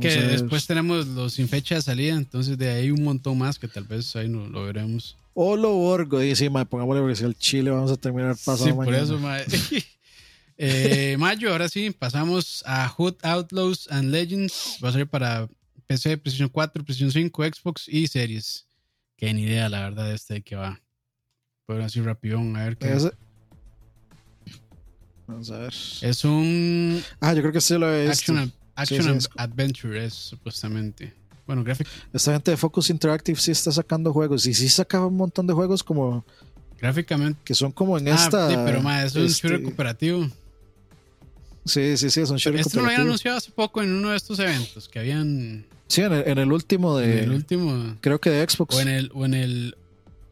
[0.00, 3.66] que después tenemos los sin fecha de salida, entonces de ahí un montón más que
[3.66, 5.16] tal vez ahí no lo veremos.
[5.34, 8.94] Olo Borgo, y sí, pongámosle porque si el Chile vamos a terminar pasado sí, por
[8.94, 9.18] eso,
[10.58, 14.78] eh, mayo, ahora sí, pasamos a Hood Outlaws and Legends.
[14.84, 15.48] Va a ser para
[15.86, 18.66] PC, PlayStation 4, PlayStation 5, Xbox y series.
[19.20, 20.80] Qué ni idea, la verdad, este de que va.
[21.66, 22.98] Pero así rapidón, a ver qué.
[25.26, 25.74] Vamos a ver.
[26.00, 27.02] Es un.
[27.20, 28.32] Ah, yo creo que sí lo visto.
[28.74, 31.12] Action Adventure es supuestamente.
[31.46, 31.90] Bueno, gráfico.
[32.14, 34.46] Esta gente de Focus Interactive sí está sacando juegos.
[34.46, 36.24] Y sí sacaba un montón de juegos como.
[36.80, 37.38] Gráficamente.
[37.44, 38.48] Que son como en ah, esta.
[38.48, 40.30] Sí, pero más, es un este, shooter cooperativo.
[41.66, 44.16] Sí, sí, sí, es un shooter Esto lo habían anunciado hace poco en uno de
[44.16, 45.66] estos eventos que habían.
[45.90, 47.18] Sí, en el, último de.
[47.18, 47.96] En el último.
[48.00, 48.76] Creo que de Xbox.
[48.76, 49.10] O en el.
[49.12, 49.76] O en el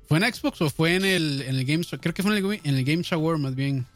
[0.06, 2.60] ¿Fue en Xbox o fue en el, en el Games Creo que fue en el,
[2.64, 3.86] en el Games Award más bien.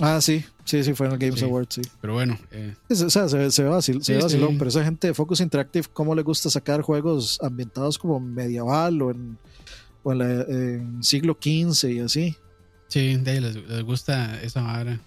[0.00, 1.82] Ah, sí, sí, sí, fue en el Games Awards, sí.
[2.00, 2.38] Pero bueno.
[2.52, 2.74] Eh.
[2.88, 6.22] o sea, se, se ve vacil, vacilón, pero esa gente de Focus Interactive, ¿cómo le
[6.22, 9.38] gusta sacar juegos ambientados como medieval o en,
[10.04, 12.36] o en, siglo XV y así?
[12.86, 15.00] Sí, de ahí les, gusta esa madre.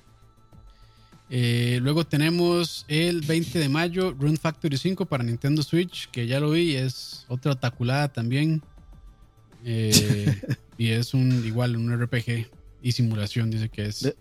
[1.34, 6.42] Eh, luego tenemos el 20 de mayo Rune Factory 5 para Nintendo Switch, que ya
[6.42, 8.62] lo vi, es otra taculada también.
[9.64, 10.42] Eh,
[10.80, 12.50] y es un igual un RPG
[12.82, 14.12] y simulación, dice que es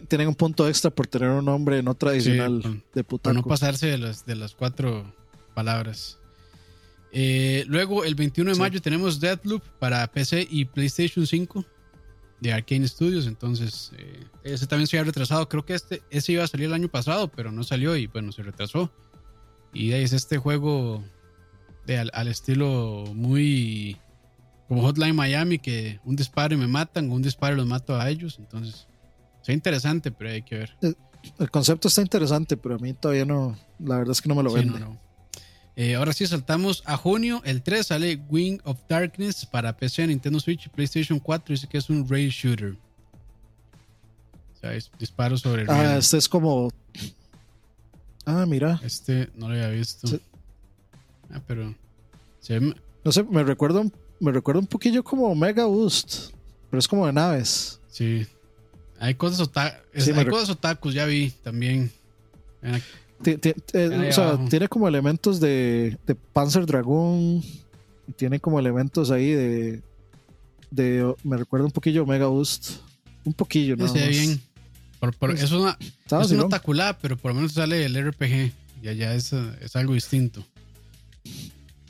[0.00, 2.62] tienen un punto extra por tener un nombre no tradicional
[2.94, 3.34] de putaco.
[3.34, 5.12] Por no pasarse de, las de las cuatro
[5.52, 6.18] palabras.
[7.12, 11.64] Eh, luego, el 21 de mayo tenemos Deathloop para PC y PlayStation 5
[12.42, 13.26] de Arkane Studios.
[13.26, 15.48] Entonces, eh, ese también se había retrasado.
[15.48, 18.32] Creo que este, ese iba a salir el año pasado, pero no salió y bueno,
[18.32, 18.90] se retrasó.
[19.72, 21.02] Y es este juego
[21.86, 23.96] de, al, estilo muy
[24.68, 28.36] como Hotline Miami, que un disparo y me matan, un disparo los mato a ellos.
[28.40, 28.88] Entonces,
[29.42, 30.76] es interesante, pero hay que ver.
[31.38, 34.42] el concepto está interesante, pero a mí todavía no, la verdad es que no me
[34.42, 34.80] lo vende.
[35.74, 37.40] Eh, ahora sí, saltamos a junio.
[37.44, 41.54] El 3 sale Wing of Darkness para PC, Nintendo Switch y PlayStation 4.
[41.54, 42.72] Dice que es un rail shooter.
[42.72, 46.70] O sea, es disparo sobre el Ah, este es como.
[48.26, 48.80] Ah, mira.
[48.84, 50.08] Este no lo había visto.
[51.30, 51.74] Ah, pero.
[53.04, 53.90] No sé, me recuerdo,
[54.20, 56.32] me recuerdo un poquillo como Mega Boost.
[56.70, 57.80] Pero es como de naves.
[57.90, 58.26] Sí.
[58.98, 59.50] Hay cosas,
[59.94, 61.90] hay cosas otakus, ya vi también.
[63.24, 67.42] Eh, o sea, tiene como elementos de, de Panzer Dragon.
[68.16, 69.82] Tiene como elementos ahí de.
[70.70, 72.78] de me recuerda un poquillo Mega Boost.
[73.24, 73.92] Un poquillo, ¿no?
[73.92, 74.40] bien.
[75.36, 78.52] es una, es una otaculada, pero por lo menos sale el RPG.
[78.82, 80.44] Y allá es, es algo distinto.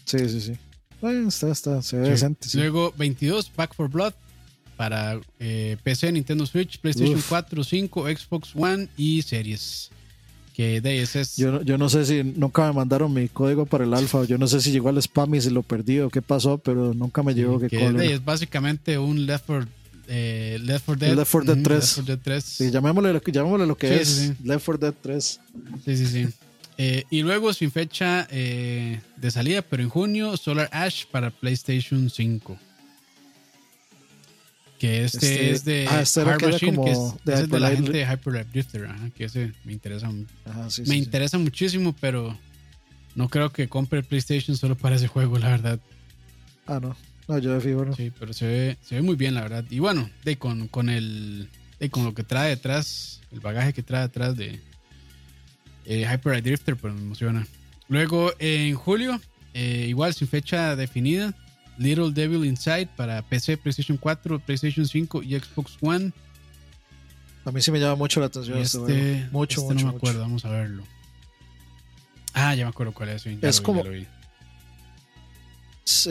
[0.05, 0.53] Sí, sí, sí.
[1.01, 2.49] Bueno, está, está, se ve decente.
[2.55, 4.13] Luego 22, Back for Blood
[4.77, 9.91] para eh, PC, Nintendo Switch, PlayStation 4, 5, Xbox One y Series.
[10.63, 11.37] Que de ese es...
[11.37, 14.25] yo, yo no sé si nunca me mandaron mi código para el alfa.
[14.25, 16.95] Yo no sé si llegó al spam y si lo perdí o qué pasó, pero
[16.95, 17.59] nunca me llegó.
[17.59, 19.69] que es básicamente un Left 4
[20.07, 21.17] eh, Left 4 Dead.
[21.17, 21.79] Left 4 Dead 3.
[21.79, 22.45] Left 4 Dead 3.
[22.45, 24.33] Sí, llamémosle, llamémosle lo que es.
[24.45, 25.41] Left 4 Dead 3.
[25.85, 26.29] Sí, sí, sí.
[26.79, 32.09] Eh, y luego, sin fecha eh, de salida, pero en junio, Solar Ash para PlayStation
[32.09, 32.57] 5.
[34.83, 36.25] Que este, este, es de ah, este
[36.67, 40.11] como que es, de, de la gente de Hyper Drifter, que ese me interesa,
[40.89, 42.37] me interesa muchísimo, pero
[43.15, 45.79] no creo que compre el PlayStation solo para ese juego, la verdad.
[46.67, 46.97] Ah, no.
[47.29, 47.95] No, yo de fijo no.
[47.95, 49.65] Sí, pero se ve, se ve muy bien, la verdad.
[49.71, 51.49] Y bueno, de, con, con el
[51.79, 54.59] de, con lo que trae detrás, el bagaje que trae detrás de
[55.85, 57.47] eh, Hyper Drifter, pues me emociona.
[57.87, 59.21] Luego, en julio,
[59.55, 61.37] eh, igual sin fecha definida,
[61.83, 66.13] Little Devil Inside para PC, PlayStation 4, PlayStation 5 y Xbox One.
[67.45, 69.87] A mí sí me llama mucho la atención este, este Mucho, este mucho.
[69.87, 70.85] No me acuerdo, vamos a verlo.
[72.35, 73.27] Ah, ya me acuerdo cuál es.
[73.27, 73.83] es como.
[75.85, 76.07] Es,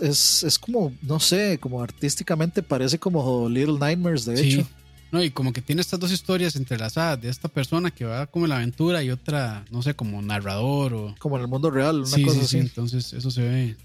[0.00, 4.68] es, es, como, no sé, como artísticamente parece como Little Nightmares, de hecho.
[5.12, 8.44] No, y como que tiene estas dos historias entrelazadas de esta persona que va como
[8.44, 11.14] en la aventura y otra, no sé, como narrador o.
[11.18, 12.58] Como en el mundo real, una cosa así.
[12.58, 13.76] entonces eso se ve,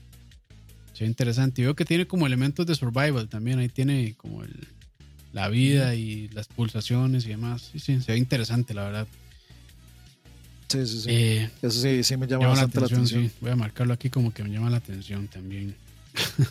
[1.00, 1.62] interesante.
[1.62, 3.60] Y veo que tiene como elementos de survival también.
[3.60, 4.68] Ahí tiene como el,
[5.34, 7.70] la vida y las pulsaciones y demás.
[7.72, 9.08] Sí, sí, se ve interesante, la verdad.
[10.68, 11.10] Sí, sí, sí.
[11.10, 13.32] Eh, Eso sí, sí me llama, bastante la atención.
[13.42, 15.76] Voy a marcarlo aquí como que me llama la atención también.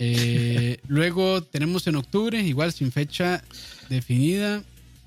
[0.00, 3.44] Eh, luego tenemos en octubre, igual sin fecha
[3.88, 4.64] definida,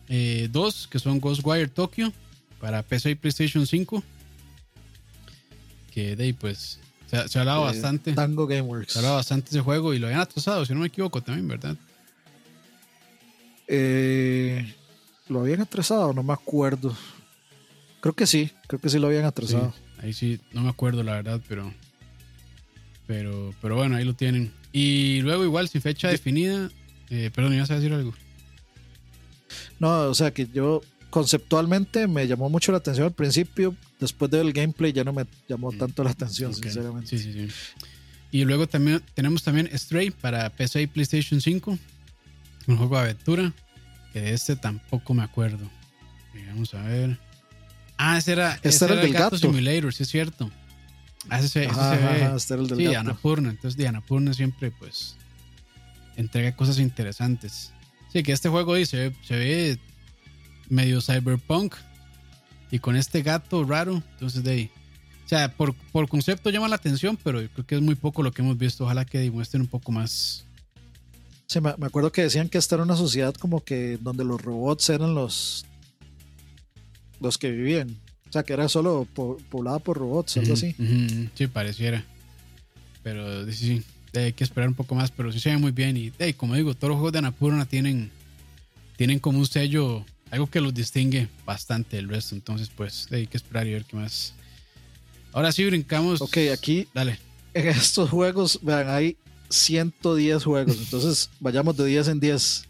[0.07, 2.14] eh, dos que son Ghostwire Tokyo
[2.61, 4.02] para PC y PlayStation 5.
[5.94, 8.13] Que de ahí pues se, se ha hablado bastante.
[8.13, 8.93] Tango Gameworks.
[8.93, 11.21] Se ha hablado bastante de ese juego y lo habían atrasado, si no me equivoco
[11.21, 11.75] también, ¿verdad?
[13.67, 14.73] Eh,
[15.27, 16.95] lo habían atrasado, no me acuerdo.
[17.99, 19.73] Creo que sí, creo que sí lo habían atrasado.
[20.01, 21.73] ahí sí, no me acuerdo la verdad, pero,
[23.05, 24.53] pero, pero bueno, ahí lo tienen.
[24.71, 26.69] Y luego igual sin fecha definida,
[27.09, 28.13] eh, perdón, ¿ibas a decir algo?
[29.79, 33.75] No, o sea que yo conceptualmente me llamó mucho la atención al principio.
[33.99, 35.77] Después del gameplay ya no me llamó mm.
[35.77, 37.07] tanto la atención, sinceramente.
[37.07, 37.53] Sí, sí, sí.
[38.31, 41.77] Y luego también tenemos también Stray para PC y PlayStation 5.
[42.67, 43.53] Un juego de aventura.
[44.13, 45.69] Que de este tampoco me acuerdo.
[46.47, 47.19] vamos a ver.
[47.97, 50.51] Ah, ese era, este era, el, gato, Simulator, sí es cierto.
[51.29, 52.35] Ah, ese, ese se ve.
[52.35, 52.99] este era el del sí, gato.
[52.99, 53.49] Anapurna.
[53.49, 55.15] Entonces, de Anapurna siempre, pues,
[56.15, 57.73] entrega cosas interesantes.
[58.13, 59.79] Sí, que este juego dice, se ve
[60.69, 61.76] medio cyberpunk
[62.72, 64.03] y con este gato raro.
[64.14, 64.72] Entonces, de ahí.
[65.26, 68.23] O sea, por, por concepto llama la atención, pero yo creo que es muy poco
[68.23, 68.85] lo que hemos visto.
[68.85, 70.45] Ojalá que demuestren un poco más.
[71.48, 74.89] Sí, me, acuerdo que decían que esta era una sociedad como que donde los robots
[74.89, 75.65] eran los
[77.19, 77.98] los que vivían.
[78.30, 79.07] O sea, que era solo
[79.49, 80.76] poblada por robots, algo así.
[81.34, 82.03] Sí, pareciera.
[83.03, 83.84] Pero sí, sí,
[84.18, 85.95] hay que esperar un poco más, pero sí se ve muy bien.
[85.98, 88.11] Y como digo, todos los juegos de Anapurna tienen,
[88.98, 92.35] tienen como un sello algo que los distingue bastante del resto.
[92.35, 94.33] Entonces, pues hay que esperar y ver qué más.
[95.33, 96.21] Ahora sí brincamos.
[96.21, 96.87] Ok, aquí.
[96.93, 97.19] Dale.
[97.53, 99.17] En estos juegos, vean, hay
[99.49, 100.77] 110 juegos.
[100.77, 102.67] Entonces, vayamos de 10 en 10.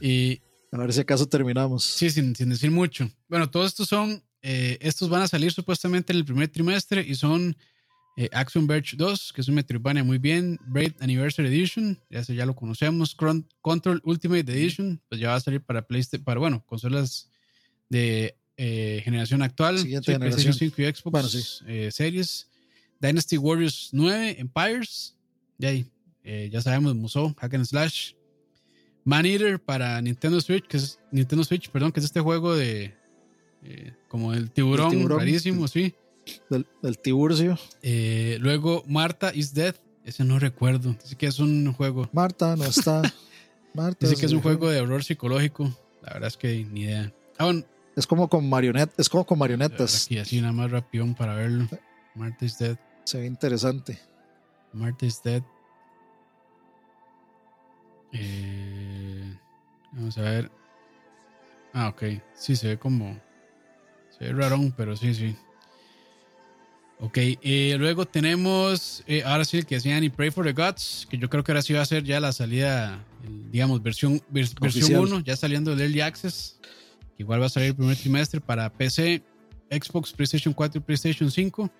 [0.00, 0.40] Y.
[0.72, 1.84] A ver si acaso terminamos.
[1.84, 3.10] Sí, sin, sin decir mucho.
[3.28, 4.22] Bueno, todos estos son.
[4.42, 7.56] Eh, estos van a salir supuestamente en el primer trimestre y son
[8.18, 10.58] eh, Action Verge 2, que es un Metroidvania muy bien.
[10.66, 13.14] Braid Anniversary Edition, ya, ya lo conocemos.
[13.14, 17.28] Control Ultimate Edition, pues ya va a salir para PlayStation, para bueno, consolas
[17.90, 19.78] de eh, generación actual.
[19.78, 20.44] Siguiente generación.
[20.44, 22.48] PlayStation 5 y Xbox eh, Series.
[23.00, 25.14] Dynasty Warriors 9, Empires.
[25.58, 25.86] Ya, ahí,
[26.50, 28.14] ya sabemos, Musou, Hack and Slash.
[29.04, 32.94] Man Eater para Nintendo Switch, que es Nintendo Switch, perdón, que es este juego de
[34.08, 35.94] como el tiburón, rarísimo, sí.
[36.50, 37.58] Del, del tiburcio.
[37.82, 39.74] Eh, luego Marta is Dead,
[40.04, 40.94] ese no recuerdo.
[41.02, 42.08] Dice que es un juego.
[42.12, 43.02] Marta no está.
[43.74, 45.64] Marta Dice que es un juego de horror psicológico.
[46.02, 47.12] La verdad es que ni idea.
[47.38, 47.52] Ah,
[47.94, 50.06] es como con marionetas, es como con marionetas.
[50.06, 51.68] Aquí así nada más rapidón para verlo.
[52.14, 52.78] Marta is Dead.
[53.04, 53.98] Se ve interesante.
[54.72, 55.42] Marta is Dead.
[58.12, 59.36] Eh,
[59.92, 60.50] vamos a ver.
[61.72, 62.02] Ah, ok.
[62.34, 63.18] Sí, se ve como.
[64.18, 65.36] Se ve rarón, pero sí, sí.
[66.98, 71.06] Ok, eh, luego tenemos, eh, ahora sí, el que decían y Pray for the Gods,
[71.10, 73.04] que yo creo que ahora sí va a ser ya la salida,
[73.52, 76.58] digamos, versión, versión 1, ya saliendo del Early Access.
[77.18, 79.22] Igual va a salir el primer trimestre para PC,
[79.70, 81.70] Xbox, PlayStation 4 y PlayStation 5.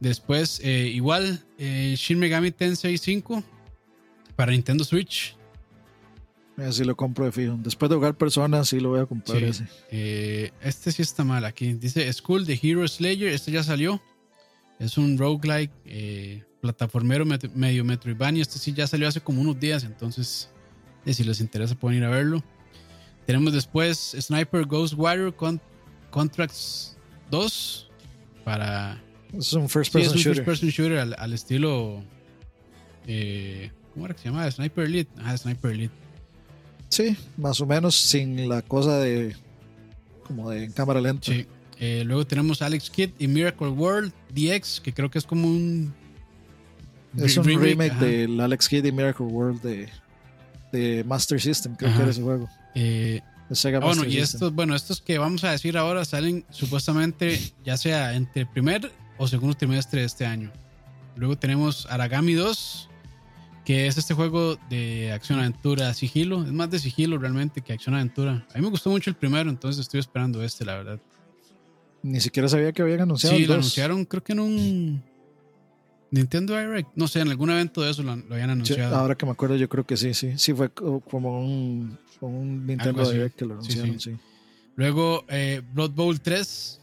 [0.00, 3.44] Después, eh, igual, Shin Megami Tensei 5
[4.36, 5.36] para Nintendo Switch.
[6.56, 7.58] Así lo compro de fijo.
[7.58, 9.66] Después de jugar personas, sí lo voy a comprar ese.
[10.62, 11.74] este sí está mal aquí.
[11.74, 13.28] Dice School de Hero Slayer.
[13.28, 14.00] Este ya salió.
[14.78, 17.24] Es un roguelike eh, plataformero
[17.54, 18.42] medio Metroidvania.
[18.42, 20.50] Este sí ya salió hace como unos días, entonces
[21.06, 22.42] eh, si les interesa pueden ir a verlo.
[23.26, 25.34] Tenemos después Sniper Ghost Warrior
[26.10, 26.96] Contracts
[27.30, 27.90] 2
[28.44, 29.02] para...
[29.32, 30.44] Es un first person shooter.
[30.44, 32.04] First person shooter al, estilo...
[33.06, 34.50] Eh, ¿Cómo era que se llama?
[34.50, 35.10] Sniper Elite.
[35.18, 35.94] Ah, Sniper Elite.
[36.88, 39.34] Sí, más o menos sin la cosa de...
[40.24, 41.32] como de cámara lenta.
[41.32, 41.46] Sí.
[41.78, 45.92] Eh, luego tenemos Alex Kidd y Miracle World DX, que creo que es como un.
[47.16, 49.88] Es un remake, del Alex Kidd y Miracle World de,
[50.72, 52.48] de Master System, creo que era ese juego.
[52.74, 53.20] Eh,
[53.50, 57.76] Sega ah, bueno, y estos, bueno, estos que vamos a decir ahora salen supuestamente ya
[57.76, 60.50] sea entre primer o segundo trimestre de este año.
[61.16, 62.88] Luego tenemos Aragami 2,
[63.64, 66.42] que es este juego de acción-aventura, sigilo.
[66.42, 68.46] Es más de sigilo realmente que acción-aventura.
[68.52, 71.00] A mí me gustó mucho el primero, entonces estoy esperando este, la verdad.
[72.04, 73.34] Ni siquiera sabía que habían anunciado.
[73.34, 75.02] Sí, lo anunciaron creo que en un
[76.10, 76.90] Nintendo Direct.
[76.96, 78.94] No sé, en algún evento de eso lo, habían anunciado.
[78.94, 80.34] ahora que me acuerdo, yo creo que sí, sí.
[80.36, 84.16] Sí, fue como un, un Nintendo Direct que lo anunciaron, sí.
[84.76, 86.80] Luego, eh, Blood Bowl 3.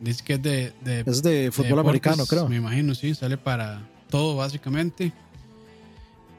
[0.00, 0.72] Dice que es de.
[1.06, 2.48] es de fútbol americano, creo.
[2.48, 3.14] Me imagino, sí.
[3.14, 5.12] Sale para todo, básicamente.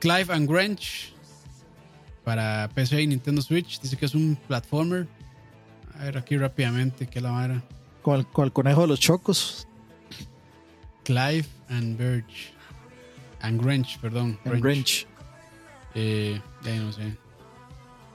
[0.01, 1.13] Clive and Grange.
[2.25, 3.79] Para PC y Nintendo Switch.
[3.79, 5.07] Dice que es un platformer.
[5.97, 7.63] A ver aquí rápidamente, ¿qué la vara?
[8.05, 9.67] Con el, conejo de los chocos.
[11.03, 12.53] Clive and Birch.
[13.41, 14.37] And Grinch, perdón.
[14.45, 15.07] And Grinch.
[15.95, 17.17] Eh, no sé.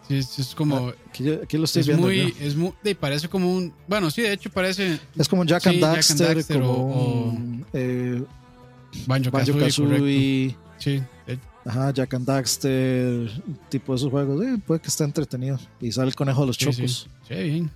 [0.06, 0.88] Sí, es, como.
[0.88, 2.06] Ah, aquí, lo estoy es viendo.
[2.06, 3.72] Muy, es muy, parece como un.
[3.88, 5.00] Bueno, sí, de hecho parece.
[5.16, 7.38] Es como Jack, and, Daxter, como o,
[7.72, 8.22] eh,
[9.06, 10.56] Banjo, Kazooie.
[10.78, 11.02] Sí.
[11.64, 14.44] Ajá, Jack and Daxter, tipo de esos juegos.
[14.44, 15.58] Eh, puede que esté entretenido.
[15.80, 17.08] Y sale el conejo de los chocos.
[17.28, 17.70] Sí, bien.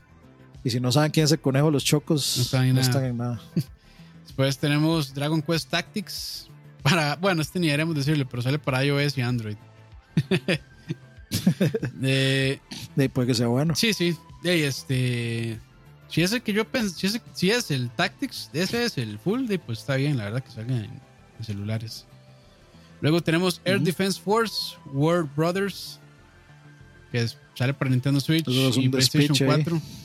[0.64, 2.42] Y si no saben quién es el conejo de los chocos, no
[2.80, 3.40] están en, nada.
[4.24, 6.48] Después tenemos Dragon Quest Tactics.
[6.82, 9.56] Para, bueno, este ni haremos decirle, pero sale para iOS y Android.
[11.94, 12.60] de,
[12.96, 13.74] de, puede que sea bueno.
[13.74, 14.16] Sí, sí.
[14.42, 15.58] De, este,
[16.08, 19.58] si es el que yo pensé, si, es el Tactics, ese es el full, de,
[19.58, 21.00] pues está bien, la verdad que salga en,
[21.42, 22.06] celulares.
[23.00, 25.98] Luego tenemos Air Defense Force, World Brothers,
[27.12, 29.82] que sale para Nintendo Switch y PlayStation 4.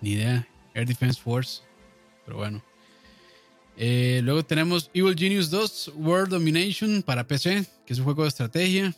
[0.00, 0.46] Ni idea.
[0.74, 1.62] Air Defense Force.
[2.24, 2.62] Pero bueno.
[3.76, 8.28] Eh, luego tenemos Evil Genius 2 World Domination para PC, que es un juego de
[8.28, 8.94] estrategia.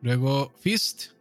[0.00, 1.12] Luego Fist.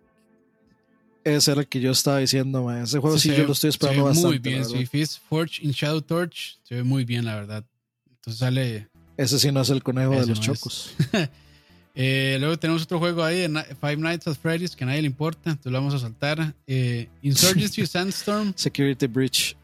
[1.23, 4.27] Ese era el que yo estaba diciendo, Ese juego sí, yo lo estoy esperando bastante.
[4.27, 4.85] Muy bien, sí.
[4.87, 6.57] Fist Forge in Shadow Torch.
[6.63, 7.63] Se ve muy bien, la verdad.
[8.09, 8.89] Entonces sale.
[9.17, 10.95] Ese sí no es el conejo de los chocos.
[11.93, 13.47] Eh, luego tenemos otro juego ahí
[13.79, 16.53] Five Nights at Freddy's que a nadie le importa, entonces lo vamos a saltar.
[16.67, 18.53] Eh, Insurgency Sandstorm.
[18.55, 19.55] Security Breach.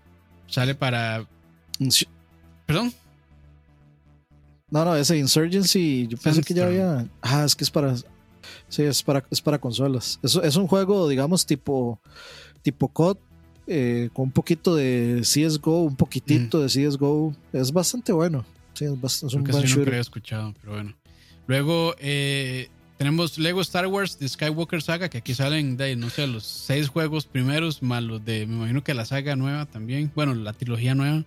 [0.47, 1.25] Sale para.
[2.65, 2.93] ¿Perdón?
[4.69, 6.07] No, no, ese Insurgency.
[6.07, 7.07] Yo pensé que ya había.
[7.21, 7.95] Ah, es que es para.
[8.69, 10.19] Sí, es para, es para consolas.
[10.21, 11.99] Es, es un juego, digamos, tipo.
[12.61, 13.17] Tipo COD.
[13.69, 16.61] Eh, con un poquito de CSGO, un poquitito mm.
[16.61, 17.35] de CSGO.
[17.51, 18.45] Es bastante bueno.
[18.73, 19.93] Sí, es, bastante, es un buen shooter.
[19.93, 20.95] No escuchado, pero bueno.
[21.47, 26.27] Luego eh, tenemos Lego Star Wars de Skywalker Saga, que aquí salen de, no sé,
[26.27, 30.35] los seis juegos primeros, más los de, me imagino que la saga nueva también, bueno,
[30.35, 31.23] la trilogía nueva.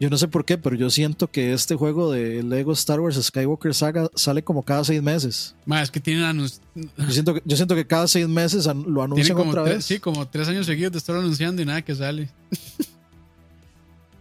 [0.00, 3.16] Yo no sé por qué, pero yo siento que este juego de Lego Star Wars
[3.22, 5.54] Skywalker Saga sale como cada seis meses.
[5.66, 9.38] Más es que tienen yo siento que Yo siento que cada seis meses lo anuncian
[9.38, 9.84] otra vez.
[9.84, 12.28] Sí, como tres años seguidos de estar anunciando y nada que sale.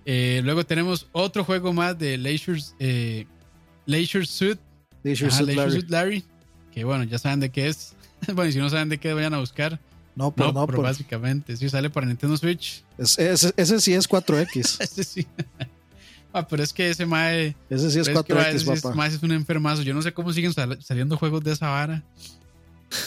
[0.06, 3.26] Eh, luego tenemos otro juego más de Leisure, eh,
[3.86, 4.60] Leisure Suit.
[5.04, 6.24] Leisure, Suit, Larry.
[6.72, 7.94] que bueno, ya saben de qué es.
[8.34, 9.80] bueno, y si no saben de qué, vayan a buscar.
[10.16, 12.84] No, pero no, pero básicamente, sí sale para Nintendo Switch.
[12.98, 14.78] ese, sí es 4X.
[14.80, 15.28] ese sí.
[16.34, 17.56] ah, pero es que ese mae.
[17.70, 19.08] Ese sí es 4X, papá.
[19.08, 19.82] Ese es un enfermazo.
[19.82, 22.04] Yo no sé cómo siguen saliendo juegos de esa vara.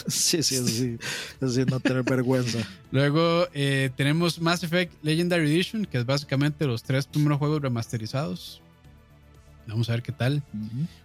[0.09, 0.99] sí, sí, eso sí.
[1.41, 2.59] Eso sí, no tener vergüenza.
[2.91, 8.61] Luego eh, tenemos Mass Effect Legendary Edition, que es básicamente los tres primeros juegos remasterizados.
[9.67, 10.43] Vamos a ver qué tal.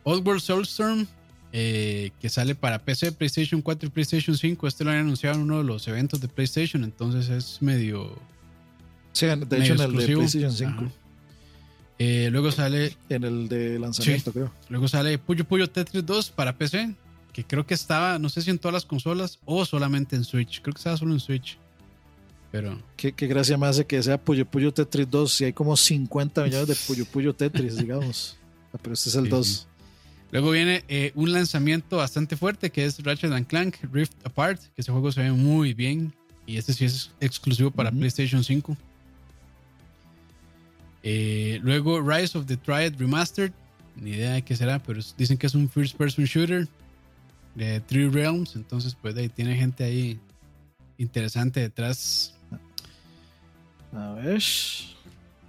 [0.03, 1.07] Old World Soulstorm,
[1.53, 4.67] eh, que sale para PC, PlayStation 4 y PlayStation 5.
[4.67, 8.17] Este lo han anunciado en uno de los eventos de PlayStation, entonces es medio.
[9.13, 10.91] Sí, de hecho en el de PlayStation 5.
[12.03, 12.95] Eh, luego sale.
[13.09, 14.51] En el de lanzamiento, creo.
[14.69, 16.95] Luego sale Puyo Puyo Tetris 2 para PC,
[17.31, 20.61] que creo que estaba, no sé si en todas las consolas o solamente en Switch.
[20.61, 21.59] Creo que estaba solo en Switch.
[22.51, 22.81] Pero.
[22.97, 26.43] Qué, qué gracia me hace que sea Puyo Puyo Tetris 2 si hay como 50
[26.43, 28.38] millones de Puyo Puyo Tetris, digamos.
[28.73, 29.68] Ah, pero este es el 2.
[30.31, 34.91] Luego viene eh, un lanzamiento bastante fuerte que es Ratchet Clank Rift Apart, que ese
[34.91, 36.14] juego se ve muy bien
[36.45, 38.77] y este sí es exclusivo para PlayStation 5.
[41.03, 43.52] Eh, luego Rise of the Triad Remastered,
[43.95, 46.68] ni idea de qué será, pero dicen que es un first person shooter
[47.56, 50.19] de Three Realms, entonces pues ahí tiene gente ahí
[50.98, 52.34] interesante detrás.
[53.93, 54.41] A ver.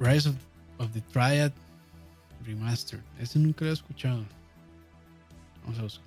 [0.01, 0.35] Rise of,
[0.79, 1.53] of the Triad
[2.45, 3.03] Remastered.
[3.19, 4.25] Este nunca lo he escuchado.
[5.65, 6.05] Vamos a buscar.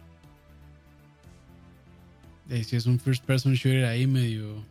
[2.63, 4.63] si es un first person shooter ahí medio.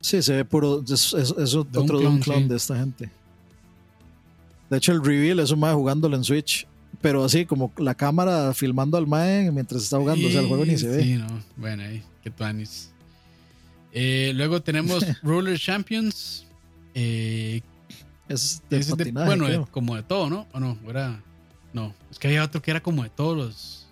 [0.00, 0.82] Sí, se ve puro.
[0.82, 1.14] Es,
[1.54, 3.10] otro clon, de esta gente.
[4.68, 6.66] De hecho, el reveal es un mae jugándolo en Switch.
[7.00, 10.28] Pero así, como la cámara filmando al mae mientras está jugando.
[10.28, 11.02] o sea, el juego ni se ve.
[11.02, 11.26] Sí, no.
[11.56, 12.90] Bueno, ahí, qué tuanis.
[13.92, 16.46] Eh, luego tenemos Roller Champions.
[16.94, 17.62] Eh,
[18.32, 20.46] es de, bueno, como de todo, ¿no?
[20.52, 20.78] ¿O no?
[20.88, 21.22] Era,
[21.72, 23.88] no, es que había otro que era como de todos los.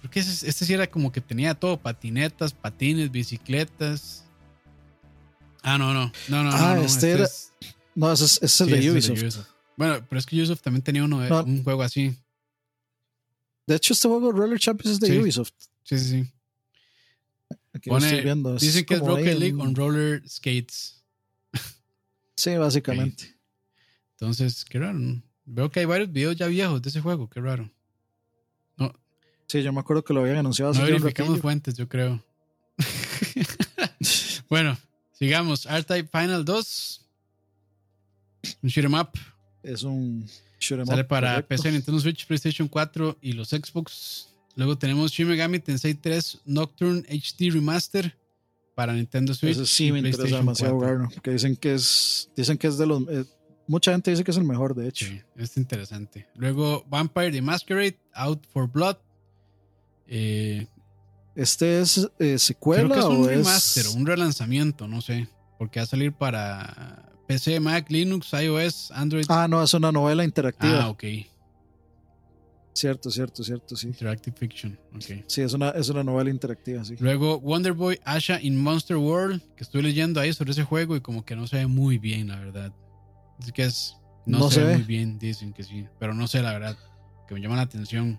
[0.00, 4.24] Creo que este, sí era como que tenía todo: patinetas, patines, bicicletas.
[5.62, 6.10] Ah, no, no.
[6.28, 6.82] No, no, ah, no.
[6.82, 7.28] Este, era.
[7.94, 9.46] No, ese es, el de Ubisoft.
[9.76, 12.16] Bueno, pero es que Ubisoft también tenía uno de, un juego así.
[13.66, 15.52] De hecho, este juego Roller Champions es de Ubisoft.
[15.84, 16.32] Sí, sí, sí.
[17.74, 18.56] Aquí estoy viendo.
[18.56, 21.01] dicen que es Rocket League on roller skates.
[22.42, 23.36] Sí, básicamente.
[24.16, 24.98] Entonces, qué raro.
[25.44, 27.70] Veo que hay varios videos ya viejos de ese juego, qué raro.
[28.76, 28.92] No.
[29.46, 30.72] Sí, yo me acuerdo que lo habían anunciado.
[30.74, 32.20] No verificamos fuentes, yo creo.
[34.48, 34.76] bueno,
[35.12, 35.66] sigamos.
[35.66, 37.06] R-Type Final 2.
[38.62, 39.10] Un shoot em up.
[39.62, 40.28] Es un
[40.58, 44.26] shoot em Sale para PC, Nintendo Switch, PlayStation 4 y los Xbox.
[44.56, 48.12] Luego tenemos Shin Megami Tensei 3 Nocturne HD Remaster
[48.82, 49.52] para Nintendo Switch.
[49.52, 53.02] Eso sí me interesa demasiado jugar, porque dicen que es, dicen que es de los,
[53.08, 53.24] eh,
[53.68, 55.06] mucha gente dice que es el mejor, de hecho.
[55.06, 56.26] Sí, es interesante.
[56.34, 58.96] Luego Vampire the Masquerade, Out for Blood.
[60.08, 60.66] Eh,
[61.36, 65.28] ¿Este es eh, secuela creo que es un remaster, un relanzamiento, no sé,
[65.58, 69.26] porque va a salir para PC, Mac, Linux, iOS, Android.
[69.28, 70.82] Ah, no, es una novela interactiva.
[70.82, 71.04] Ah, ok.
[72.74, 73.88] Cierto, cierto, cierto, sí.
[73.88, 75.24] Interactive Fiction, ok.
[75.26, 76.94] Sí, es una, es una novela interactiva, sí.
[77.00, 81.00] Luego Wonder Boy Asha in Monster World, que estoy leyendo ahí sobre ese juego y
[81.00, 82.72] como que no se ve muy bien, la verdad.
[83.40, 86.52] Es que es, no, se, ve muy bien, dicen que sí, pero no sé, la
[86.52, 86.78] verdad,
[87.28, 88.18] que me llama la atención.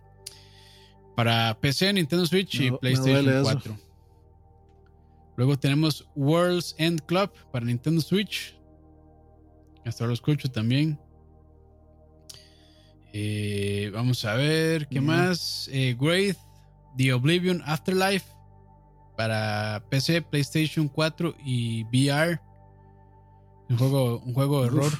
[1.15, 3.77] Para PC, Nintendo Switch y PlayStation 4.
[5.35, 8.55] Luego tenemos World's End Club para Nintendo Switch.
[9.85, 10.99] Hasta lo escucho también.
[13.15, 15.69] Eh, vamos a ver, ¿qué más?
[15.71, 16.35] Eh, Great,
[16.97, 18.25] The Oblivion Afterlife
[19.15, 22.39] para PC, PlayStation 4 y VR.
[23.69, 24.91] Un juego, un juego de horror.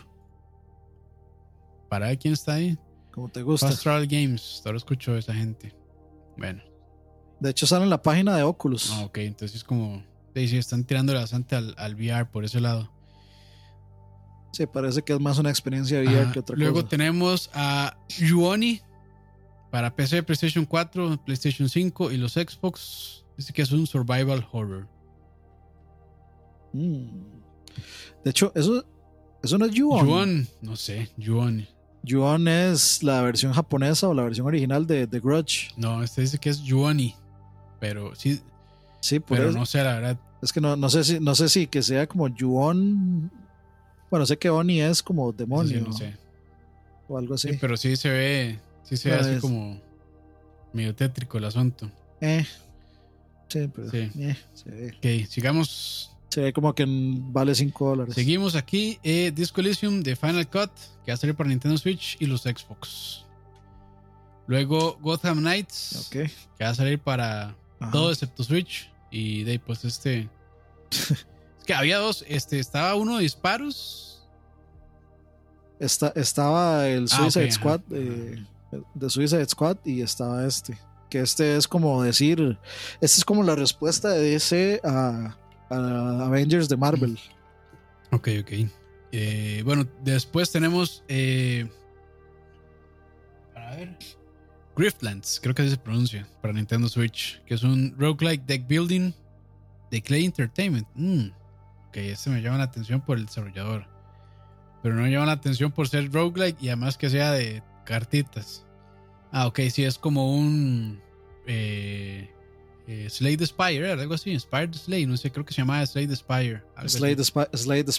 [1.90, 2.78] ¿Para quién está ahí?
[3.12, 3.68] Como te gusta.
[3.68, 5.76] Astral Games, ahora escucho a esa gente.
[6.38, 6.62] Bueno.
[7.40, 8.92] De hecho, sale en la página de Oculus.
[8.94, 10.04] Ah, ok, entonces es como.
[10.36, 12.92] Sí, están tirando bastante al, al VR por ese lado.
[14.54, 16.64] Sí, parece que es más una experiencia VR que otra cosa.
[16.64, 18.82] Luego tenemos a Yuoni
[19.72, 23.26] para PC, PlayStation 4, PlayStation 5 y los Xbox.
[23.36, 24.88] Dice que es un survival horror.
[26.72, 27.08] Mm.
[28.24, 28.86] De hecho, eso,
[29.42, 30.06] eso no es Yuon.
[30.06, 31.68] Yuon, no sé, Yuon.
[32.04, 35.72] Yuon es la versión japonesa o la versión original de The Grudge.
[35.78, 37.16] No, este dice que es Yuoni.
[37.80, 38.40] Pero sí.
[39.00, 40.20] Sí, pero no sé la verdad.
[40.44, 43.32] Es que no, no sé si no sé si que sea como Yuon
[44.14, 45.82] bueno, sé que Oni es como demonio.
[45.82, 46.16] no sé.
[47.08, 47.50] O algo así.
[47.50, 49.82] Sí, pero sí se ve, sí se ve así como
[50.72, 51.90] medio tétrico el asunto.
[52.22, 52.46] Eh.
[53.48, 54.12] Sí, pero sí.
[54.20, 55.24] Eh, se ve.
[55.24, 56.12] Ok, sigamos.
[56.30, 58.14] Se ve como que vale 5 dólares.
[58.14, 59.00] Seguimos aquí.
[59.02, 60.70] Eh, Disco Elysium de Final Cut,
[61.04, 63.26] que va a salir para Nintendo Switch y los Xbox.
[64.46, 66.30] Luego Gotham Knights, que
[66.62, 67.56] va a salir para
[67.92, 68.92] todo excepto Switch.
[69.10, 70.30] Y de ahí, pues este.
[71.66, 72.24] que había dos.
[72.28, 74.24] Este, estaba uno de disparos.
[75.80, 77.82] estaba el ah, Suicide Squad.
[77.92, 78.44] Eh,
[78.94, 80.78] de Suicide Squad y estaba este.
[81.10, 82.58] Que este es como decir.
[83.02, 85.38] Esta es como la respuesta de DC a,
[85.70, 87.20] Avengers de Marvel.
[88.12, 88.52] Ok, ok.
[89.12, 91.04] Eh, bueno, después tenemos.
[91.08, 91.70] Eh,
[93.56, 93.98] a ver.
[94.76, 99.12] Griftlands, creo que así se pronuncia, para Nintendo Switch, que es un roguelike deck building
[99.92, 100.88] de Clay Entertainment.
[100.96, 101.28] Mm,
[101.94, 103.86] ok, este me llama la atención por el desarrollador.
[104.82, 108.66] Pero no me llama la atención por ser roguelike y además que sea de cartitas.
[109.32, 111.00] Ah, ok, sí, es como un
[111.46, 112.30] eh,
[112.88, 116.08] eh, Slay the Spire, algo así, Inspired Slay, no sé, creo que se llamaba Slay
[116.08, 116.64] the Spire.
[116.88, 117.92] Slay the, Spire, Slay the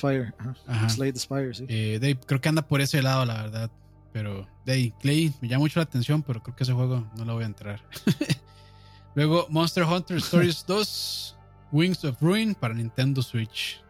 [1.21, 1.65] Spire, sí.
[1.69, 3.71] Eh, creo que anda por ese lado, la verdad.
[4.13, 7.35] Pero, de Clay, me llama mucho la atención, pero creo que ese juego no lo
[7.35, 7.81] voy a entrar.
[9.15, 11.37] Luego, Monster Hunter Stories 2,
[11.73, 13.84] Wings of Ruin para Nintendo Switch.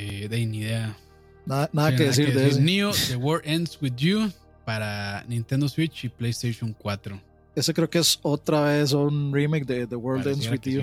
[0.00, 0.96] Eh, de ni idea.
[1.44, 2.60] Nada, que decir de eso.
[2.60, 4.32] Neo, The War Ends With You
[4.64, 7.20] para Nintendo Switch y PlayStation 4.
[7.54, 10.82] Ese creo que es otra vez un remake de The World Ends With You.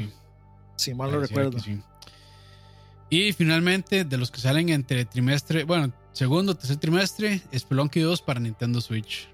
[0.76, 1.57] Si mal no recuerdo.
[3.10, 8.39] Y finalmente, de los que salen entre trimestre, bueno, segundo, tercer trimestre, Spelunky 2 para
[8.39, 9.30] Nintendo Switch.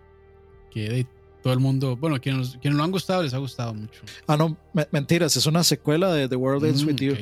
[0.71, 1.07] Que de
[1.41, 4.01] todo el mundo, bueno, quienes, quienes lo han gustado, les ha gustado mucho.
[4.27, 4.55] Ah, no,
[4.91, 7.15] mentiras, es una secuela de The World Ends With You.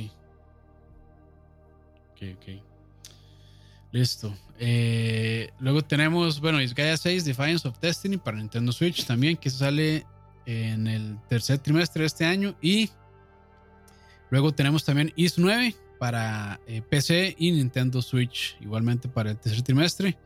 [2.21, 2.61] Ok.
[3.91, 4.33] Listo.
[4.57, 10.05] Eh, luego tenemos, bueno, Gaia 6 Defiance of Destiny para Nintendo Switch también, que sale
[10.45, 12.55] en el tercer trimestre de este año.
[12.61, 12.89] Y
[14.29, 19.61] luego tenemos también Is 9 para eh, PC y Nintendo Switch, igualmente para el tercer
[19.61, 20.17] trimestre.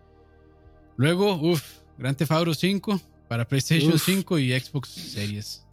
[0.98, 5.66] Luego, uff, Grand Theft Auto 5 para PlayStation 5 y Xbox Series.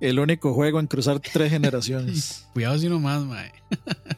[0.00, 2.46] El único juego en cruzar tres generaciones.
[2.52, 3.52] Cuidado si no más, mae.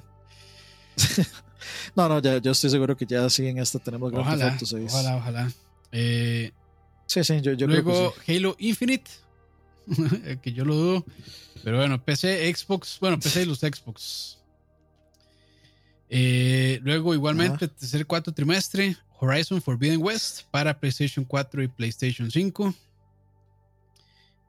[1.97, 4.67] no, no, ya, yo estoy seguro que ya sí en esta tenemos Grand Theft Auto
[4.67, 4.93] 6.
[4.93, 5.53] Ojalá, ojalá.
[5.93, 6.53] Eh,
[7.07, 9.11] sí, sí, yo, yo luego, creo que Halo Infinite,
[10.43, 11.05] que yo lo dudo.
[11.65, 14.39] Pero bueno, PC, Xbox, bueno, PC y los Xbox.
[16.11, 22.75] Eh, luego, igualmente, tercer cuarto trimestre, Horizon Forbidden West para PlayStation 4 y PlayStation 5.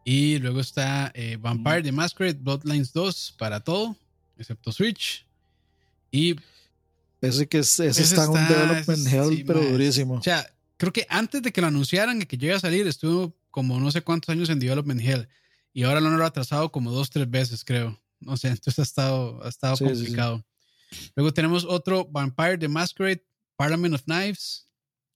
[0.05, 3.95] Y luego está eh, Vampire the Masquerade Bloodlines 2 para todo,
[4.37, 5.25] excepto Switch.
[6.11, 6.35] Y.
[7.21, 10.15] Ese que es, ese, está, en un development hell, pero durísimo.
[10.15, 10.45] O sea,
[10.77, 13.91] creo que antes de que lo anunciaran y que llegue a salir, estuvo como no
[13.91, 15.27] sé cuántos años en development hell.
[15.73, 17.99] Y ahora lo han atrasado como dos, tres veces, creo.
[18.19, 20.45] No sé, entonces ha estado, ha estado complicado.
[21.15, 23.23] Luego tenemos otro Vampire the Masquerade,
[23.55, 24.67] Parliament of Knives.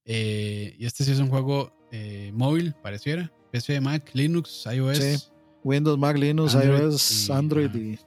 [0.05, 3.31] Eh, y este sí es un juego eh, móvil, pareciera.
[3.51, 5.31] PC, Mac, Linux, iOS.
[5.63, 7.97] Windows, Mac, Linux, iOS, Android y,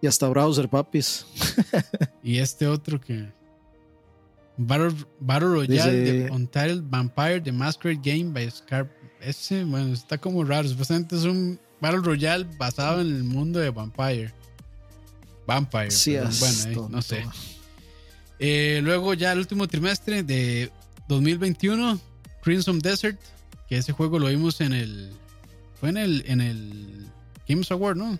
[0.00, 1.26] y, hasta browser, papis.
[2.22, 3.36] y este otro que.
[4.60, 8.90] Battle, Battle Royale Untitled Vampire The Masquerade Game by Scarp.
[9.20, 10.68] Ese, bueno, está como raro.
[10.68, 14.32] Supuestamente es un Battle Royale basado en el mundo de Vampire.
[15.46, 15.90] Vampire.
[15.90, 17.24] Sí, bueno, no sé.
[18.38, 20.70] Eh, luego ya el último trimestre de
[21.08, 22.00] 2021,
[22.42, 23.18] Crimson Desert,
[23.68, 25.12] que ese juego lo vimos en el...
[25.80, 27.06] Fue en el, en el
[27.48, 28.18] Games Award, ¿no?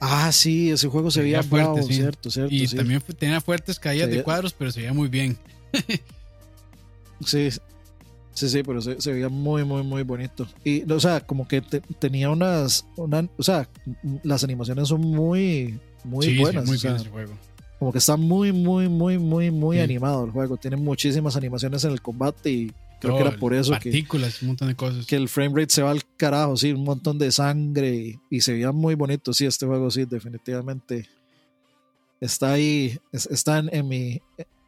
[0.00, 2.54] Ah, sí, ese juego se, veía fuerte, cierto, cierto.
[2.54, 5.38] Y también tenía fuertes caídas de cuadros, pero se veía muy bien.
[7.24, 7.48] sí,
[8.32, 10.46] sí, sí, pero se, veía muy, muy, muy bonito.
[10.64, 11.62] Y, o sea, como que
[11.98, 13.68] tenía unas, o sea,
[14.22, 16.66] las animaciones son muy, muy buenas.
[16.66, 17.32] muy bien ese juego.
[17.78, 20.56] Como que está muy, muy, muy, muy, muy animado el juego.
[20.56, 24.68] Tiene muchísimas animaciones en el combate y creo que era por eso partículas, un montón
[24.68, 25.06] de cosas.
[25.06, 28.52] Que el frame rate se va al carajo, sí, un montón de sangre y, se
[28.52, 29.32] veía muy bonito.
[29.32, 31.08] Sí, este juego sí, definitivamente
[32.20, 34.20] está ahí, está en, mi,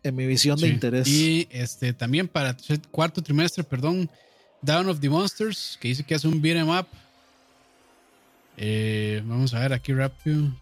[0.02, 1.08] en mi visión de interés.
[1.08, 4.10] Y este también para el cuarto trimestre, perdón,
[4.62, 6.86] Down of the Monsters, que dice que hace un beat'em up.
[8.56, 10.52] Eh, vamos a ver aquí rápido.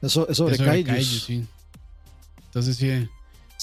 [0.00, 1.02] Eso, eso de Kaiju.
[1.02, 1.44] sí.
[2.46, 3.08] Entonces sí.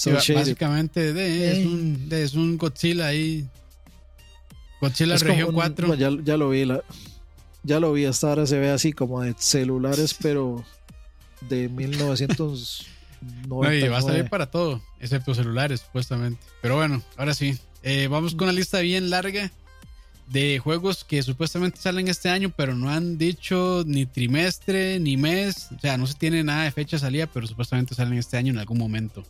[0.04, 3.48] Básicamente es, un, es un Godzilla ahí.
[4.80, 5.94] Godzilla Región 4.
[5.94, 6.64] ya, ya, lo vi.
[6.64, 6.82] La,
[7.62, 8.04] ya lo vi.
[8.04, 10.64] Hasta ahora se ve así como de celulares, pero
[11.48, 13.74] de 1990.
[13.74, 16.40] y va a salir para todo, excepto celulares, supuestamente.
[16.62, 17.58] Pero bueno, ahora sí.
[17.82, 19.50] Eh, vamos con una lista bien larga
[20.28, 25.68] de juegos que supuestamente salen este año, pero no han dicho ni trimestre ni mes.
[25.76, 28.52] O sea, no se tiene nada de fecha de salida, pero supuestamente salen este año
[28.52, 29.24] en algún momento.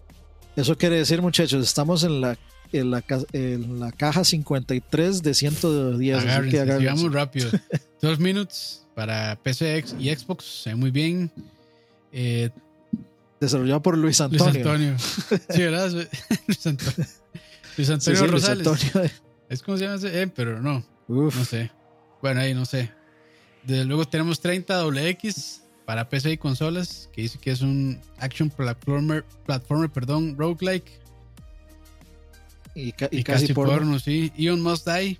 [0.56, 2.38] Eso quiere decir, muchachos, estamos en la
[2.72, 6.18] en la, en la caja 53 de 110.
[6.18, 7.50] Agárrense, así que vamos rápido.
[8.02, 11.30] Dos minutos para PC y Xbox, muy bien.
[12.12, 12.50] Eh,
[13.40, 14.44] Desarrollado por Luis Antonio.
[14.44, 14.96] Luis Antonio.
[15.50, 15.90] Sí, ¿verdad?
[16.46, 17.06] Luis Antonio.
[17.76, 18.66] Luis Antonio Rosales.
[18.66, 19.10] Luis Antonio.
[19.48, 20.84] Es como se llama ese, eh, pero no.
[21.08, 21.36] Uf.
[21.36, 21.70] No sé.
[22.22, 22.90] Bueno, ahí no sé.
[23.62, 29.24] Desde luego tenemos 30WX para PC y consolas, que dice que es un action platformer,
[29.46, 31.00] platformer perdón, roguelike.
[32.74, 33.98] Y, y, casi, porno.
[33.98, 34.32] sí.
[34.36, 35.16] Ion Must Die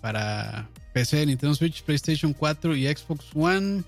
[0.00, 3.82] para PC, Nintendo Switch, PlayStation 4 y Xbox One.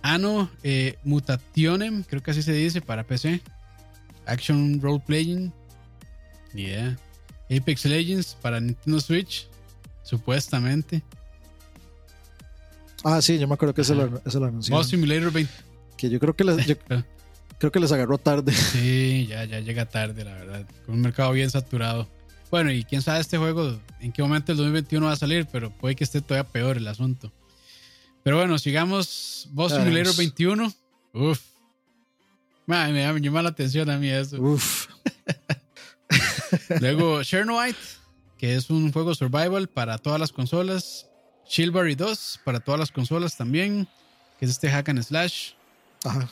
[0.00, 3.42] Ano eh, Mutationem, creo que así se dice para PC.
[4.24, 5.52] Action Role Playing.
[6.54, 6.96] Yeah.
[7.50, 9.48] Apex Legends para Nintendo Switch,
[10.02, 11.02] supuestamente.
[13.04, 14.84] Ah, sí, yo me acuerdo que eso lo, eso lo anunciaron.
[14.84, 15.52] Simulator 20.
[15.96, 16.76] Que yo creo que les,
[17.58, 18.52] creo que les agarró tarde.
[18.52, 20.66] Sí, ya, ya llega tarde, la verdad.
[20.86, 22.08] Con un mercado bien saturado.
[22.50, 25.70] Bueno, y quién sabe este juego en qué momento el 2021 va a salir, pero
[25.70, 27.32] puede que esté todavía peor el asunto.
[28.22, 29.48] Pero bueno, sigamos.
[29.52, 30.72] Boss Simulator 21.
[31.14, 31.40] Uf.
[32.66, 34.40] me, me llama la atención a mí eso.
[34.40, 34.88] Uf.
[36.80, 37.76] Luego, Chernobyte,
[38.38, 41.07] que es un juego survival para todas las consolas.
[41.48, 43.88] Shieldberry 2 para todas las consolas también,
[44.38, 45.52] que es este hack and slash.
[46.04, 46.28] Ajá.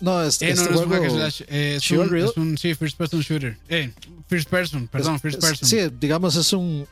[0.00, 1.42] no, es, eh, este no, es un hack and slash.
[1.48, 3.58] Eh, es, un, es, un, sí, first person shooter.
[3.68, 3.90] Eh,
[4.28, 5.68] first person, perdón, first person.
[5.68, 6.86] Sí, digamos, es un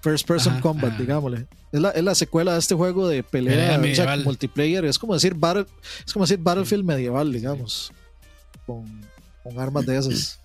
[0.00, 1.46] first person combat, digámosle.
[1.72, 4.84] Es la, es la, secuela de este juego de pelea, o sea, multiplayer.
[4.84, 5.66] Es como decir battle,
[6.06, 7.92] es como decir Battlefield medieval, digamos.
[8.66, 8.84] Con,
[9.42, 10.40] con armas de esas.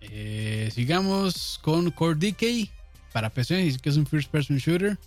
[0.00, 2.70] Eh, sigamos con Core Decay
[3.12, 4.98] para PC, que es un first person shooter.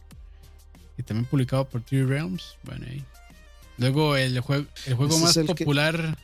[0.98, 2.57] Y también publicado por Three Realms.
[2.64, 3.03] Bueno, ahí.
[3.78, 6.18] Luego el, juego el juego más popular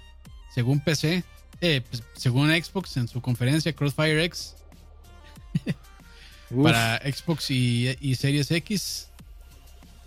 [0.54, 1.24] según PC,
[1.62, 4.56] eh, pues, según Xbox en su conferencia Crossfire X.
[6.64, 9.08] para Xbox y, Series X.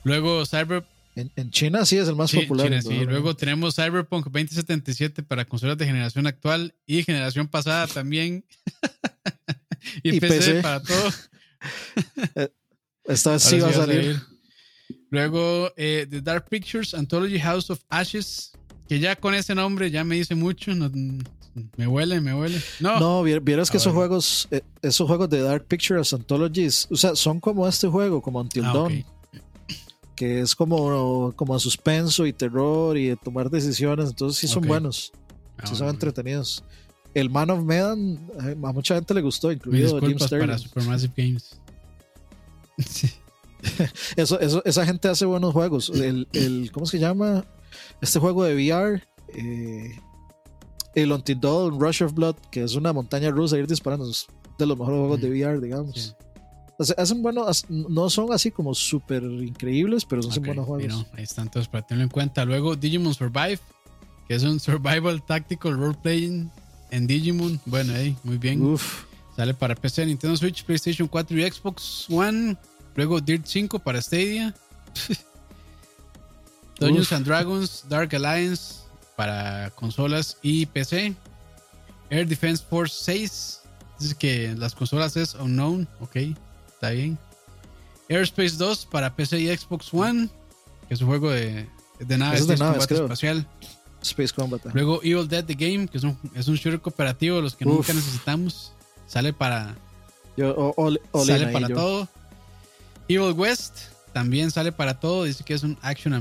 [0.05, 0.85] Luego Cyber.
[1.15, 2.67] En, China sí es el más popular.
[2.67, 3.05] China, sí.
[3.07, 8.45] Luego tenemos Cyberpunk 2077 para consolas de generación actual y generación pasada también.
[10.03, 11.11] y, PC, para todo.
[12.37, 12.49] Eh,
[13.07, 14.23] esta vez sí va a salir.
[15.11, 18.53] Luego, eh, The Dark Pictures Anthology House of Ashes,
[18.89, 20.73] que ya con ese nombre ya me dice mucho.
[21.77, 22.61] me huele, me huele.
[22.81, 27.15] No, no vieras que esos juegos, eh, esos juegos de Dark Pictures Anthologies, o sea,
[27.15, 29.05] son como este juego, como Until ah, Dawn.
[30.17, 34.09] Que es como, como suspenso y terror y de tomar decisiones.
[34.09, 35.13] Entonces sí son buenos.
[35.59, 36.65] Ah, sí son entretenidos.
[37.13, 38.31] El Man of Medan,
[38.63, 40.47] a mucha gente le gustó, incluido Jim Sterling.
[40.47, 41.61] para Supermassive Games.
[42.79, 43.11] sí.
[44.17, 45.91] eso, eso, esa gente hace buenos juegos.
[45.91, 47.45] El, el, ¿Cómo se llama?
[48.01, 49.03] Este juego de VR.
[49.35, 49.99] Eh,
[50.95, 51.11] el
[51.41, 54.09] Dawn Rush of Blood, que es una montaña rusa ir disparando.
[54.11, 54.27] Es
[54.59, 56.17] de los mejores juegos de VR, digamos.
[56.97, 61.07] hacen buenos, no son así como súper increíbles, pero son buenos juegos.
[61.13, 62.45] ahí están todos para tenerlo en cuenta.
[62.45, 63.59] Luego Digimon Survive,
[64.27, 66.51] que es un survival tactical role playing
[66.91, 67.61] en Digimon.
[67.67, 68.77] Bueno, ahí, muy bien.
[69.37, 72.57] Sale para PC, Nintendo Switch, PlayStation 4 y Xbox One.
[72.97, 74.55] Luego Dirt 5 para Stadia.
[76.81, 78.81] Dungeons and Dragons Dark Alliance
[79.17, 81.15] para consolas y PC.
[82.11, 83.63] Air Defense Force 6.
[83.99, 85.89] Dice que las consolas es unknown.
[86.01, 86.17] Ok,
[86.69, 87.19] está bien.
[88.09, 90.29] Airspace 2 para PC y Xbox One.
[90.89, 91.69] Que es un juego de,
[91.99, 93.47] de naves, de, espacial.
[94.03, 94.65] Space Combat.
[94.73, 97.93] Luego Evil Dead The Game, que es un, es un shooter cooperativo, los que nunca
[97.93, 98.73] necesitamos.
[99.07, 99.77] Sale para.
[100.37, 102.09] sale para todo.
[103.09, 103.79] Evil West
[104.13, 105.25] también sale para todo.
[105.25, 106.15] Dice que es un action,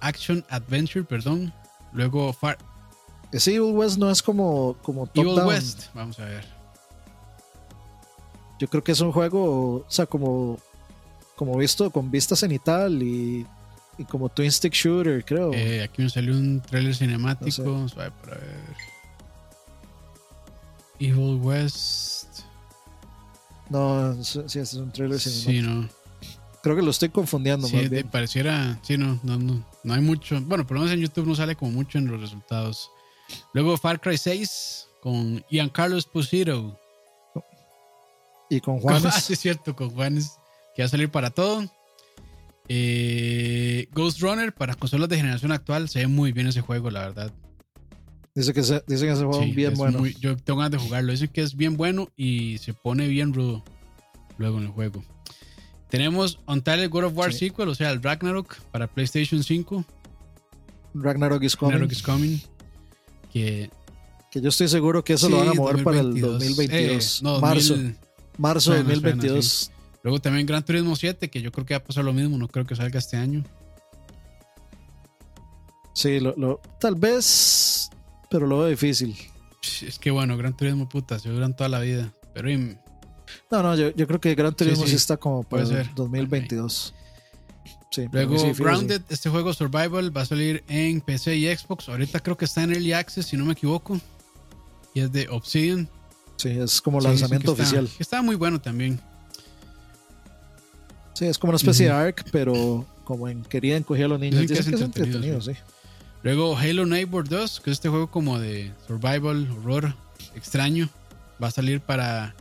[0.00, 1.52] action adventure, perdón.
[1.92, 2.58] Luego Far.
[3.32, 6.46] Ese Evil West no es como, como top Evil West, vamos a ver.
[8.58, 10.58] Yo creo que es un juego, o sea, como,
[11.34, 13.46] como visto con vista cenital y,
[13.98, 15.52] y como Twin Stick Shooter, creo.
[15.52, 17.64] Eh, aquí me salió un trailer cinemático.
[17.64, 18.76] Vamos a ver para ver.
[21.00, 22.40] Evil West.
[23.70, 25.50] No, sí, es un trailer cinemático.
[25.50, 26.01] Sí, no.
[26.62, 27.66] Creo que lo estoy confundiendo.
[27.66, 30.40] Sí, pareciera, sí, no, no, no, no hay mucho.
[30.42, 32.90] Bueno, por lo menos en YouTube no sale como mucho en los resultados.
[33.52, 36.78] Luego Far Cry 6 con Giancarlo Esposito.
[38.48, 39.06] Y con Juanes.
[39.06, 40.38] Ah, sí, es cierto, con Juanes,
[40.76, 41.64] que va a salir para todo.
[42.68, 45.88] Eh, Ghost Runner para consolas de generación actual.
[45.88, 47.32] Se ve muy bien ese juego, la verdad.
[48.34, 50.06] Dice que, se, dice que ese juego es bien bueno.
[50.06, 51.12] yo tengo ganas de jugarlo.
[51.12, 53.64] Dicen que es bien bueno y se pone bien rudo
[54.38, 55.04] luego en el juego.
[55.92, 59.84] Tenemos Untitled God of War sequel, o sea, el Ragnarok para PlayStation 5.
[60.94, 61.72] Ragnarok is coming.
[61.72, 62.38] Ragnarok is coming.
[63.30, 63.68] Que
[64.30, 67.18] Que yo estoy seguro que eso lo van a mover para el 2022.
[67.18, 67.76] Eh, no, marzo.
[68.38, 69.70] marzo de 2022.
[70.02, 72.48] Luego también Gran Turismo 7, que yo creo que va a pasar lo mismo, no
[72.48, 73.44] creo que salga este año.
[75.92, 77.90] Sí, lo, tal vez,
[78.30, 79.14] pero lo veo difícil.
[79.86, 82.14] Es que bueno, Gran Turismo puta, se duran toda la vida.
[82.32, 82.48] Pero.
[83.50, 86.94] No, no, yo, creo que Gran Turismo sí, está como para el 2022.
[87.90, 91.90] Sí, Luego, Grounded, este juego Survival va a salir en PC y Xbox.
[91.90, 94.00] Ahorita creo que está en Early Access, si no me equivoco.
[94.94, 95.88] Y es de Obsidian.
[96.36, 97.88] Sí, es como lanzamiento oficial.
[97.98, 98.98] Está, muy bueno también.
[101.12, 104.46] Sí, es como una especie de ARC, pero como en querían coger a los niños.
[104.46, 105.52] que es, entretenido, sí.
[106.22, 109.94] Luego Halo Neighbor 2, que es este juego como de survival, horror,
[110.34, 110.88] extraño.
[111.42, 112.34] Va a salir para...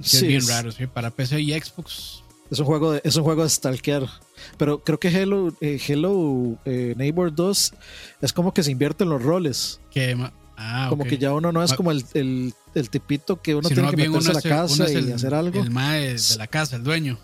[0.00, 0.86] es bien raro, ¿sí?
[0.86, 2.22] Para PC y Xbox.
[2.50, 4.08] Es un juego de, es un juego de stalkear.
[4.56, 7.74] Pero creo que eh, Hello eh, Neighbor 2
[8.20, 9.80] es como que se invierten los roles.
[9.90, 10.16] Que,
[10.56, 13.90] ah, como que ya uno no es como el, el, el tipito que uno tiene
[13.90, 15.60] que meterse a la casa y hacer algo.
[15.60, 17.18] El mae de la casa, el dueño.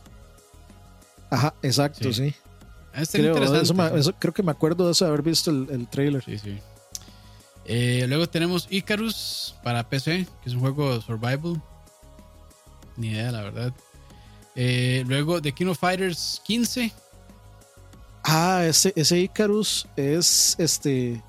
[1.31, 2.35] Ajá, exacto, sí.
[2.95, 3.35] Ah, creo,
[4.19, 6.23] creo que me acuerdo de eso, de haber visto el, el trailer.
[6.25, 6.59] Sí, sí.
[7.65, 11.63] Eh, luego tenemos Icarus para PC, que es un juego survival.
[12.97, 13.73] Ni idea, la verdad.
[14.55, 16.93] Eh, luego The King of Fighters 15.
[18.25, 21.23] Ah, ese, ese Icarus es este.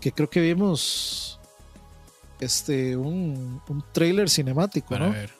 [0.00, 1.38] Que creo que vimos.
[2.38, 5.12] Este, un, un trailer cinemático, para ¿no?
[5.12, 5.30] ver.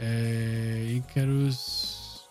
[0.00, 2.28] Eh, Icarus.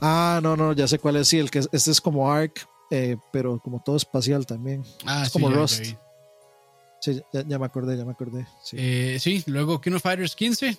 [0.00, 1.28] Ah, no, no, ya sé cuál es.
[1.28, 4.84] Sí, el que este es como Ark, eh, pero como todo espacial también.
[5.04, 5.84] Ah, es como Rust.
[7.00, 8.46] Sí, ya, me acordé, ya me acordé.
[8.62, 10.78] Sí, eh, luego King of Fighters 15.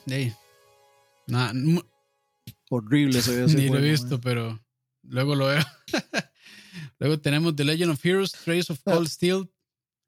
[2.69, 4.63] Horrible ese Ni lo he visto, pero
[5.03, 5.63] luego lo veo.
[6.99, 8.93] luego tenemos The Legend of Heroes, Trace of ah.
[8.93, 9.51] Cold Steel.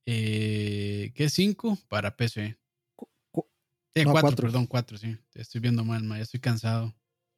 [0.06, 1.30] Eh, ¿Qué?
[1.30, 2.58] 5 para PC.
[3.94, 5.18] 4, perdón, 4, sí.
[5.34, 6.96] Estoy viendo mal, ya estoy cansado.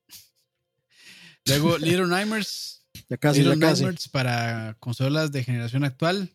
[1.46, 2.86] Luego Little Nightmares.
[3.10, 6.35] Ya casi, Little ya Nightmares para consolas de generación actual.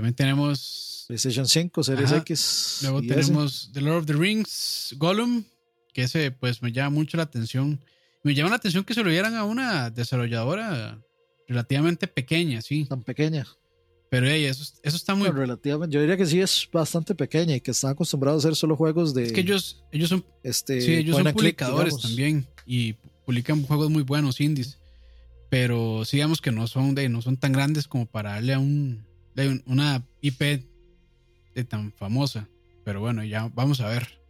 [0.00, 2.78] También tenemos PlayStation 5, Series X.
[2.84, 5.44] Luego tenemos The Lord of the Rings, Gollum,
[5.92, 7.78] que ese pues me llama mucho la atención.
[8.22, 10.98] Me llama la atención que se lo dieran a una desarrolladora
[11.46, 12.86] relativamente pequeña, sí.
[12.86, 13.46] Tan pequeña.
[14.08, 15.28] Pero eso, eso está muy.
[15.28, 18.76] relativamente, yo diría que sí es bastante pequeña y que están acostumbrados a hacer solo
[18.76, 19.24] juegos de.
[19.24, 20.24] Es que ellos, ellos son.
[20.42, 22.48] Este, sí, ellos son publicadores también.
[22.64, 22.94] Y
[23.26, 24.78] publican juegos muy buenos indies,
[25.50, 28.58] pero sí digamos que no son, de, no son tan grandes como para darle a
[28.58, 29.09] un,
[29.40, 30.40] de una IP
[31.54, 32.48] de tan famosa.
[32.84, 34.20] Pero bueno, ya vamos a ver.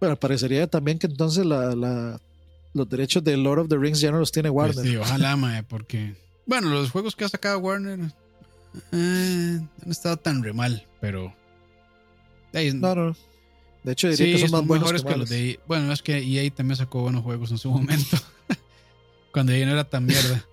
[0.00, 2.20] Bueno, parecería también que entonces la, la,
[2.74, 4.92] los derechos de Lord of the Rings ya no los tiene pues Warner.
[4.92, 6.14] sí, ojalá, mae, porque.
[6.46, 8.00] Bueno, los juegos que ha sacado Warner
[8.92, 11.34] eh, han estado tan re mal, pero.
[12.52, 13.16] no, no.
[13.84, 16.48] De hecho, diría que son más buenos mejores que, los de Bueno, es que EA
[16.54, 18.16] también sacó buenos juegos en su momento.
[19.32, 20.44] Cuando EA no era tan mierda.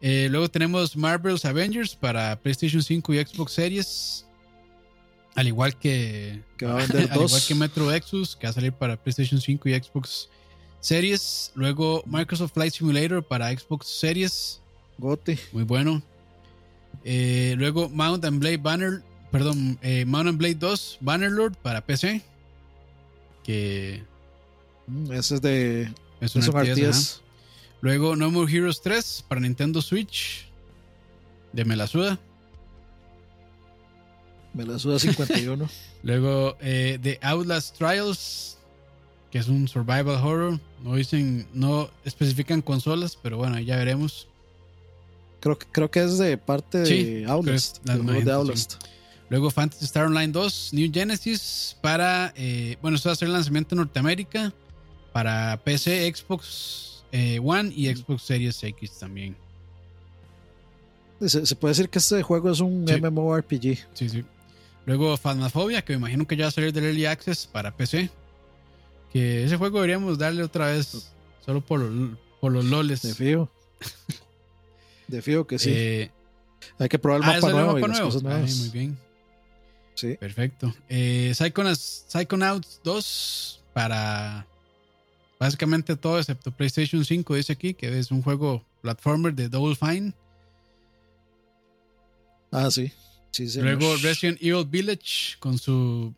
[0.00, 4.26] Eh, luego tenemos Marvel's Avengers para PlayStation 5 y Xbox Series.
[5.34, 8.54] Al igual que, que va a vender al igual que Metro Exodus, que va a
[8.54, 10.28] salir para PlayStation 5 y Xbox
[10.80, 11.52] Series.
[11.54, 14.60] Luego Microsoft Flight Simulator para Xbox Series.
[14.98, 15.38] Gote.
[15.52, 16.02] Muy bueno.
[17.04, 22.22] Eh, luego Mount and Blade Banner, perdón, eh, Mount and Blade 2 Bannerlord para PC
[23.46, 24.02] que...
[24.88, 25.92] Mm, ese es de...
[26.20, 26.42] Es un
[27.86, 30.48] Luego No More Heroes 3 para Nintendo Switch.
[31.52, 32.18] De Melasuda.
[34.54, 35.68] Melasuda 51.
[36.02, 38.58] Luego eh, The Outlast Trials.
[39.30, 40.58] Que es un survival horror.
[40.82, 44.26] No dicen, no especifican consolas, pero bueno, ya veremos.
[45.38, 47.84] Creo, creo que es de parte de Outlast.
[47.84, 48.82] de Outlast.
[49.28, 53.34] Luego Fantasy Star Online 2, New Genesis para, eh, bueno, esto va a ser el
[53.34, 54.52] lanzamiento en Norteamérica
[55.12, 59.36] para PC, Xbox eh, One y Xbox Series X también.
[61.20, 63.78] Se, puede decir que este juego es un MMORPG.
[63.94, 64.24] Sí, sí.
[64.84, 68.10] Luego Phasmophobia, que me imagino que ya va a salir del Early Access para PC.
[69.12, 71.10] Que ese juego deberíamos darle otra vez
[71.44, 71.90] solo por,
[72.40, 73.02] por los loles.
[73.02, 73.48] De fío.
[75.08, 75.70] De fío que sí.
[75.72, 76.10] Eh,
[76.78, 78.56] Hay que probar el ah, mapa nuevo y las cosas nuevas.
[78.56, 78.98] muy bien.
[79.94, 80.16] Sí.
[80.20, 80.74] Perfecto.
[80.88, 84.46] Eh, Psychonauts 2 para
[85.38, 90.14] básicamente todo excepto PlayStation 5, dice aquí, que es un juego platformer de Double Fine.
[92.52, 92.92] Ah, sí.
[93.30, 96.14] sí Luego Resident Evil Village con su.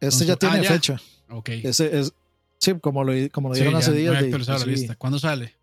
[0.00, 1.00] Este ya tiene ah, fecha.
[1.30, 1.48] Ok.
[1.48, 2.12] Ese es.
[2.58, 4.14] Sí, como lo, como lo dieron hace días.
[4.46, 4.96] la lista.
[4.96, 5.54] ¿Cuándo sale?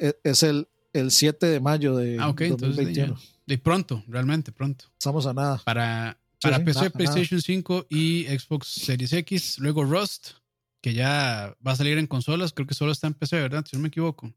[0.00, 3.18] E, es, el, el 7 de mayo de ah, okay, 2021.
[3.46, 4.86] De pronto, realmente pronto.
[4.98, 5.60] Estamos a nada.
[5.64, 9.58] Para, para PC, PlayStation 5 y Xbox Series X.
[9.58, 10.32] Luego Rust,
[10.80, 12.52] que ya va a salir en consolas.
[12.52, 13.64] Creo que solo está en PC, ¿verdad?
[13.68, 14.28] Si no me equivoco.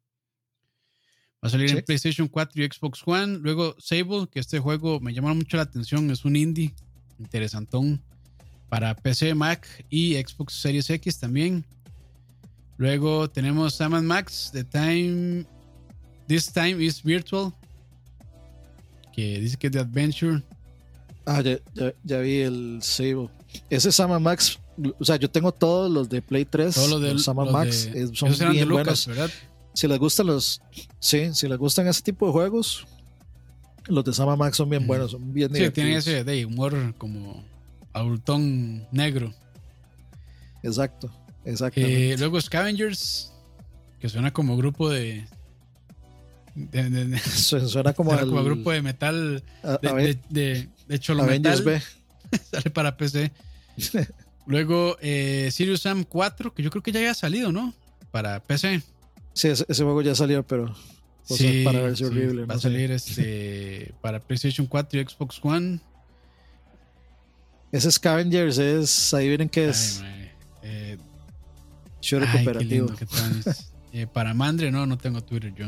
[1.44, 3.40] Va a salir en PlayStation 4 y Xbox One.
[3.40, 6.10] Luego Sable, que este juego me llama mucho la atención.
[6.10, 6.74] Es un indie
[7.20, 8.02] interesantón
[8.70, 11.66] para PC, Mac y Xbox Series X también.
[12.78, 15.46] Luego tenemos Sam Max, The Time.
[16.28, 17.54] This Time is Virtual.
[19.14, 20.42] Que dice que es de Adventure.
[21.26, 23.30] Ah, ya, vi el Sable.
[23.70, 24.60] Ese Sam Max,
[25.00, 26.74] o sea, yo tengo todos los de Play 3.
[26.74, 29.10] Todos los de Sam Max son bien buenos.
[29.74, 30.62] Si les gustan los.
[31.00, 32.86] Sí, si les gustan ese tipo de juegos,
[33.88, 37.44] los de Sama Max son bien buenos, son bien Sí, tienen ese de humor como
[37.92, 39.34] adultón negro.
[40.62, 41.12] Exacto,
[41.44, 41.82] exacto.
[41.82, 43.34] Eh, luego Scavengers,
[44.00, 45.26] que suena como grupo de.
[47.36, 49.44] suena como, como grupo de metal
[49.82, 51.62] de, de, de, Cholo Metal.
[51.64, 51.82] B.
[52.52, 53.32] Sale para PC.
[54.46, 57.74] Luego eh, Sirius Sam 4, que yo creo que ya había salido, ¿no?
[58.12, 58.82] Para PC.
[59.34, 60.76] Sí, ese, juego ya salió, pero
[61.24, 62.46] sí, para verse horrible.
[62.46, 65.80] Va a salir este, para PlayStation 4 y Xbox One.
[67.72, 70.04] Ese Scavengers es, ahí vienen qué es.
[70.62, 70.98] eh,
[72.10, 72.90] cooperativo.
[73.94, 75.68] eh, para Mandre no, no tengo Twitter yo.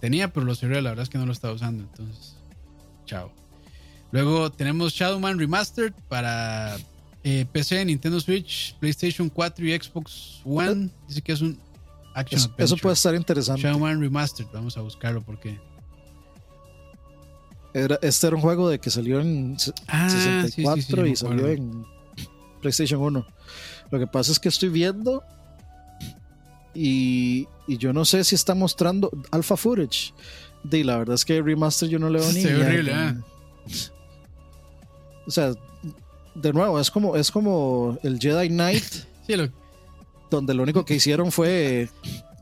[0.00, 2.36] Tenía, pero lo cerré, la verdad es que no lo estaba usando, entonces.
[3.04, 3.32] Chao.
[4.10, 6.76] Luego tenemos Shadowman Remastered para
[7.28, 10.90] eh, PC, Nintendo Switch, PlayStation 4 y Xbox One.
[11.08, 11.58] Dice que es un
[12.56, 13.62] eso, puede estar interesante.
[13.62, 15.58] Shadowman Remastered, vamos a buscarlo porque.
[17.74, 21.84] Era, este era un juego de que salió en 64 ah, y salió en
[22.62, 23.26] PlayStation 1.
[23.90, 25.24] Lo que pasa es que estoy viendo
[26.74, 30.14] y, y yo no sé si está mostrando alpha footage.
[30.62, 32.46] De la verdad es que remaster yo no le veo ni.
[32.46, 33.14] horrible, ¿eh?
[35.26, 35.52] O sea,
[36.36, 38.84] de nuevo, es como, es como el Jedi Knight.
[39.26, 39.48] sí, lo,
[40.30, 41.88] donde lo único que hicieron fue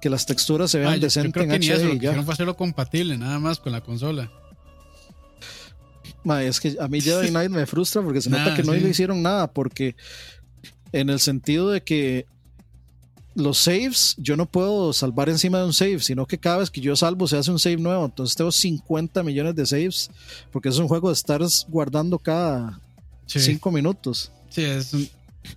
[0.00, 1.70] que las texturas se vean decentes en HD.
[1.70, 4.30] Eso, lo que fue hacerlo compatible nada más con la consola.
[6.42, 9.22] es que a mí Jedi Knight me frustra porque se nota que no le hicieron
[9.22, 9.96] nada, porque
[10.92, 12.26] en el sentido de que
[13.34, 16.80] los saves, yo no puedo salvar encima de un save, sino que cada vez que
[16.80, 18.04] yo salvo se hace un save nuevo.
[18.04, 20.10] Entonces tengo 50 millones de saves,
[20.52, 22.80] porque es un juego de estar guardando cada
[23.26, 24.32] 5 minutos.
[24.50, 25.08] Sí, es un,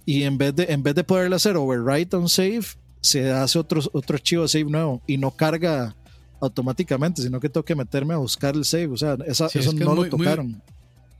[0.05, 2.63] y en vez de, en vez de poderle hacer overwrite on save,
[3.01, 5.95] se hace otro, otro archivo de save nuevo y no carga
[6.39, 8.87] automáticamente, sino que tengo que meterme a buscar el save.
[8.87, 10.61] O sea, eso no lo tocaron.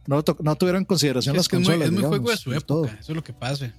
[0.05, 1.87] No, no, tuvieron en consideración las consolas.
[1.87, 3.73] es muy juego de su época, eso es lo que pasa.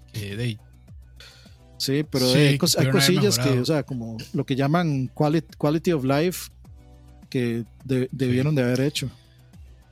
[1.78, 6.50] sí, pero hay, cosillas que, o sea, como lo que llaman quality, quality of life,
[7.30, 9.10] que debieron de haber hecho.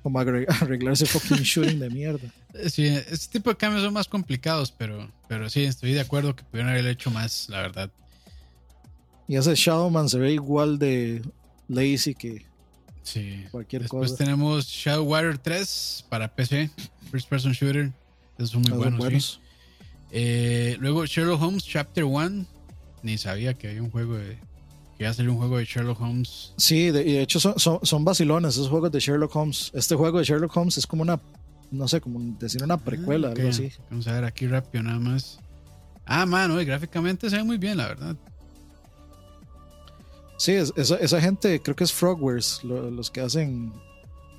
[0.06, 2.28] Como arreglar ese fucking shooting de mierda.
[2.70, 6.44] Sí, este tipo de cambios son más complicados, pero, pero sí, estoy de acuerdo que
[6.44, 7.90] pudieron haber hecho más, la verdad.
[9.26, 11.22] Y ese Shadowman se ve igual de
[11.68, 12.46] lazy que
[13.02, 13.44] sí.
[13.50, 16.70] cualquier Después tenemos Shadow Warrior 3 para PC,
[17.10, 17.92] First Person Shooter.
[18.38, 19.40] Esos son muy buenos.
[20.12, 22.46] Eh, luego Sherlock Holmes Chapter 1.
[23.02, 24.38] Ni sabía que había un juego de.
[24.96, 26.54] Que iba a salir un juego de Sherlock Holmes.
[26.56, 29.70] Sí, de, de hecho son, son, son vacilones esos juegos de Sherlock Holmes.
[29.74, 31.20] Este juego de Sherlock Holmes es como una
[31.70, 33.72] no sé, como decir una precuela, algo así.
[33.90, 35.40] Vamos a ver aquí rápido nada más.
[36.04, 38.16] Ah, mano, gráficamente se ve muy bien, la verdad.
[40.38, 43.72] Sí, esa, esa gente, creo que es Frogwares, los que hacen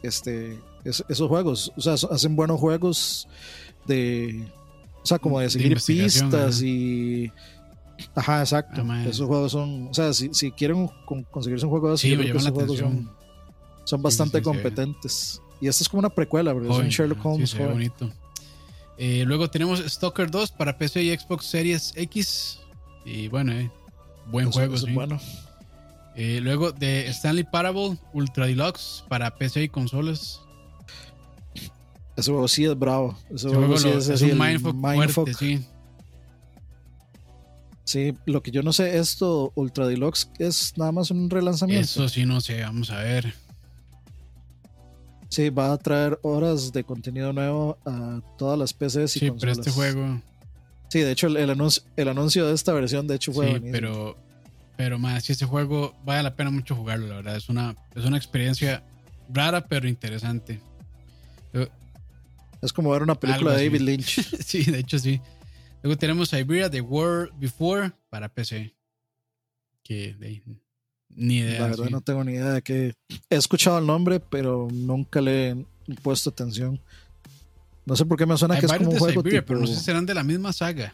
[0.03, 1.73] este esos juegos.
[1.75, 3.27] O sea, hacen buenos juegos
[3.85, 4.47] de.
[5.03, 7.31] O sea, como de seguir pistas y.
[8.15, 8.83] Ajá, exacto.
[8.87, 9.87] Ah, esos juegos son.
[9.87, 10.89] O sea, si, si quieren
[11.31, 13.11] conseguirse un juego así, esos juegos son,
[13.83, 15.41] son bastante competentes.
[15.59, 16.71] Y esta es como una precuela, ¿verdad?
[16.71, 17.49] es un Sherlock Holmes.
[17.49, 18.09] Sí, bonito.
[18.97, 22.59] Eh, luego tenemos Stalker 2 para PC y Xbox Series X.
[23.05, 23.71] Y bueno, eh,
[24.27, 24.77] buen juego.
[24.77, 24.91] sí.
[24.93, 25.19] bueno.
[26.15, 30.41] Eh, luego de Stanley Parable Ultra Deluxe para PC y consolas.
[32.15, 33.15] Ese juego sí es bravo.
[33.29, 35.63] Ese, juego, sí es, un mindfuck, sí.
[37.87, 41.85] Sí, lo que yo no sé, esto Ultra Deluxe es nada más un relanzamiento.
[41.85, 43.33] Eso sí, no sé, vamos a ver.
[45.29, 49.53] Sí, va a traer horas de contenido nuevo a todas las PCs y sí, pero
[49.53, 50.21] este juego.
[50.89, 53.53] Sí, de hecho, el, anuncio, el anuncio de esta versión, de hecho, fue.
[53.53, 54.17] Sí, pero,
[54.75, 57.37] pero más, si este juego vale la pena mucho jugarlo, la verdad.
[57.37, 58.83] Es una, es una experiencia
[59.29, 60.59] rara, pero interesante.
[62.61, 64.19] Es como ver una película de David Lynch.
[64.45, 65.21] sí, de hecho, sí.
[65.87, 68.75] Luego tenemos Iberia The World Before para PC.
[69.83, 70.43] Que
[71.15, 71.61] Ni idea.
[71.61, 72.93] La verdad no tengo ni idea de qué.
[73.29, 75.65] He escuchado el nombre, pero nunca le he
[76.03, 76.81] puesto atención.
[77.85, 79.45] No sé por qué me suena que es como un juego tipo...
[79.45, 80.93] Pero no sé si serán de la misma saga.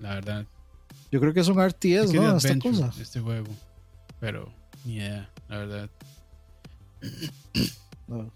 [0.00, 0.44] La verdad.
[1.12, 2.36] Yo creo que es un RTS, ¿no?
[2.36, 2.92] Esta cosa.
[3.00, 3.46] Este juego.
[4.18, 4.52] Pero
[4.84, 5.90] ni idea, la verdad.
[8.08, 8.32] No.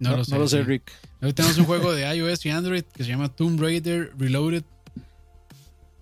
[0.00, 0.90] No, lo sé, no lo sé Rick.
[1.20, 4.64] Hoy tenemos un juego de iOS y Android que se llama Tomb Raider Reloaded.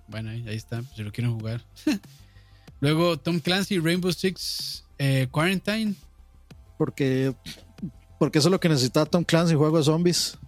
[0.06, 1.64] Bueno, ahí, está, si lo quieren jugar.
[2.80, 5.96] Luego Tom Clancy Rainbow Six eh, Quarantine.
[6.78, 7.34] Porque,
[8.20, 10.38] porque eso es lo que necesita Tom Clancy, juego de zombies.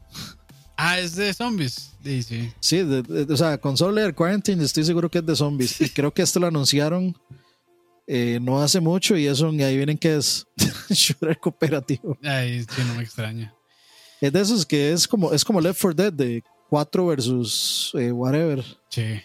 [0.76, 1.90] Ah, es de zombies.
[2.04, 2.52] Sí, sí.
[2.60, 5.80] Sí, o sea, Console Quarantine estoy seguro que es de zombies.
[5.80, 7.16] Y creo que esto lo anunciaron
[8.12, 10.44] eh, no hace mucho y eso, y ahí vienen que es
[10.90, 12.18] shooter cooperativo.
[12.24, 13.54] Ay, sí, no me extraña.
[14.20, 18.10] Es de esos que es como, es como Left 4 Dead de 4 versus eh,
[18.10, 18.64] whatever.
[18.88, 19.22] Sí.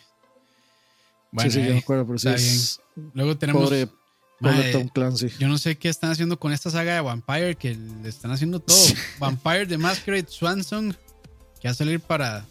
[1.32, 2.80] Bueno, sí, sí, yo me acuerdo, pero sí es
[3.16, 3.64] Luego tenemos.
[3.64, 5.30] Pobre, Tom Clancy.
[5.40, 8.60] Yo no sé qué están haciendo con esta saga de Vampire, que le están haciendo
[8.60, 8.78] todo.
[9.18, 10.94] Vampire de Masquerade Swansong,
[11.60, 12.46] que va a salir para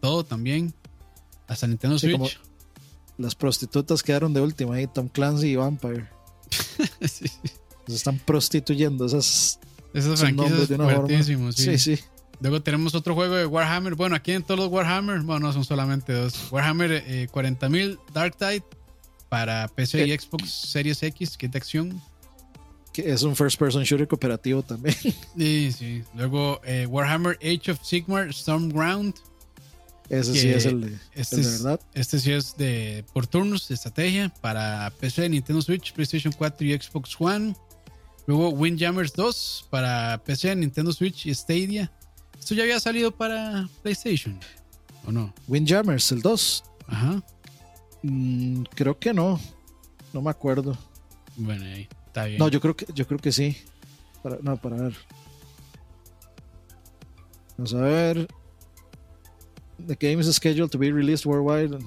[0.00, 0.72] todo también.
[1.48, 2.38] Hasta Nintendo Switch.
[3.20, 6.08] Las prostitutas quedaron de última ahí, Tom Clancy y Vampire.
[7.02, 7.26] sí.
[7.86, 9.58] Se están prostituyendo esas
[9.92, 11.52] esos franquicias de una forma.
[11.52, 11.78] Sí.
[11.78, 11.98] sí,
[12.40, 13.94] Luego tenemos otro juego de Warhammer.
[13.94, 16.50] Bueno, aquí en todos los Warhammer, bueno, no son solamente dos.
[16.50, 18.64] Warhammer eh, 40.000 Dark Tide
[19.28, 20.18] para PC y eh.
[20.18, 22.00] Xbox Series X, que es de acción.
[22.92, 24.96] Que es un first person shooter cooperativo también.
[25.36, 26.02] Sí, sí.
[26.14, 29.14] Luego eh, Warhammer Age of Sigmar Stormground.
[30.10, 31.80] Ese sí es el de, este de verdad.
[31.94, 36.76] Este sí es de por turnos de estrategia para PC, Nintendo Switch, PlayStation 4 y
[36.76, 37.54] Xbox One.
[38.26, 41.92] Luego Windjammers 2 para PC, Nintendo Switch y Stadia.
[42.36, 44.40] ¿Esto ya había salido para PlayStation?
[45.06, 45.32] ¿O no?
[45.46, 46.64] Windjammers, el 2.
[46.88, 47.22] Ajá.
[48.02, 49.40] Mm, creo que no.
[50.12, 50.76] No me acuerdo.
[51.36, 52.38] Bueno, ahí está bien.
[52.40, 53.56] No, yo creo que, yo creo que sí.
[54.42, 54.94] no, para ver.
[57.56, 58.39] Vamos a ver.
[59.86, 61.78] The game is scheduled to be released worldwide.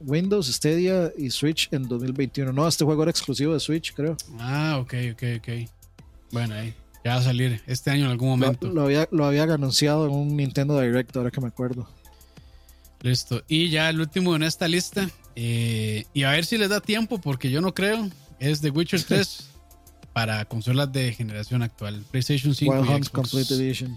[0.00, 2.52] Windows, Stadia y Switch en 2021.
[2.52, 4.16] No, este juego era exclusivo de Switch, creo.
[4.38, 5.68] Ah, ok, ok, ok.
[6.30, 6.74] Bueno, ahí.
[7.04, 8.68] Ya va a salir este año en algún momento.
[8.68, 11.88] Lo, había, lo había anunciado en un Nintendo Direct, ahora que me acuerdo.
[13.02, 13.42] Listo.
[13.48, 15.08] Y ya el último en esta lista.
[15.36, 18.08] Eh, y a ver si les da tiempo, porque yo no creo.
[18.40, 19.48] Es The Witcher 3
[20.12, 22.04] para consolas de generación actual.
[22.10, 23.96] PlayStation 5 y Xbox, Complete Edition.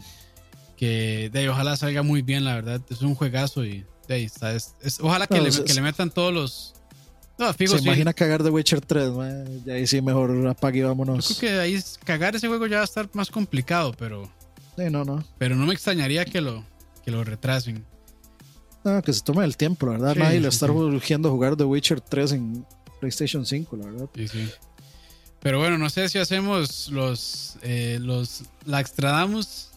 [0.81, 2.81] Que de ahí, ojalá salga muy bien, la verdad.
[2.89, 4.57] Es un juegazo y de ahí está.
[5.01, 6.73] ojalá que, le, metan todos los.
[7.37, 9.11] No, se imagina cagar The Witcher 3,
[9.63, 11.29] y ahí sí mejor apague y vámonos.
[11.29, 14.27] Yo creo que ahí cagar ese juego ya va a estar más complicado, pero.
[14.75, 15.23] Sí, no, no.
[15.37, 16.65] Pero no me extrañaría que lo,
[17.05, 17.85] que lo retrasen.
[18.83, 20.15] No, que se tome el tiempo, la verdad.
[20.15, 22.65] Nadie le está urgiendo jugar The Witcher 3 en
[22.99, 24.09] PlayStation 5, la verdad.
[24.15, 24.49] Sí, sí.
[25.41, 27.57] Pero bueno, no sé si hacemos los.
[27.61, 29.67] Eh, los la extradamos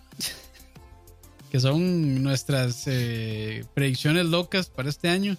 [1.55, 5.36] que son nuestras eh, predicciones locas para este año.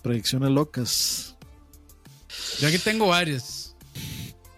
[0.00, 1.34] Predicciones locas.
[2.60, 3.74] Yo aquí tengo varias.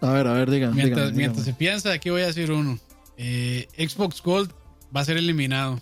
[0.03, 0.75] A ver, a ver, digan.
[0.75, 2.79] Mientras, mientras se piensa, aquí voy a decir uno.
[3.17, 4.53] Eh, Xbox Gold
[4.95, 5.81] va a ser eliminado.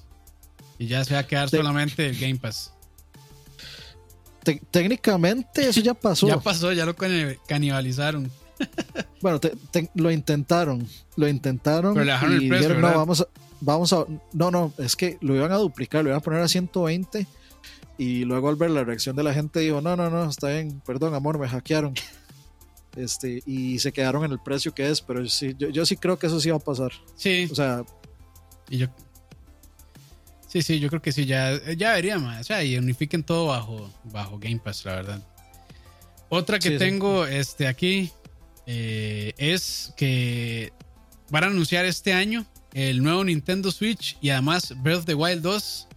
[0.78, 2.72] Y ya se va a quedar solamente el Game Pass.
[4.70, 6.28] técnicamente eso ya pasó.
[6.28, 8.30] ya pasó, ya lo canibalizaron.
[9.20, 9.40] bueno,
[9.94, 10.86] lo intentaron.
[11.16, 11.94] Lo intentaron.
[11.94, 13.26] Pero le dejaron el precio, no, vamos a,
[13.64, 14.06] vamos a.
[14.32, 17.26] No, no, es que lo iban a duplicar, lo iban a poner a 120.
[17.96, 20.80] Y luego al ver la reacción de la gente dijo, no, no, no, está bien,
[20.84, 21.94] perdón, amor, me hackearon.
[22.96, 26.16] Este, y se quedaron en el precio que es, pero sí, yo, yo sí creo
[26.16, 26.92] que eso sí va a pasar.
[27.16, 27.48] Sí.
[27.50, 27.84] O sea.
[28.70, 28.86] Y yo.
[30.46, 32.42] Sí, sí, yo creo que sí, ya, ya debería más.
[32.42, 35.22] O sea, y unifiquen todo bajo, bajo Game Pass, la verdad.
[36.28, 38.12] Otra que tengo Este, aquí
[38.66, 40.72] eh, es que
[41.30, 45.42] van a anunciar este año el nuevo Nintendo Switch y además Breath of the Wild
[45.42, 45.88] 2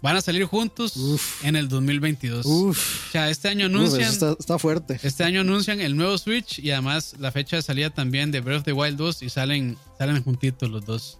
[0.00, 0.94] van a salir juntos
[1.42, 2.46] en el 2022.
[2.46, 2.74] O
[3.12, 4.10] sea, este año anuncian.
[4.10, 4.98] está, fuerte.
[5.02, 8.58] Este año anuncian el nuevo Switch y además la fecha de salida también de Breath
[8.58, 11.18] of the Wild 2 y salen, salen juntitos los dos.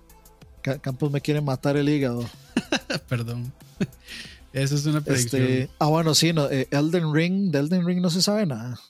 [0.63, 2.29] Campos me quiere matar el hígado.
[3.09, 3.53] Perdón.
[4.53, 5.43] Esa es una predicción.
[5.43, 8.81] Este, ah, bueno, sí, no, eh, Elden Ring, de Elden Ring no se sabe nada.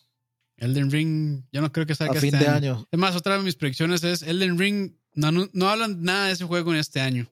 [0.57, 2.87] Elden Ring, yo no creo que salga a fin este de año.
[2.91, 6.73] Es más, otra de mis predicciones es Elden Ring no, hablan nada de ese juego
[6.73, 7.27] en este año.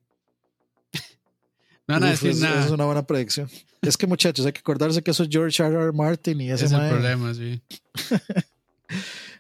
[1.87, 2.57] no van a decir nada.
[2.57, 3.49] Esa es una buena predicción.
[3.83, 5.75] Es que, muchachos, hay que acordarse que eso es George R.
[5.75, 5.93] R.
[5.93, 7.61] Martin y ese es el problema, sí.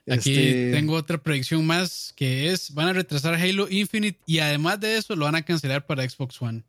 [0.08, 4.78] Aquí este tengo otra predicción más que es: van a retrasar Halo Infinite y además
[4.78, 6.62] de eso lo van a cancelar para Xbox One.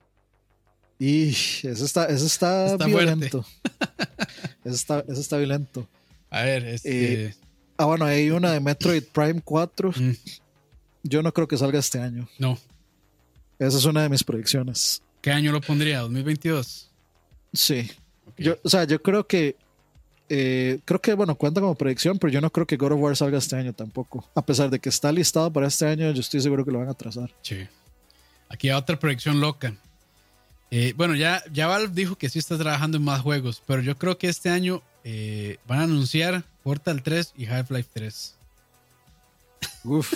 [0.98, 3.46] Y eso está, eso está, violento.
[4.66, 5.88] Ese está, ese está violento.
[6.30, 7.26] A ver, este.
[7.26, 7.36] Eh,
[7.78, 9.94] ah, bueno, hay una de Metroid Prime 4.
[9.96, 10.12] Mm.
[11.08, 12.28] Yo no creo que salga este año.
[12.38, 12.58] No.
[13.60, 15.02] Esa es una de mis predicciones.
[15.22, 16.04] ¿Qué año lo pondría?
[16.04, 16.88] ¿2022?
[17.54, 17.90] Sí.
[18.38, 19.56] Yo, o sea, yo creo que.
[20.30, 23.16] Eh, creo que, bueno, cuenta como predicción, pero yo no creo que God of War
[23.16, 24.30] salga este año tampoco.
[24.36, 26.90] A pesar de que está listado para este año, yo estoy seguro que lo van
[26.90, 27.34] a trazar.
[27.42, 27.66] Sí.
[28.50, 29.74] Aquí hay otra predicción loca.
[30.70, 33.98] Eh, bueno, ya, ya Valve dijo que sí está trabajando en más juegos, pero yo
[33.98, 38.36] creo que este año eh, van a anunciar Portal 3 y Half-Life 3.
[39.86, 40.14] Uf.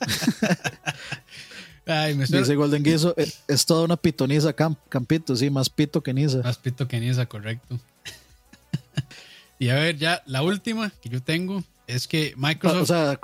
[1.86, 6.14] Ay, me Dice Golden Guiso, eh, es, toda una pitoniza campito, sí, más pito que
[6.14, 6.38] niza.
[6.38, 7.80] Más pito que niza, correcto.
[9.58, 12.82] y a ver, ya la última que yo tengo es que Microsoft...
[12.82, 13.18] O sea,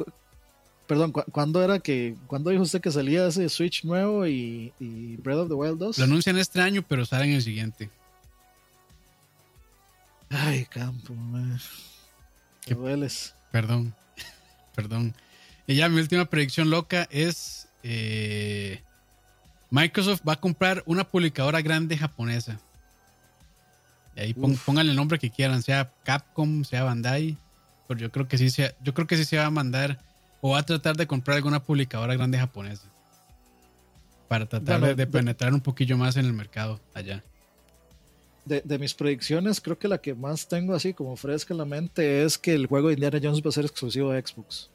[0.87, 4.73] perdón, ¿cuándo era que, cuándo dijo usted que salía ese Switch nuevo y,
[5.23, 5.99] Breath of the Wild 2?
[5.99, 7.91] Lo anuncian este año, pero sale en el siguiente.
[10.29, 11.61] Ay, campo, man.
[12.63, 13.35] Qué dueles.
[13.53, 13.95] Perdón,
[14.75, 15.15] perdón.
[15.67, 18.81] Y ya mi última predicción loca es eh,
[19.71, 22.61] Microsoft va a comprar una publicadora grande japonesa.
[24.17, 27.37] Y ahí pongan el nombre que quieran, sea Capcom, sea Bandai.
[27.87, 29.99] Pero yo creo que sí se, yo creo que sí se va a mandar
[30.41, 32.89] o va a tratar de comprar alguna publicadora grande japonesa.
[34.29, 37.23] Para tratar de, penetrar un poquillo más en el mercado allá.
[38.45, 41.65] De, de, mis predicciones, creo que la que más tengo así como fresca en la
[41.65, 44.71] mente es que el juego de Indiana Jones va a ser exclusivo de Xbox.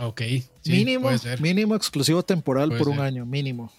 [0.00, 0.22] Ok.
[0.66, 1.10] mínimo,
[1.40, 3.70] mínimo exclusivo temporal por un año, mínimo.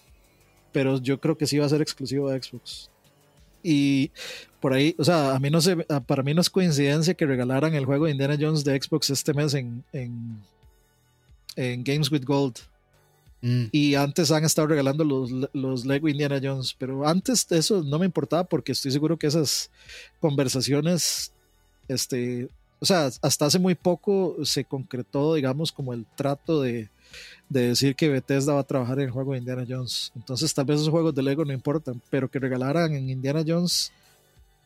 [0.70, 2.90] Pero yo creo que sí va a ser exclusivo de Xbox.
[3.62, 4.10] Y
[4.60, 5.76] por ahí, o sea, a mí no sé,
[6.06, 9.34] para mí no es coincidencia que regalaran el juego de Indiana Jones de Xbox este
[9.34, 12.58] mes en, en, Games with Gold.
[13.40, 13.64] Mm.
[13.72, 17.98] Y antes han estado regalando los, los Lego Indiana Jones, pero antes de eso no
[17.98, 19.70] me importaba porque estoy seguro que esas
[20.20, 21.32] conversaciones
[21.88, 22.48] este,
[22.82, 26.88] o sea, hasta hace muy poco se concretó, digamos, como el trato de,
[27.48, 30.10] decir que Bethesda va a trabajar en el juego de Indiana Jones.
[30.16, 33.92] Entonces, tal vez esos juegos de Lego no importan, pero que regalaran en Indiana Jones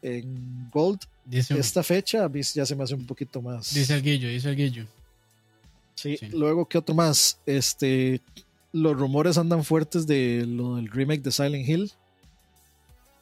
[0.00, 3.74] en Gold esta fecha ya se me hace un poquito más.
[3.74, 4.86] Dice el Guillo, dice el Guillo.
[5.94, 7.38] Sí, luego, ¿qué otro más?
[7.44, 8.22] Este,
[8.72, 11.92] los rumores andan fuertes de lo del remake de Silent Hill.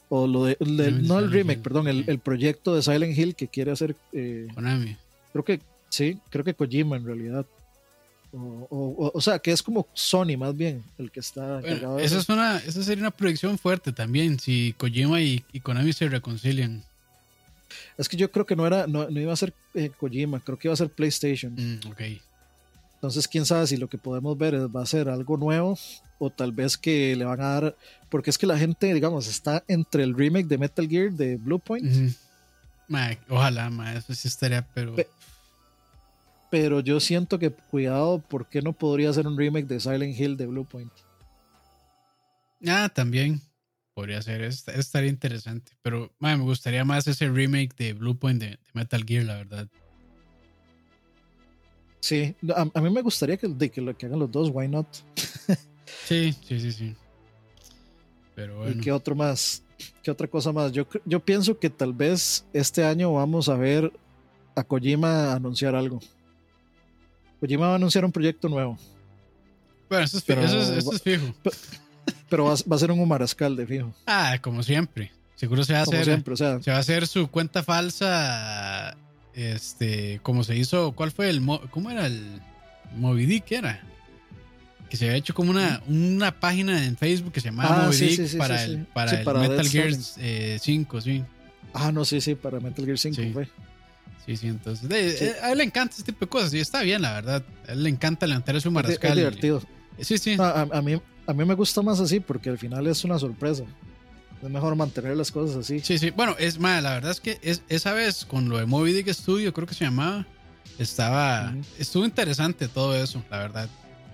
[0.09, 3.97] O lo de, no el remake, perdón, el, proyecto de Silent Hill que quiere hacer.
[4.13, 4.97] Eh, Konami.
[5.33, 7.47] Creo que sí, creo que Kojima en realidad.
[8.37, 12.29] O, o, sea, que es como Sony más bien el que está encargado esa, es
[12.29, 16.83] una, esa sería una proyección fuerte también, si Kojima y, Konami se reconcilian.
[17.97, 20.67] Es que yo creo que no era, no, iba a ser eh, Kojima, creo que
[20.67, 21.55] iba a ser PlayStation.
[21.55, 22.01] Mm, ok.
[23.05, 25.79] Entonces, quién sabe si lo que podemos ver va a ser algo nuevo
[26.17, 27.77] o tal vez que le van a dar,
[28.09, 32.15] porque es que la gente, digamos, está entre el remake de Metal Gear de Bluepoint.
[33.29, 34.97] ojalá, eso sí estaría, pero...
[36.51, 40.39] pero yo siento que, cuidado, ¿por qué no podría ser un remake de Silent Hill
[40.39, 40.93] de Bluepoint?
[42.67, 43.43] Ah, también.
[43.93, 45.73] Podría ser, estaría interesante.
[45.83, 49.69] Pero me gustaría más ese remake de Bluepoint de, de Metal Gear, la verdad.
[52.05, 54.87] Sí, a, mí me gustaría que, de que lo que hagan los dos, why not?
[56.05, 56.95] Sí, sí, sí, sí.
[58.35, 58.73] Pero bueno.
[58.73, 59.63] ¿Y qué otro más?
[60.03, 60.71] ¿Qué otra cosa más?
[60.71, 63.91] Yo, yo pienso que tal vez este año vamos a ver
[64.55, 65.99] a Kojima anunciar algo.
[67.41, 68.77] Kojima va a anunciar un proyecto nuevo.
[69.89, 70.41] Bueno, eso es, fijo.
[70.43, 71.35] Eso es, fijo.
[72.29, 73.95] Pero, va, a ser un Humarascal de fijo.
[74.07, 75.11] Ah, como siempre.
[75.37, 76.05] Seguro se va a hacer.
[76.05, 78.95] Siempre, o sea, se va a hacer su cuenta falsa.
[79.35, 80.93] Este, como se hizo.
[80.93, 81.43] ¿Cuál fue el.
[81.70, 82.40] ¿Cómo era el.
[82.97, 83.82] Movidic era?
[84.89, 87.90] que se había hecho como una, una página en Facebook que se llamaba ah,
[88.39, 91.24] para, el, para, Metal Gear 5, sí.
[91.73, 93.48] Ah, no, sí, sí, para Metal Gear 5 fue.
[94.24, 94.89] Sí, sí, entonces.
[95.20, 97.44] Eh, a él le encanta este tipo de cosas y está bien, la verdad.
[97.66, 99.11] A él le encanta levantar su marascal.
[99.11, 99.62] Es divertido.
[99.98, 100.36] Sí, sí.
[100.39, 103.65] a, mí, a mí me gusta más así porque al final es una sorpresa.
[104.45, 105.81] Es mejor mantener las cosas así.
[105.81, 106.11] Sí, sí.
[106.11, 109.09] Bueno, es más, la verdad es que es, esa vez con lo de Moby Dick
[109.09, 110.27] Studio, creo que se llamaba,
[110.79, 111.55] estaba.
[111.79, 113.71] Estuvo interesante todo eso, la verdad.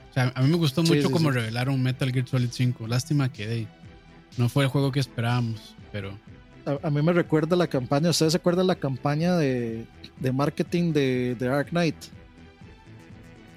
[0.09, 2.87] O sea, a mí me gustó mucho como revelaron Metal Gear Solid 5.
[2.87, 3.67] Lástima que
[4.37, 6.17] no fue el juego que esperábamos, pero...
[6.83, 9.87] A, mí me recuerda la campaña, ¿ustedes se acuerdan la campaña de,
[10.21, 11.97] de marketing de, de Dark Knight?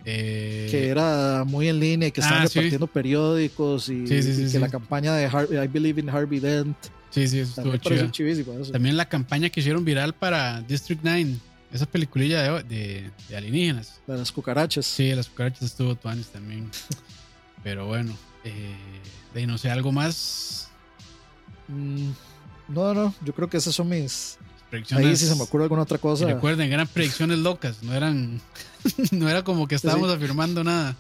[0.06, 4.70] Eh, que era muy en línea y que estaban ah, repartiendo periódicos y, que la
[4.70, 6.76] campaña de I Believe in Harvey Dent.
[7.10, 7.78] Sí, sí, eso estuvo
[8.12, 8.72] chido.
[8.72, 11.38] También la campaña que hicieron viral para District 9
[11.74, 14.00] esa peliculilla de, de, alienígenas.
[14.06, 14.86] De las cucarachas.
[14.86, 16.70] Sí, las cucarachas estuvo Tuanis también.
[17.64, 18.76] Pero bueno, eh,
[19.34, 20.70] de no sé, algo más.
[21.68, 22.12] Mm,
[22.68, 24.38] no, no, yo creo que esas son mis
[24.70, 25.08] predicciones.
[25.08, 26.28] Ahí sí se me ocurre alguna otra cosa.
[26.28, 28.40] recuerden, eran predicciones locas, no eran.
[29.12, 30.96] no era como que estábamos afirmando nada.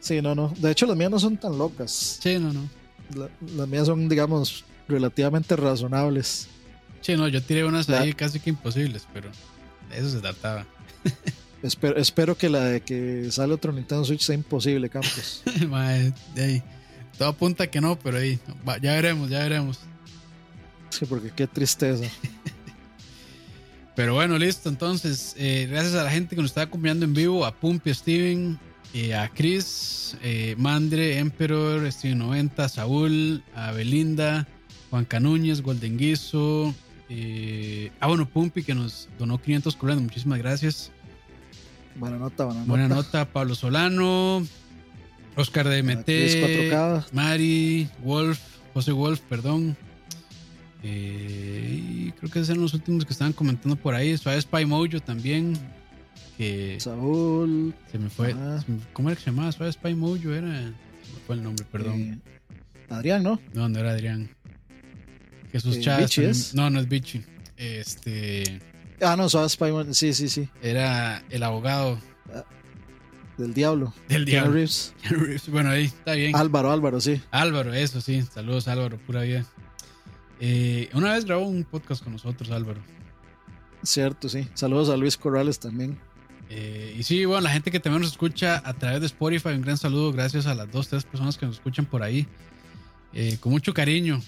[0.00, 0.52] sí, no, no.
[0.58, 2.18] De hecho, las mías no son tan locas.
[2.22, 2.68] Sí, no, no.
[3.56, 6.48] las mías son, digamos, relativamente razonables.
[7.00, 9.30] Sí, no, yo tiré unas ahí casi que imposibles, pero
[9.90, 10.66] de eso se trataba.
[11.62, 15.42] espero, espero que la de que sale otro Nintendo Switch sea imposible, Campos.
[15.68, 16.62] Madre, de ahí.
[17.16, 18.38] Todo apunta que no, pero ahí,
[18.80, 19.80] ya veremos, ya veremos.
[20.90, 22.04] Sí, porque qué tristeza.
[23.98, 24.68] Pero bueno, listo.
[24.68, 27.94] Entonces, eh, gracias a la gente que nos está acompañando en vivo, a Pumpy, a
[27.94, 28.56] Steven,
[28.94, 34.46] eh, a Chris, eh, Mandre, Emperor, Steven 90, Saúl, a Belinda,
[34.90, 36.72] Juan Canúñez, Golden Guiso.
[37.98, 40.04] ah, bueno, Pumpy que nos donó 500 colones.
[40.04, 40.92] Muchísimas gracias.
[41.96, 42.70] Buena nota, buena nota.
[42.70, 44.46] Buena nota, Pablo Solano,
[45.34, 48.38] Oscar de MT, Mari, Wolf,
[48.74, 49.76] José Wolf, perdón.
[50.82, 54.16] Eh, creo que esos eran los últimos que estaban comentando por ahí.
[54.16, 55.58] Suave Spy Mojo también.
[56.36, 57.74] Que Saúl.
[57.90, 58.34] Se me fue.
[58.92, 59.52] ¿Cómo era que se llamaba?
[59.52, 60.60] Suave Spy Mojo era.
[61.02, 62.00] Se me fue el nombre, perdón.
[62.00, 62.18] Eh,
[62.88, 63.40] Adrián, ¿no?
[63.52, 64.30] No, no era Adrián.
[65.50, 66.54] Jesús eh, Chávez.
[66.54, 67.24] No, no es Bichi.
[67.56, 68.60] Este.
[69.00, 69.94] Ah, no, Suave Spy Mojo.
[69.94, 70.48] Sí, sí, sí.
[70.62, 71.98] Era el abogado.
[72.32, 72.44] Ah,
[73.36, 73.92] del diablo.
[74.08, 74.52] Del diablo.
[74.52, 74.94] Reeves.
[75.48, 76.36] Bueno, ahí está bien.
[76.36, 77.20] Álvaro, Álvaro, sí.
[77.32, 78.22] Álvaro, eso sí.
[78.22, 79.44] Saludos, Álvaro, pura vida.
[80.40, 82.80] Eh, una vez grabó un podcast con nosotros, Álvaro.
[83.82, 84.48] Cierto, sí.
[84.54, 85.98] Saludos a Luis Corrales también.
[86.50, 89.62] Eh, y sí, bueno, la gente que también nos escucha a través de Spotify, un
[89.62, 90.12] gran saludo.
[90.12, 92.26] Gracias a las dos, tres personas que nos escuchan por ahí.
[93.12, 94.22] Eh, con mucho cariño.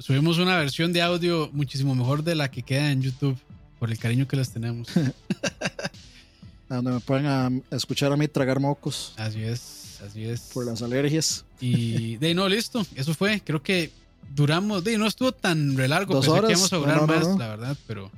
[0.00, 3.38] subimos una versión de audio muchísimo mejor de la que queda en YouTube,
[3.78, 4.88] por el cariño que les tenemos.
[6.68, 9.14] donde me pueden escuchar a mí tragar mocos.
[9.16, 10.40] Así es, así es.
[10.52, 11.44] Por las alergias.
[11.60, 12.84] Y de no, listo.
[12.94, 13.40] Eso fue.
[13.40, 13.90] Creo que
[14.34, 16.14] duramos, de no estuvo tan re largo.
[16.14, 16.46] Dos horas.
[16.46, 18.10] que íbamos a durar más, la verdad, pero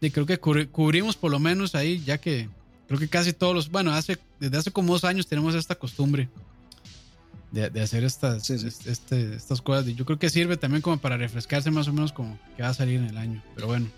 [0.00, 2.48] de, creo que cubrimos por lo menos ahí, ya que
[2.86, 6.28] creo que casi todos los, bueno, hace, desde hace como dos años tenemos esta costumbre
[7.50, 9.86] de, de hacer estas, Este, estas cosas.
[9.88, 12.70] Y yo creo que sirve también como para refrescarse más o menos como que va
[12.70, 13.42] a salir en el año.
[13.54, 13.88] Pero bueno.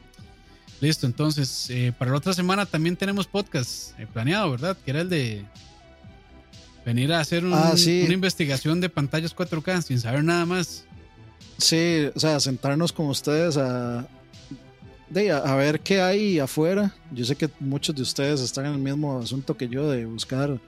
[0.80, 4.78] Listo, entonces, eh, para la otra semana también tenemos podcast eh, planeado, ¿verdad?
[4.82, 5.44] Que era el de
[6.86, 10.86] venir a hacer ah, una investigación de pantallas 4K sin saber nada más.
[11.60, 16.94] Sí, o sea, sentarnos con ustedes a, a, ver qué hay afuera.
[17.12, 20.58] Yo sé que muchos de ustedes están en el mismo asunto que yo de buscar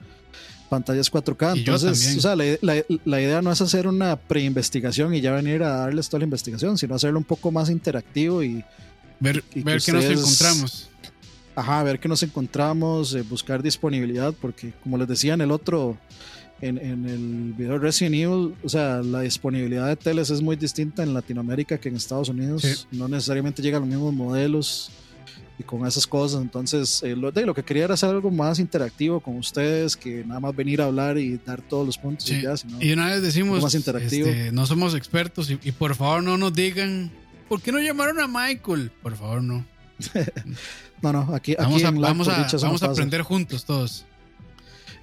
[0.69, 1.57] pantallas 4K.
[1.57, 5.77] Entonces, o sea, la, la, idea no es hacer una preinvestigación y ya venir a
[5.77, 8.63] darles toda la investigación, sino hacerlo un poco más interactivo y
[9.23, 10.89] Ver, ver qué nos encontramos.
[11.55, 15.97] Ajá, ver qué nos encontramos, eh, buscar disponibilidad, porque como les decía en el otro,
[16.67, 21.03] en, en, el video Resident Evil, o sea, la disponibilidad de teles es muy distinta
[21.03, 22.87] en Latinoamérica que en Estados Unidos.
[22.91, 24.91] No necesariamente llegan los mismos modelos
[25.59, 26.41] y con esas cosas.
[26.41, 30.23] Entonces, eh, lo, de, lo que quería era hacer algo más interactivo con ustedes, que
[30.25, 32.55] nada más venir a hablar y dar todos los puntos y ya.
[32.79, 34.27] y una vez decimos, más interactivo.
[34.27, 37.11] Este, no somos expertos y, y por favor no nos digan
[37.53, 38.91] ¿Por qué no llamaron a Michael?
[39.01, 39.63] Por favor, no.
[41.03, 42.27] no, no, aquí, vamos, a, vamos,
[42.83, 44.05] a, aprender juntos todos.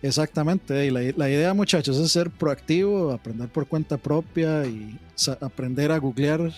[0.02, 4.98] Exactamente, y la, idea muchachos es ser proactivo, aprender por cuenta propia y
[5.40, 6.52] aprender a googlear,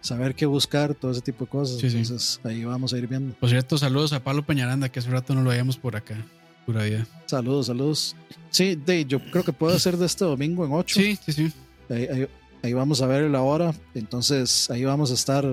[0.00, 1.82] saber qué buscar, todo ese tipo de cosas.
[1.82, 3.34] Entonces ahí vamos a ir viendo.
[3.34, 6.16] Por cierto, saludos a Pablo Peñaranda, que hace rato no lo veíamos por acá.
[6.64, 7.06] Pura vida.
[7.26, 8.16] Saludos, saludos.
[8.50, 11.00] Sí, de, yo creo que puede ser de este domingo en 8.
[11.00, 11.52] Sí, sí, sí.
[11.90, 12.26] ahí,
[12.62, 13.74] Ahí vamos a ver la hora.
[13.94, 15.44] Entonces ahí vamos a estar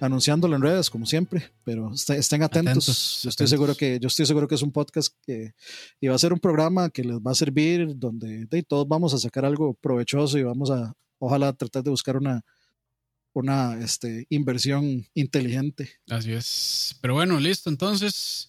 [0.00, 3.22] anunciándolo en redes como siempre, pero estén atentos.
[3.22, 5.54] yo estoy seguro que yo estoy seguro que es un podcast que
[6.00, 9.18] y va a ser un programa que les va a servir donde todos vamos a
[9.18, 12.44] sacar algo provechoso y vamos a ojalá tratar de buscar una
[13.32, 15.90] una este, inversión inteligente.
[16.08, 16.96] Así es.
[17.00, 17.70] Pero bueno, listo.
[17.70, 18.48] Entonces,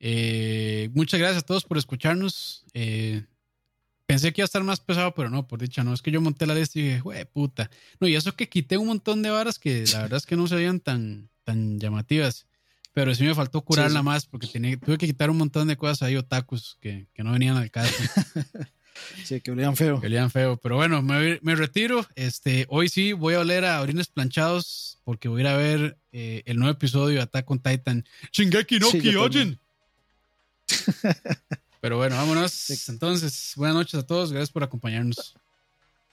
[0.00, 2.64] eh, muchas gracias a todos por escucharnos.
[2.74, 3.24] Eh,
[4.06, 5.92] Pensé que iba a estar más pesado, pero no, por dicha, no.
[5.92, 7.70] Es que yo monté la lista y dije, güey, puta.
[7.98, 10.46] No, y eso que quité un montón de varas que la verdad es que no
[10.46, 12.46] se veían tan, tan llamativas.
[12.92, 16.02] Pero sí me faltó curarla más porque tenía, tuve que quitar un montón de cosas
[16.02, 17.92] ahí, otakus, que, que no venían al caso.
[19.24, 20.00] sí, que olían feo.
[20.00, 20.56] Que olían feo.
[20.56, 22.06] Pero bueno, me, me, retiro.
[22.14, 25.98] Este, hoy sí voy a oler a orines planchados porque voy a ir a ver
[26.12, 28.04] eh, el nuevo episodio de Attack on Titan.
[28.32, 29.58] Shingeki no Kyojin.
[31.86, 32.88] Pero bueno, vámonos.
[32.88, 34.32] Entonces, buenas noches a todos.
[34.32, 35.36] Gracias por acompañarnos.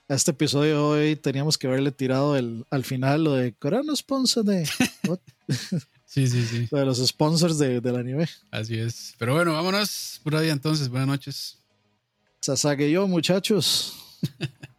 [0.08, 4.44] A este episodio hoy teníamos que haberle tirado el, al final lo de Corano sponsor
[4.44, 4.64] de.
[6.06, 6.68] sí, sí, sí.
[6.70, 8.28] Lo de los sponsors de, del anime.
[8.52, 9.16] Así es.
[9.18, 10.20] Pero bueno, vámonos.
[10.22, 10.88] Pura día entonces.
[10.88, 11.58] Buenas noches.
[12.38, 13.94] Sasage yo, muchachos.